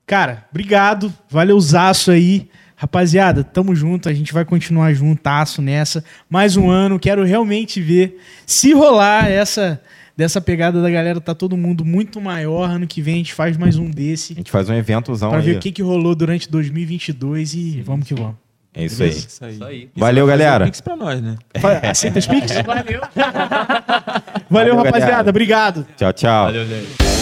[0.07, 1.13] Cara, obrigado.
[1.31, 2.51] Valeuzaço aí.
[2.77, 4.07] Rapaziada, tamo junto.
[4.07, 6.05] A gente vai continuar juntasso nessa.
[6.29, 6.99] Mais um ano.
[6.99, 9.81] Quero realmente ver se rolar essa
[10.17, 11.21] dessa pegada da galera.
[11.21, 12.69] Tá todo mundo muito maior.
[12.71, 14.35] Ano que vem a gente faz mais um A desse.
[14.35, 15.45] gente faz um eventozão Pra aí.
[15.45, 18.37] ver o que, que rolou durante 2022 e vamos que vamos.
[18.77, 19.09] É isso aí.
[19.11, 19.53] Isso aí.
[19.55, 19.89] Isso aí.
[19.97, 20.65] E Valeu, galera.
[20.65, 21.37] o Pix pra nós, né?
[21.89, 22.51] Aceita os Pix?
[22.67, 23.01] Valeu.
[23.15, 25.11] Valeu, Valeu, rapaziada.
[25.13, 25.31] galera.
[25.31, 25.87] Obrigado.
[25.97, 26.45] Tchau, tchau.
[26.47, 27.14] Valeu, gente.